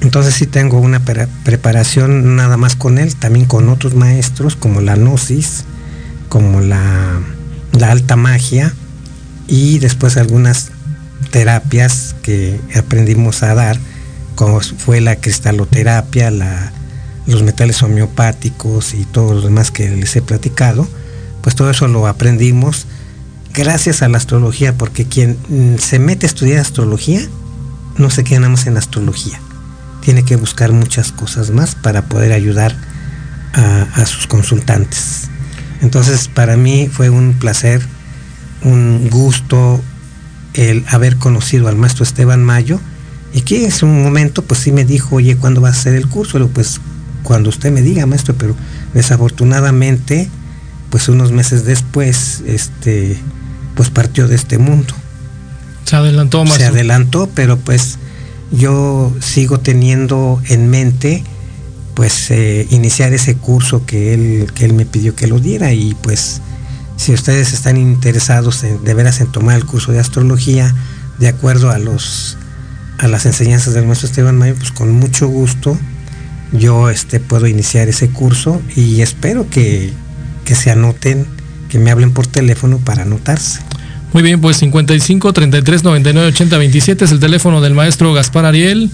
Entonces 0.00 0.34
sí 0.34 0.46
tengo 0.46 0.78
una 0.78 1.00
preparación 1.44 2.34
nada 2.34 2.56
más 2.56 2.74
con 2.74 2.98
él, 2.98 3.14
también 3.14 3.46
con 3.46 3.68
otros 3.68 3.94
maestros 3.94 4.56
como 4.56 4.80
la 4.80 4.96
Gnosis, 4.96 5.64
como 6.28 6.60
la, 6.60 7.20
alta 7.80 8.16
magia 8.16 8.74
y 9.46 9.78
después 9.78 10.16
algunas 10.16 10.70
terapias 11.30 12.16
que 12.22 12.60
aprendimos 12.76 13.42
a 13.42 13.54
dar, 13.54 13.78
como 14.34 14.60
fue 14.60 15.00
la 15.00 15.16
cristaloterapia, 15.16 16.32
los 17.26 17.42
metales 17.42 17.82
homeopáticos 17.82 18.94
y 18.94 19.04
todo 19.04 19.34
lo 19.34 19.40
demás 19.42 19.70
que 19.70 19.88
les 19.90 20.16
he 20.16 20.22
platicado, 20.22 20.88
pues 21.42 21.54
todo 21.54 21.70
eso 21.70 21.86
lo 21.86 22.08
aprendimos 22.08 22.86
gracias 23.54 24.02
a 24.02 24.08
la 24.08 24.18
astrología, 24.18 24.76
porque 24.76 25.06
quien 25.06 25.38
mm, 25.48 25.78
se 25.78 25.98
mete 25.98 26.26
a 26.26 26.28
estudiar 26.28 26.58
astrología 26.58 27.20
no 27.98 28.10
se 28.10 28.24
queda 28.24 28.40
nada 28.40 28.50
más 28.50 28.66
en 28.66 28.76
astrología. 28.76 29.40
Tiene 30.00 30.24
que 30.24 30.36
buscar 30.36 30.72
muchas 30.72 31.12
cosas 31.12 31.50
más 31.50 31.74
para 31.74 32.06
poder 32.06 32.32
ayudar 32.32 32.74
a, 33.52 34.06
sus 34.06 34.26
consultantes. 34.26 35.28
Entonces, 35.82 36.28
para 36.28 36.56
mí 36.56 36.88
fue 36.90 37.10
un 37.10 37.34
placer, 37.34 37.82
un 38.62 39.10
gusto 39.10 39.80
el 40.54 40.84
haber 40.88 41.16
conocido 41.16 41.68
al 41.68 41.76
maestro 41.76 42.04
Esteban 42.04 42.42
Mayo 42.42 42.80
y 43.34 43.42
que 43.42 43.66
en 43.66 43.72
un 43.82 44.02
momento 44.02 44.42
pues 44.42 44.60
sí 44.60 44.72
me 44.72 44.84
dijo, 44.84 45.16
oye, 45.16 45.36
¿cuándo 45.36 45.60
va 45.60 45.68
a 45.68 45.74
ser 45.74 45.94
el 45.94 46.08
curso? 46.08 46.34
Pero 46.34 46.48
pues 46.48 46.80
cuando 47.22 47.50
usted 47.50 47.70
me 47.70 47.82
diga, 47.82 48.06
maestro, 48.06 48.34
pero 48.34 48.56
desafortunadamente, 48.94 50.28
pues 50.90 51.08
unos 51.08 51.32
meses 51.32 51.64
después, 51.64 52.42
este, 52.46 53.18
pues 53.74 53.90
partió 53.90 54.28
de 54.28 54.36
este 54.36 54.58
mundo. 54.58 54.94
Se 55.84 55.96
adelantó 55.96 56.44
más. 56.44 56.56
Se 56.56 56.64
adelantó, 56.64 57.28
pero 57.34 57.56
pues 57.58 57.98
yo 58.50 59.12
sigo 59.20 59.60
teniendo 59.60 60.40
en 60.48 60.68
mente 60.68 61.24
pues 61.94 62.30
eh, 62.30 62.66
iniciar 62.70 63.12
ese 63.12 63.36
curso 63.36 63.84
que 63.84 64.14
él, 64.14 64.52
que 64.54 64.64
él 64.64 64.74
me 64.74 64.86
pidió 64.86 65.14
que 65.14 65.26
lo 65.26 65.38
diera 65.40 65.72
y 65.72 65.94
pues 65.94 66.40
si 66.96 67.12
ustedes 67.12 67.52
están 67.52 67.76
interesados 67.76 68.64
en, 68.64 68.82
de 68.84 68.94
veras 68.94 69.20
en 69.20 69.30
tomar 69.30 69.56
el 69.56 69.66
curso 69.66 69.92
de 69.92 70.00
astrología 70.00 70.74
de 71.18 71.28
acuerdo 71.28 71.70
a 71.70 71.78
los 71.78 72.38
a 72.98 73.08
las 73.08 73.26
enseñanzas 73.26 73.74
del 73.74 73.86
maestro 73.86 74.06
Esteban 74.06 74.38
Mayo, 74.38 74.54
pues 74.54 74.70
con 74.70 74.92
mucho 74.92 75.26
gusto 75.28 75.76
yo 76.52 76.90
este 76.90 77.20
puedo 77.20 77.46
iniciar 77.46 77.88
ese 77.88 78.10
curso 78.10 78.60
y 78.76 79.00
espero 79.00 79.48
que, 79.48 79.92
que 80.44 80.54
se 80.54 80.70
anoten 80.70 81.26
que 81.72 81.78
me 81.78 81.90
hablen 81.90 82.12
por 82.12 82.26
teléfono 82.26 82.76
para 82.76 83.02
anotarse. 83.02 83.62
Muy 84.12 84.22
bien, 84.22 84.42
pues 84.42 84.58
55 84.58 85.32
33 85.32 85.84
99 85.84 86.28
80 86.28 86.58
27 86.58 87.04
es 87.06 87.12
el 87.12 87.18
teléfono 87.18 87.62
del 87.62 87.72
maestro 87.72 88.12
Gaspar 88.12 88.44
Ariel. 88.44 88.90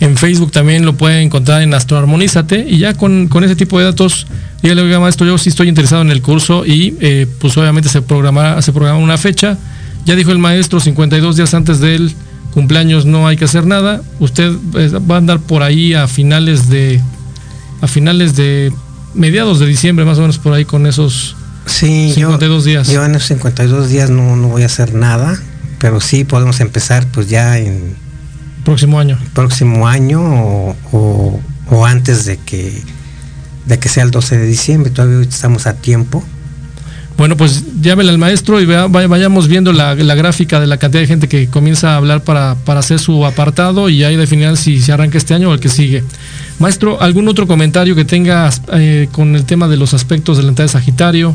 En 0.00 0.18
Facebook 0.18 0.52
también 0.52 0.84
lo 0.84 0.92
pueden 0.92 1.22
encontrar 1.22 1.62
en 1.62 1.72
Astroarmonízate 1.72 2.66
y 2.68 2.76
ya 2.76 2.92
con, 2.92 3.30
ese 3.42 3.56
tipo 3.56 3.78
de 3.78 3.86
datos, 3.86 4.26
dígale, 4.62 4.82
oiga 4.82 5.00
maestro, 5.00 5.26
yo 5.26 5.38
sí 5.38 5.48
estoy 5.48 5.68
interesado 5.68 6.02
en 6.02 6.10
el 6.10 6.20
curso 6.20 6.66
y 6.66 6.98
eh, 7.00 7.26
pues 7.40 7.56
obviamente 7.56 7.88
se 7.88 8.02
programa, 8.02 8.60
se 8.60 8.72
programa 8.74 8.98
una 8.98 9.16
fecha. 9.16 9.56
Ya 10.04 10.14
dijo 10.14 10.30
el 10.30 10.38
maestro, 10.38 10.80
52 10.80 11.34
días 11.34 11.54
antes 11.54 11.80
del 11.80 12.12
cumpleaños 12.52 13.06
no 13.06 13.26
hay 13.26 13.38
que 13.38 13.46
hacer 13.46 13.64
nada. 13.64 14.02
Usted 14.20 14.52
eh, 14.74 14.90
va 15.10 15.14
a 15.14 15.18
andar 15.18 15.40
por 15.40 15.62
ahí 15.62 15.94
a 15.94 16.06
finales 16.06 16.68
de 16.68 17.00
a 17.80 17.86
finales 17.86 18.36
de 18.36 18.70
mediados 19.14 19.60
de 19.60 19.66
diciembre 19.66 20.04
más 20.04 20.18
o 20.18 20.20
menos 20.20 20.38
por 20.38 20.52
ahí 20.52 20.66
con 20.66 20.86
esos 20.86 21.37
Sí, 21.68 22.12
52 22.14 22.64
yo, 22.64 22.68
días. 22.68 22.88
Yo 22.88 23.04
en 23.04 23.14
esos 23.14 23.28
52 23.28 23.88
días 23.88 24.10
no, 24.10 24.36
no 24.36 24.48
voy 24.48 24.62
a 24.62 24.66
hacer 24.66 24.94
nada, 24.94 25.40
pero 25.78 26.00
sí 26.00 26.24
podemos 26.24 26.60
empezar 26.60 27.06
pues 27.12 27.28
ya 27.28 27.58
en... 27.58 27.94
Próximo 28.64 28.98
año. 28.98 29.18
Próximo 29.34 29.86
año 29.86 30.20
o, 30.22 31.40
o, 31.70 31.86
antes 31.86 32.24
de 32.24 32.36
que, 32.38 32.82
de 33.66 33.78
que 33.78 33.88
sea 33.88 34.02
el 34.02 34.10
12 34.10 34.38
de 34.38 34.46
diciembre, 34.46 34.90
todavía 34.90 35.20
estamos 35.20 35.66
a 35.66 35.74
tiempo. 35.74 36.24
Bueno, 37.16 37.36
pues 37.36 37.64
llámele 37.80 38.10
al 38.10 38.18
maestro 38.18 38.60
y 38.60 38.66
vea, 38.66 38.86
vayamos 38.86 39.48
viendo 39.48 39.72
la, 39.72 39.96
la, 39.96 40.14
gráfica 40.14 40.60
de 40.60 40.68
la 40.68 40.76
cantidad 40.76 41.02
de 41.02 41.08
gente 41.08 41.28
que 41.28 41.48
comienza 41.48 41.94
a 41.94 41.96
hablar 41.96 42.22
para, 42.22 42.54
para 42.64 42.78
hacer 42.78 43.00
su 43.00 43.26
apartado 43.26 43.88
y 43.88 44.04
ahí 44.04 44.14
definir 44.14 44.56
si 44.56 44.80
se 44.80 44.92
arranca 44.92 45.18
este 45.18 45.34
año 45.34 45.50
o 45.50 45.54
el 45.54 45.58
que 45.58 45.68
sigue. 45.68 46.04
Maestro, 46.60 47.02
¿algún 47.02 47.26
otro 47.26 47.48
comentario 47.48 47.96
que 47.96 48.04
tengas 48.04 48.62
eh, 48.72 49.08
con 49.10 49.34
el 49.34 49.44
tema 49.44 49.66
de 49.66 49.76
los 49.76 49.94
aspectos 49.94 50.36
del 50.36 50.46
entrada 50.46 50.68
de 50.68 50.72
Sagitario? 50.72 51.34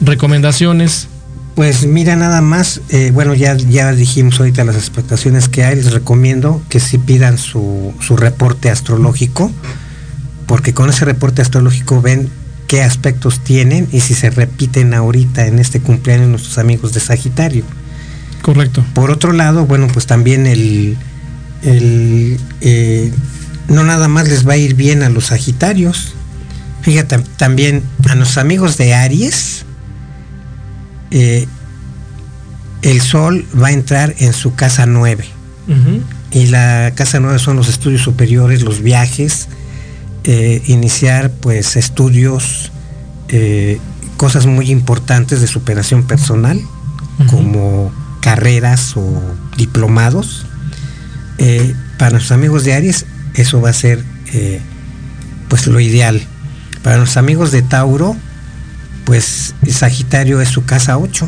Recomendaciones. 0.00 1.08
Pues 1.54 1.86
mira, 1.86 2.16
nada 2.16 2.42
más, 2.42 2.82
eh, 2.90 3.10
bueno, 3.14 3.34
ya, 3.34 3.56
ya 3.56 3.92
dijimos 3.92 4.38
ahorita 4.38 4.64
las 4.64 4.76
expectaciones 4.76 5.48
que 5.48 5.64
hay, 5.64 5.76
les 5.76 5.92
recomiendo 5.92 6.62
que 6.68 6.80
si 6.80 6.98
pidan 6.98 7.38
su, 7.38 7.94
su 8.00 8.16
reporte 8.16 8.68
astrológico, 8.68 9.50
porque 10.46 10.74
con 10.74 10.90
ese 10.90 11.06
reporte 11.06 11.40
astrológico 11.40 12.02
ven 12.02 12.28
qué 12.66 12.82
aspectos 12.82 13.40
tienen 13.40 13.88
y 13.92 14.00
si 14.00 14.14
se 14.14 14.30
repiten 14.30 14.92
ahorita 14.92 15.46
en 15.46 15.58
este 15.58 15.80
cumpleaños 15.80 16.28
nuestros 16.28 16.58
amigos 16.58 16.92
de 16.92 17.00
Sagitario. 17.00 17.64
Correcto. 18.42 18.84
Por 18.94 19.10
otro 19.10 19.32
lado, 19.32 19.66
bueno, 19.66 19.88
pues 19.92 20.06
también 20.06 20.46
el, 20.46 20.96
el 21.62 22.38
eh, 22.60 23.12
no 23.68 23.82
nada 23.84 24.08
más 24.08 24.28
les 24.28 24.46
va 24.46 24.52
a 24.54 24.56
ir 24.56 24.74
bien 24.74 25.02
a 25.02 25.08
los 25.08 25.26
Sagitarios. 25.26 26.12
Fíjate, 26.82 27.18
también 27.36 27.82
a 28.08 28.14
nuestros 28.14 28.38
amigos 28.38 28.76
de 28.76 28.94
Aries, 28.94 29.65
eh, 31.10 31.46
el 32.82 33.00
sol 33.00 33.46
va 33.60 33.68
a 33.68 33.72
entrar 33.72 34.14
en 34.18 34.32
su 34.32 34.54
casa 34.54 34.86
9. 34.86 35.24
Y 36.30 36.46
la 36.46 36.92
casa 36.94 37.18
9 37.18 37.40
son 37.40 37.56
los 37.56 37.68
estudios 37.68 38.02
superiores, 38.02 38.62
los 38.62 38.82
viajes, 38.82 39.48
eh, 40.24 40.62
iniciar 40.66 41.32
pues 41.32 41.76
estudios, 41.76 42.70
eh, 43.28 43.80
cosas 44.16 44.46
muy 44.46 44.70
importantes 44.70 45.40
de 45.40 45.48
superación 45.48 46.06
personal, 46.06 46.60
como 47.30 47.92
carreras 48.20 48.96
o 48.96 49.22
diplomados. 49.56 50.46
para 51.98 52.12
nuestros 52.12 52.32
amigos 52.32 52.64
de 52.64 52.74
Aries, 52.74 53.06
eso 53.34 53.60
va 53.60 53.70
a 53.70 53.72
ser 53.72 54.04
pues 55.48 55.66
lo 55.66 55.80
ideal. 55.80 56.22
Para 56.82 56.98
los 56.98 57.16
amigos 57.16 57.50
de 57.50 57.62
Tauro, 57.62 58.16
pues 59.06 59.54
Sagitario 59.70 60.40
es 60.42 60.50
su 60.50 60.64
casa 60.66 60.98
8, 60.98 61.26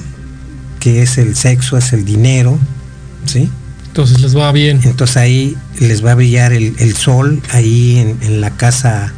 que 0.81 1.01
es 1.03 1.17
el 1.17 1.35
sexo, 1.37 1.79
es 1.79 1.95
el 1.95 2.05
dinero, 2.05 2.59
¿sí? 3.25 3.49
Entonces 3.87 4.21
les 4.21 4.37
va 4.37 4.53
bien. 4.53 4.81
Entonces 4.85 5.17
ahí 5.17 5.57
les 5.81 6.05
va 6.05 6.13
a 6.13 6.15
brillar 6.15 6.53
el, 6.53 6.95
sol, 6.97 7.41
ahí 7.51 7.97
en, 8.21 8.41
la 8.41 8.51
casa 8.51 9.13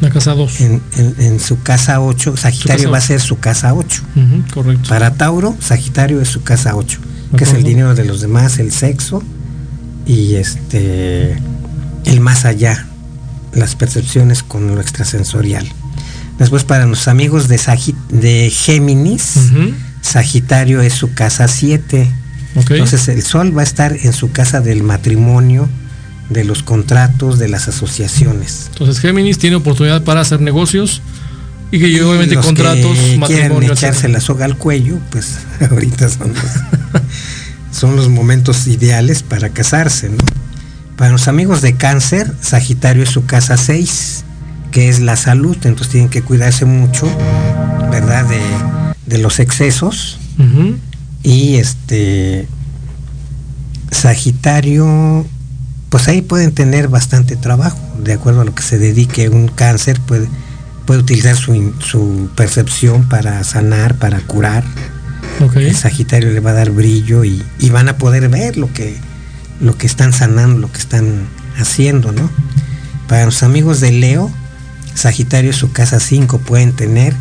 La 0.00 0.10
casa 0.10 0.34
2. 0.34 0.60
En, 0.60 0.82
en- 0.98 1.14
en 1.18 1.40
su 1.40 1.62
casa 1.62 2.00
8, 2.00 2.36
Sagitario 2.36 2.76
casa 2.84 2.90
va 2.90 2.98
a 2.98 3.00
ser 3.00 3.20
su 3.20 3.38
casa 3.38 3.72
8. 3.74 4.02
Ujú, 4.16 4.54
correcto. 4.54 4.88
Para 4.88 5.14
Tauro, 5.14 5.56
Sagitario 5.60 6.20
es 6.20 6.28
su 6.28 6.42
casa 6.42 6.76
8, 6.76 7.00
De 7.32 7.38
que 7.38 7.44
es 7.44 7.52
el 7.54 7.62
dinero 7.64 7.94
de 7.94 8.04
los 8.04 8.20
demás, 8.20 8.58
el 8.58 8.70
sexo 8.72 9.22
y 10.06 10.34
este 10.34 11.38
el 12.04 12.20
más 12.20 12.44
allá, 12.44 12.86
las 13.52 13.74
percepciones 13.76 14.42
con 14.42 14.74
lo 14.74 14.80
extrasensorial. 14.80 15.66
Después 16.40 16.64
para 16.64 16.86
los 16.86 17.06
amigos 17.06 17.46
de, 17.46 17.56
Sagi- 17.58 17.94
de 18.08 18.50
Géminis, 18.50 19.34
Sagitario 20.02 20.80
es 20.80 20.94
su 20.94 21.12
casa 21.14 21.46
7. 21.46 22.08
ok. 22.56 22.70
Entonces 22.72 23.06
el 23.08 23.22
sol 23.22 23.56
va 23.56 23.60
a 23.60 23.64
estar 23.64 23.96
en 24.02 24.12
su 24.12 24.32
casa 24.32 24.60
del 24.60 24.82
matrimonio, 24.82 25.68
de 26.30 26.44
los 26.44 26.62
contratos, 26.62 27.38
de 27.38 27.48
las 27.48 27.68
asociaciones. 27.68 28.66
Entonces 28.72 28.98
Géminis 29.00 29.38
tiene 29.38 29.56
oportunidad 29.56 30.02
para 30.02 30.20
hacer 30.22 30.40
negocios 30.40 31.02
y 31.70 31.78
que 31.78 31.88
y 31.88 32.00
obviamente 32.00 32.34
los 32.34 32.46
contratos, 32.46 32.96
que 32.98 33.18
quieren 33.26 33.52
echarse 33.74 34.08
la 34.08 34.20
soga 34.20 34.44
al 34.46 34.56
cuello, 34.56 34.98
pues 35.10 35.36
ahorita 35.70 36.08
son 36.08 36.32
los, 36.34 36.42
son 37.78 37.96
los 37.96 38.08
momentos 38.08 38.66
ideales 38.66 39.22
para 39.22 39.50
casarse, 39.50 40.08
¿no? 40.08 40.16
Para 40.96 41.12
los 41.12 41.28
amigos 41.28 41.62
de 41.62 41.74
cáncer, 41.76 42.32
Sagitario 42.40 43.02
es 43.04 43.10
su 43.10 43.24
casa 43.26 43.56
6, 43.56 44.24
que 44.70 44.88
es 44.88 45.00
la 45.00 45.16
salud, 45.16 45.56
entonces 45.62 45.88
tienen 45.88 46.10
que 46.10 46.22
cuidarse 46.22 46.64
mucho, 46.64 47.06
¿verdad? 47.90 48.24
De, 48.26 48.40
de 49.06 49.18
los 49.18 49.38
excesos. 49.40 50.18
Y 51.22 51.56
este 51.56 52.48
Sagitario, 53.90 55.26
pues 55.90 56.08
ahí 56.08 56.22
pueden 56.22 56.52
tener 56.52 56.88
bastante 56.88 57.36
trabajo, 57.36 57.78
de 58.02 58.14
acuerdo 58.14 58.40
a 58.40 58.44
lo 58.44 58.54
que 58.54 58.62
se 58.62 58.78
dedique 58.78 59.28
un 59.28 59.48
cáncer, 59.48 60.00
puede, 60.00 60.28
puede 60.86 61.00
utilizar 61.00 61.36
su, 61.36 61.74
su 61.80 62.30
percepción 62.36 63.08
para 63.08 63.44
sanar, 63.44 63.96
para 63.96 64.20
curar. 64.20 64.64
ok. 65.40 65.56
El 65.56 65.76
Sagitario 65.76 66.30
le 66.30 66.40
va 66.40 66.50
a 66.50 66.54
dar 66.54 66.70
brillo 66.70 67.24
y, 67.24 67.42
y 67.58 67.70
van 67.70 67.88
a 67.88 67.98
poder 67.98 68.28
ver 68.28 68.56
lo 68.56 68.72
que, 68.72 68.96
lo 69.60 69.76
que 69.76 69.86
están 69.86 70.12
sanando, 70.12 70.58
lo 70.58 70.72
que 70.72 70.78
están 70.78 71.26
haciendo, 71.58 72.12
¿no? 72.12 72.30
Para 73.08 73.26
los 73.26 73.42
amigos 73.42 73.80
de 73.80 73.90
Leo, 73.92 74.30
Sagitario 75.00 75.54
su 75.54 75.72
casa 75.72 75.98
5 75.98 76.40
pueden 76.40 76.74
tener, 76.74 77.14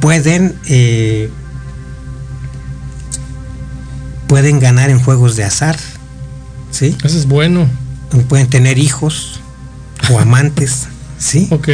pueden, 0.00 0.54
eh, 0.68 1.28
pueden 4.28 4.60
ganar 4.60 4.88
en 4.88 5.00
juegos 5.00 5.34
de 5.34 5.42
azar, 5.42 5.76
¿sí? 6.70 6.96
Eso 7.02 7.18
es 7.18 7.26
bueno. 7.26 7.66
Pueden 8.28 8.46
tener 8.46 8.78
hijos 8.78 9.40
o 10.12 10.18
amantes, 10.20 10.86
¿sí? 11.18 11.48
Ok. 11.50 11.68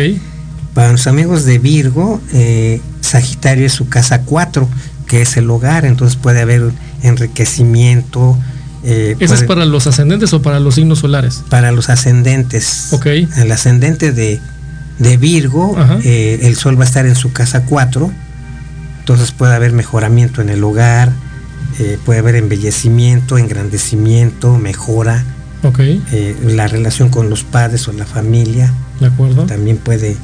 Para 0.73 0.93
los 0.93 1.07
amigos 1.07 1.45
de 1.45 1.59
Virgo, 1.59 2.19
eh, 2.33 2.81
Sagitario 3.03 3.67
es 3.67 3.75
su 3.75 3.91
casa 3.91 4.23
4, 4.23 4.67
que 5.07 5.21
es 5.21 5.37
el 5.37 5.51
hogar, 5.51 5.85
entonces 5.85 6.17
puede 6.17 6.41
haber 6.41 6.73
enriquecimiento. 7.03 8.39
eh, 8.83 9.15
¿Eso 9.21 9.35
es 9.35 9.43
para 9.43 9.67
los 9.67 9.87
ascendentes 9.87 10.33
o 10.33 10.41
para 10.41 10.59
los 10.59 10.77
signos 10.77 11.01
solares? 11.01 11.43
para 11.51 11.71
los 11.71 11.91
ascendentes. 11.91 12.87
Ok. 12.93 13.05
El 13.37 13.53
ascendente 13.53 14.13
de, 14.13 14.41
de 15.01 15.17
Virgo, 15.17 15.77
eh, 16.05 16.41
el 16.43 16.55
sol 16.55 16.79
va 16.79 16.85
a 16.85 16.87
estar 16.87 17.07
en 17.07 17.17
su 17.17 17.33
casa 17.33 17.65
4, 17.65 18.13
entonces 19.01 19.33
puede 19.33 19.55
haber 19.55 19.73
mejoramiento 19.73 20.41
en 20.43 20.51
el 20.51 20.63
hogar, 20.63 21.11
eh, 21.79 21.99
puede 22.05 22.21
haber 22.21 22.37
embellecimiento, 22.37 23.39
engrandecimiento, 23.39 24.57
mejora, 24.59 25.25
eh, 25.89 26.37
la 26.45 26.69
relación 26.69 27.09
con 27.09 27.29
los 27.29 27.43
padres 27.43 27.89
o 27.89 27.93
la 27.93 28.07
familia 28.07 28.73
de 29.01 29.07
acuerdo. 29.07 29.47
también 29.47 29.79
puede, 29.79 30.17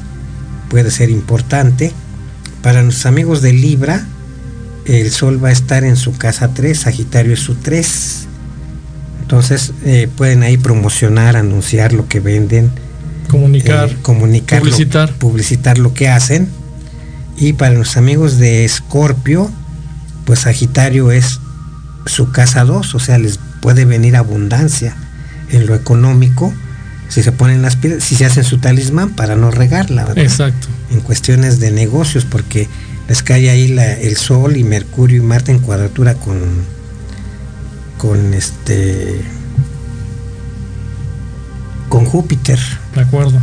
puede 0.69 0.91
ser 0.91 1.09
importante. 1.09 1.91
Para 2.61 2.81
nuestros 2.83 3.07
amigos 3.07 3.41
de 3.41 3.53
Libra, 3.53 4.05
el 4.85 5.11
sol 5.11 5.43
va 5.43 5.49
a 5.49 5.51
estar 5.51 5.83
en 5.83 5.95
su 5.95 6.15
casa 6.17 6.53
3, 6.53 6.79
Sagitario 6.79 7.33
es 7.33 7.39
su 7.39 7.55
3. 7.55 8.27
Entonces 9.21 9.73
eh, 9.83 10.07
pueden 10.15 10.43
ahí 10.43 10.57
promocionar, 10.57 11.35
anunciar 11.35 11.93
lo 11.93 12.07
que 12.07 12.19
venden, 12.19 12.71
Comunicar. 13.27 13.89
eh, 13.89 13.97
comunicar, 14.01 14.59
lo- 14.59 14.65
publicitar. 14.69 15.13
publicitar 15.13 15.77
lo 15.77 15.93
que 15.93 16.09
hacen. 16.09 16.47
Y 17.37 17.53
para 17.53 17.73
los 17.75 17.97
amigos 17.97 18.37
de 18.39 18.65
Escorpio, 18.65 19.51
pues 20.25 20.39
Sagitario 20.39 21.11
es 21.11 21.39
su 22.05 22.31
casa 22.31 22.63
2, 22.63 22.95
o 22.95 22.99
sea, 22.99 23.17
les 23.17 23.39
puede 23.61 23.85
venir 23.85 24.15
abundancia 24.15 24.95
en 25.51 25.65
lo 25.67 25.75
económico 25.75 26.53
si 27.09 27.23
se 27.23 27.31
ponen 27.31 27.61
las 27.61 27.75
pilas, 27.77 28.03
si 28.03 28.15
se 28.15 28.25
hacen 28.25 28.43
su 28.43 28.57
talismán 28.57 29.11
para 29.15 29.35
no 29.35 29.49
regarla, 29.51 30.03
¿verdad? 30.05 30.23
Exacto. 30.23 30.67
En 30.91 30.99
cuestiones 31.01 31.59
de 31.59 31.71
negocios, 31.71 32.25
porque 32.25 32.67
les 33.07 33.23
cae 33.23 33.49
ahí 33.49 33.67
la- 33.69 33.93
el 33.93 34.17
Sol 34.17 34.57
y 34.57 34.63
Mercurio 34.63 35.17
y 35.17 35.25
Marte 35.25 35.51
en 35.51 35.59
cuadratura 35.59 36.15
con, 36.15 36.37
con 37.97 38.33
este 38.33 39.21
con 41.89 42.05
Júpiter. 42.05 42.59
De 42.95 43.01
acuerdo. 43.01 43.39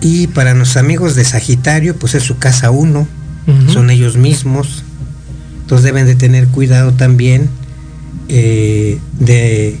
Y 0.00 0.26
para 0.28 0.54
los 0.54 0.76
amigos 0.76 1.14
de 1.14 1.24
Sagitario, 1.24 1.96
pues 1.96 2.14
es 2.14 2.22
su 2.24 2.38
casa 2.38 2.70
1, 2.70 3.06
Ujú. 3.46 3.72
son 3.72 3.90
ellos 3.90 4.16
mismos. 4.16 4.82
Entonces 5.62 5.84
deben 5.84 6.06
de 6.06 6.14
tener 6.16 6.48
cuidado 6.48 6.92
también 6.92 7.48
eh, 8.28 8.98
de, 9.18 9.78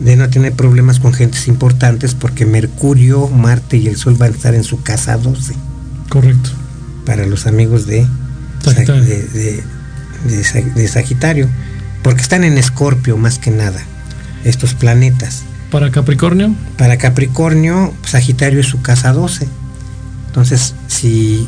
de 0.00 0.16
no 0.16 0.28
tener 0.30 0.52
problemas 0.54 1.00
con 1.00 1.12
gentes 1.12 1.48
importantes 1.48 2.14
porque 2.14 2.46
Mercurio, 2.46 3.28
Marte 3.28 3.76
y 3.76 3.88
el 3.88 3.96
Sol 3.96 4.14
van 4.14 4.32
a 4.32 4.36
estar 4.36 4.54
en 4.54 4.64
su 4.64 4.82
casa 4.82 5.16
12 5.16 5.54
Correcto. 6.08 6.50
para 7.04 7.26
los 7.26 7.46
amigos 7.46 7.86
de 7.86 8.06
Sagitario. 8.64 9.02
de, 9.04 9.22
de- 9.24 9.62
de 10.28 10.42
Sag- 10.42 10.74
de 10.74 10.88
Sagitario. 10.88 11.48
Porque 12.02 12.22
están 12.22 12.42
en 12.44 12.58
Escorpio 12.58 13.16
más 13.16 13.38
que 13.38 13.50
nada, 13.50 13.80
estos 14.44 14.74
planetas. 14.74 15.42
Para 15.70 15.90
Capricornio, 15.90 16.54
Para 16.76 16.96
Capricornio, 16.96 17.92
Sagitario 18.02 18.60
es 18.60 18.66
su 18.66 18.80
casa 18.80 19.12
12. 19.12 19.46
Entonces, 20.26 20.74
si 20.86 21.46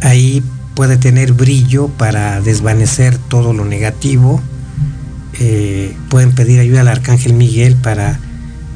ahí 0.00 0.42
puede 0.74 0.96
tener 0.96 1.32
brillo 1.32 1.88
para 1.88 2.40
desvanecer 2.40 3.18
todo 3.18 3.52
lo 3.52 3.64
negativo, 3.64 4.40
eh, 5.40 5.94
pueden 6.08 6.32
pedir 6.32 6.60
ayuda 6.60 6.80
al 6.80 6.88
Arcángel 6.88 7.34
Miguel 7.34 7.76
para 7.76 8.18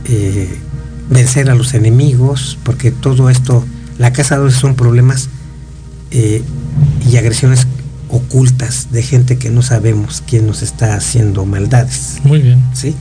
eh, 0.05 0.59
vencer 1.11 1.51
a 1.51 1.55
los 1.55 1.75
enemigos, 1.75 2.59
porque 2.63 2.91
todo 2.91 3.31
esto, 3.31 3.65
la 3.99 4.13
casa 4.13 4.37
12 4.37 4.59
son 4.59 4.75
problemas 4.75 5.29
eh, 6.11 6.43
y 7.11 7.17
agresiones 7.17 7.67
ocultas 8.09 8.89
de 8.93 9.03
gente 9.03 9.39
que 9.39 9.51
no 9.51 9.63
sabemos 9.63 10.23
quién 10.27 10.47
nos 10.47 10.63
está 10.63 10.95
haciendo 10.95 11.47
maldades. 11.47 12.19
muy 12.25 12.41
bien. 12.41 12.63
¿sí? 12.75 12.95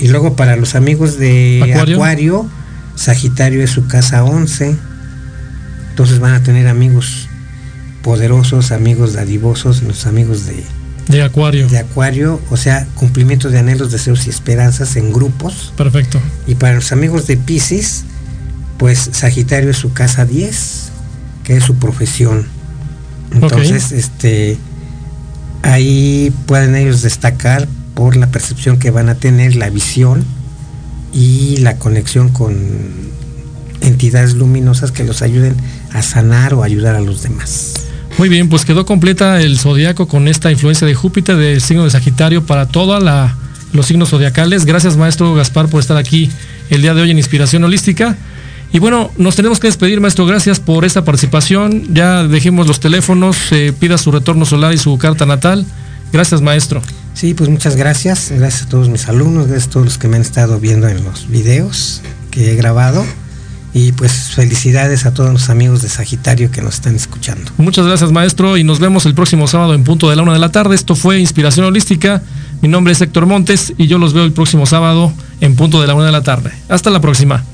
Y 0.00 0.08
luego 0.08 0.34
para 0.34 0.56
los 0.56 0.74
amigos 0.74 1.18
de 1.18 1.60
Acuario. 1.62 1.96
Acuario, 1.96 2.50
Sagitario 2.96 3.62
es 3.62 3.70
su 3.70 3.86
casa 3.86 4.24
11. 4.24 4.74
Entonces 5.90 6.18
van 6.18 6.32
a 6.32 6.42
tener 6.42 6.68
amigos 6.68 7.28
poderosos, 8.02 8.72
amigos 8.72 9.12
dadivosos, 9.12 9.82
los 9.82 10.06
amigos 10.06 10.46
de, 10.46 10.64
De 11.08 11.22
Acuario. 11.22 11.68
de 11.68 11.78
Acuario, 11.78 12.40
o 12.50 12.56
sea, 12.56 12.86
cumplimiento 12.94 13.50
de 13.50 13.58
anhelos, 13.58 13.92
deseos 13.92 14.26
y 14.26 14.30
esperanzas 14.30 14.96
en 14.96 15.12
grupos. 15.12 15.74
Perfecto. 15.76 16.18
Y 16.46 16.54
para 16.54 16.76
los 16.76 16.92
amigos 16.92 17.26
de 17.26 17.36
Pisces, 17.36 18.04
pues 18.78 19.10
Sagitario 19.12 19.70
es 19.70 19.76
su 19.76 19.92
casa 19.92 20.24
10, 20.24 20.88
que 21.44 21.58
es 21.58 21.64
su 21.64 21.74
profesión. 21.74 22.46
Entonces, 23.32 23.92
este 23.92 24.58
ahí 25.62 26.32
pueden 26.46 26.74
ellos 26.74 27.02
destacar 27.02 27.68
por 27.94 28.16
la 28.16 28.28
percepción 28.28 28.78
que 28.78 28.90
van 28.90 29.08
a 29.08 29.14
tener, 29.14 29.56
la 29.56 29.70
visión 29.70 30.24
y 31.12 31.56
la 31.58 31.76
conexión 31.76 32.28
con 32.30 32.56
entidades 33.80 34.34
luminosas 34.34 34.92
que 34.92 35.04
los 35.04 35.22
ayuden 35.22 35.56
a 35.92 36.02
sanar 36.02 36.54
o 36.54 36.62
ayudar 36.62 36.94
a 36.94 37.00
los 37.00 37.22
demás. 37.22 37.74
Muy 38.18 38.28
bien, 38.28 38.48
pues 38.48 38.64
quedó 38.64 38.84
completa 38.84 39.40
el 39.40 39.58
zodiaco 39.58 40.06
con 40.06 40.28
esta 40.28 40.50
influencia 40.50 40.86
de 40.86 40.94
Júpiter 40.94 41.36
del 41.36 41.60
signo 41.60 41.84
de 41.84 41.90
Sagitario 41.90 42.44
para 42.44 42.66
todos 42.66 43.02
los 43.72 43.86
signos 43.86 44.10
zodiacales. 44.10 44.66
Gracias, 44.66 44.96
maestro 44.96 45.34
Gaspar, 45.34 45.68
por 45.68 45.80
estar 45.80 45.96
aquí 45.96 46.30
el 46.68 46.82
día 46.82 46.94
de 46.94 47.02
hoy 47.02 47.10
en 47.10 47.18
Inspiración 47.18 47.64
Holística. 47.64 48.16
Y 48.72 48.78
bueno, 48.78 49.10
nos 49.16 49.34
tenemos 49.36 49.58
que 49.58 49.66
despedir, 49.66 50.00
maestro. 50.00 50.26
Gracias 50.26 50.60
por 50.60 50.84
esta 50.84 51.04
participación. 51.04 51.92
Ya 51.92 52.24
dejemos 52.24 52.66
los 52.66 52.78
teléfonos, 52.78 53.36
eh, 53.50 53.72
pida 53.78 53.98
su 53.98 54.12
retorno 54.12 54.44
solar 54.44 54.72
y 54.72 54.78
su 54.78 54.96
carta 54.98 55.26
natal. 55.26 55.66
Gracias, 56.12 56.40
maestro. 56.42 56.82
Sí, 57.14 57.34
pues 57.34 57.50
muchas 57.50 57.76
gracias. 57.76 58.30
Gracias 58.30 58.62
a 58.62 58.68
todos 58.68 58.88
mis 58.88 59.08
alumnos, 59.08 59.46
gracias 59.46 59.68
a 59.68 59.70
todos 59.70 59.86
los 59.86 59.98
que 59.98 60.08
me 60.08 60.16
han 60.16 60.22
estado 60.22 60.58
viendo 60.58 60.88
en 60.88 61.04
los 61.04 61.28
videos 61.28 62.02
que 62.30 62.52
he 62.52 62.56
grabado. 62.56 63.04
Y 63.72 63.92
pues 63.92 64.32
felicidades 64.34 65.06
a 65.06 65.14
todos 65.14 65.30
los 65.30 65.48
amigos 65.48 65.80
de 65.82 65.88
Sagitario 65.88 66.50
que 66.50 66.60
nos 66.60 66.74
están 66.74 66.96
escuchando. 66.96 67.52
Muchas 67.56 67.86
gracias, 67.86 68.10
maestro, 68.10 68.56
y 68.56 68.64
nos 68.64 68.80
vemos 68.80 69.06
el 69.06 69.14
próximo 69.14 69.46
sábado 69.46 69.74
en 69.74 69.84
punto 69.84 70.10
de 70.10 70.16
la 70.16 70.22
una 70.22 70.32
de 70.32 70.40
la 70.40 70.50
tarde. 70.50 70.74
Esto 70.74 70.96
fue 70.96 71.20
Inspiración 71.20 71.66
Holística. 71.66 72.20
Mi 72.62 72.68
nombre 72.68 72.92
es 72.92 73.00
Héctor 73.00 73.26
Montes 73.26 73.72
y 73.78 73.86
yo 73.86 73.98
los 73.98 74.12
veo 74.12 74.24
el 74.24 74.32
próximo 74.32 74.66
sábado 74.66 75.12
en 75.40 75.54
punto 75.54 75.80
de 75.80 75.86
la 75.86 75.94
una 75.94 76.06
de 76.06 76.12
la 76.12 76.22
tarde. 76.22 76.50
Hasta 76.68 76.90
la 76.90 77.00
próxima. 77.00 77.44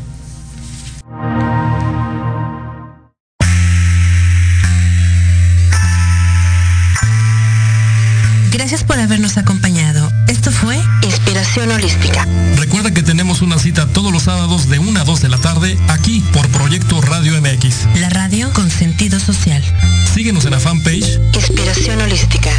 Los 14.16 14.22
sábados 14.22 14.70
de 14.70 14.78
1 14.78 14.98
a 14.98 15.04
2 15.04 15.20
de 15.20 15.28
la 15.28 15.36
tarde 15.36 15.78
aquí 15.88 16.24
por 16.32 16.48
Proyecto 16.48 17.02
Radio 17.02 17.38
MX. 17.38 17.86
La 18.00 18.08
radio 18.08 18.50
con 18.54 18.70
sentido 18.70 19.20
social. 19.20 19.62
Síguenos 20.14 20.46
en 20.46 20.52
la 20.52 20.58
fanpage 20.58 21.20
Inspiración 21.34 22.00
Holística. 22.00 22.50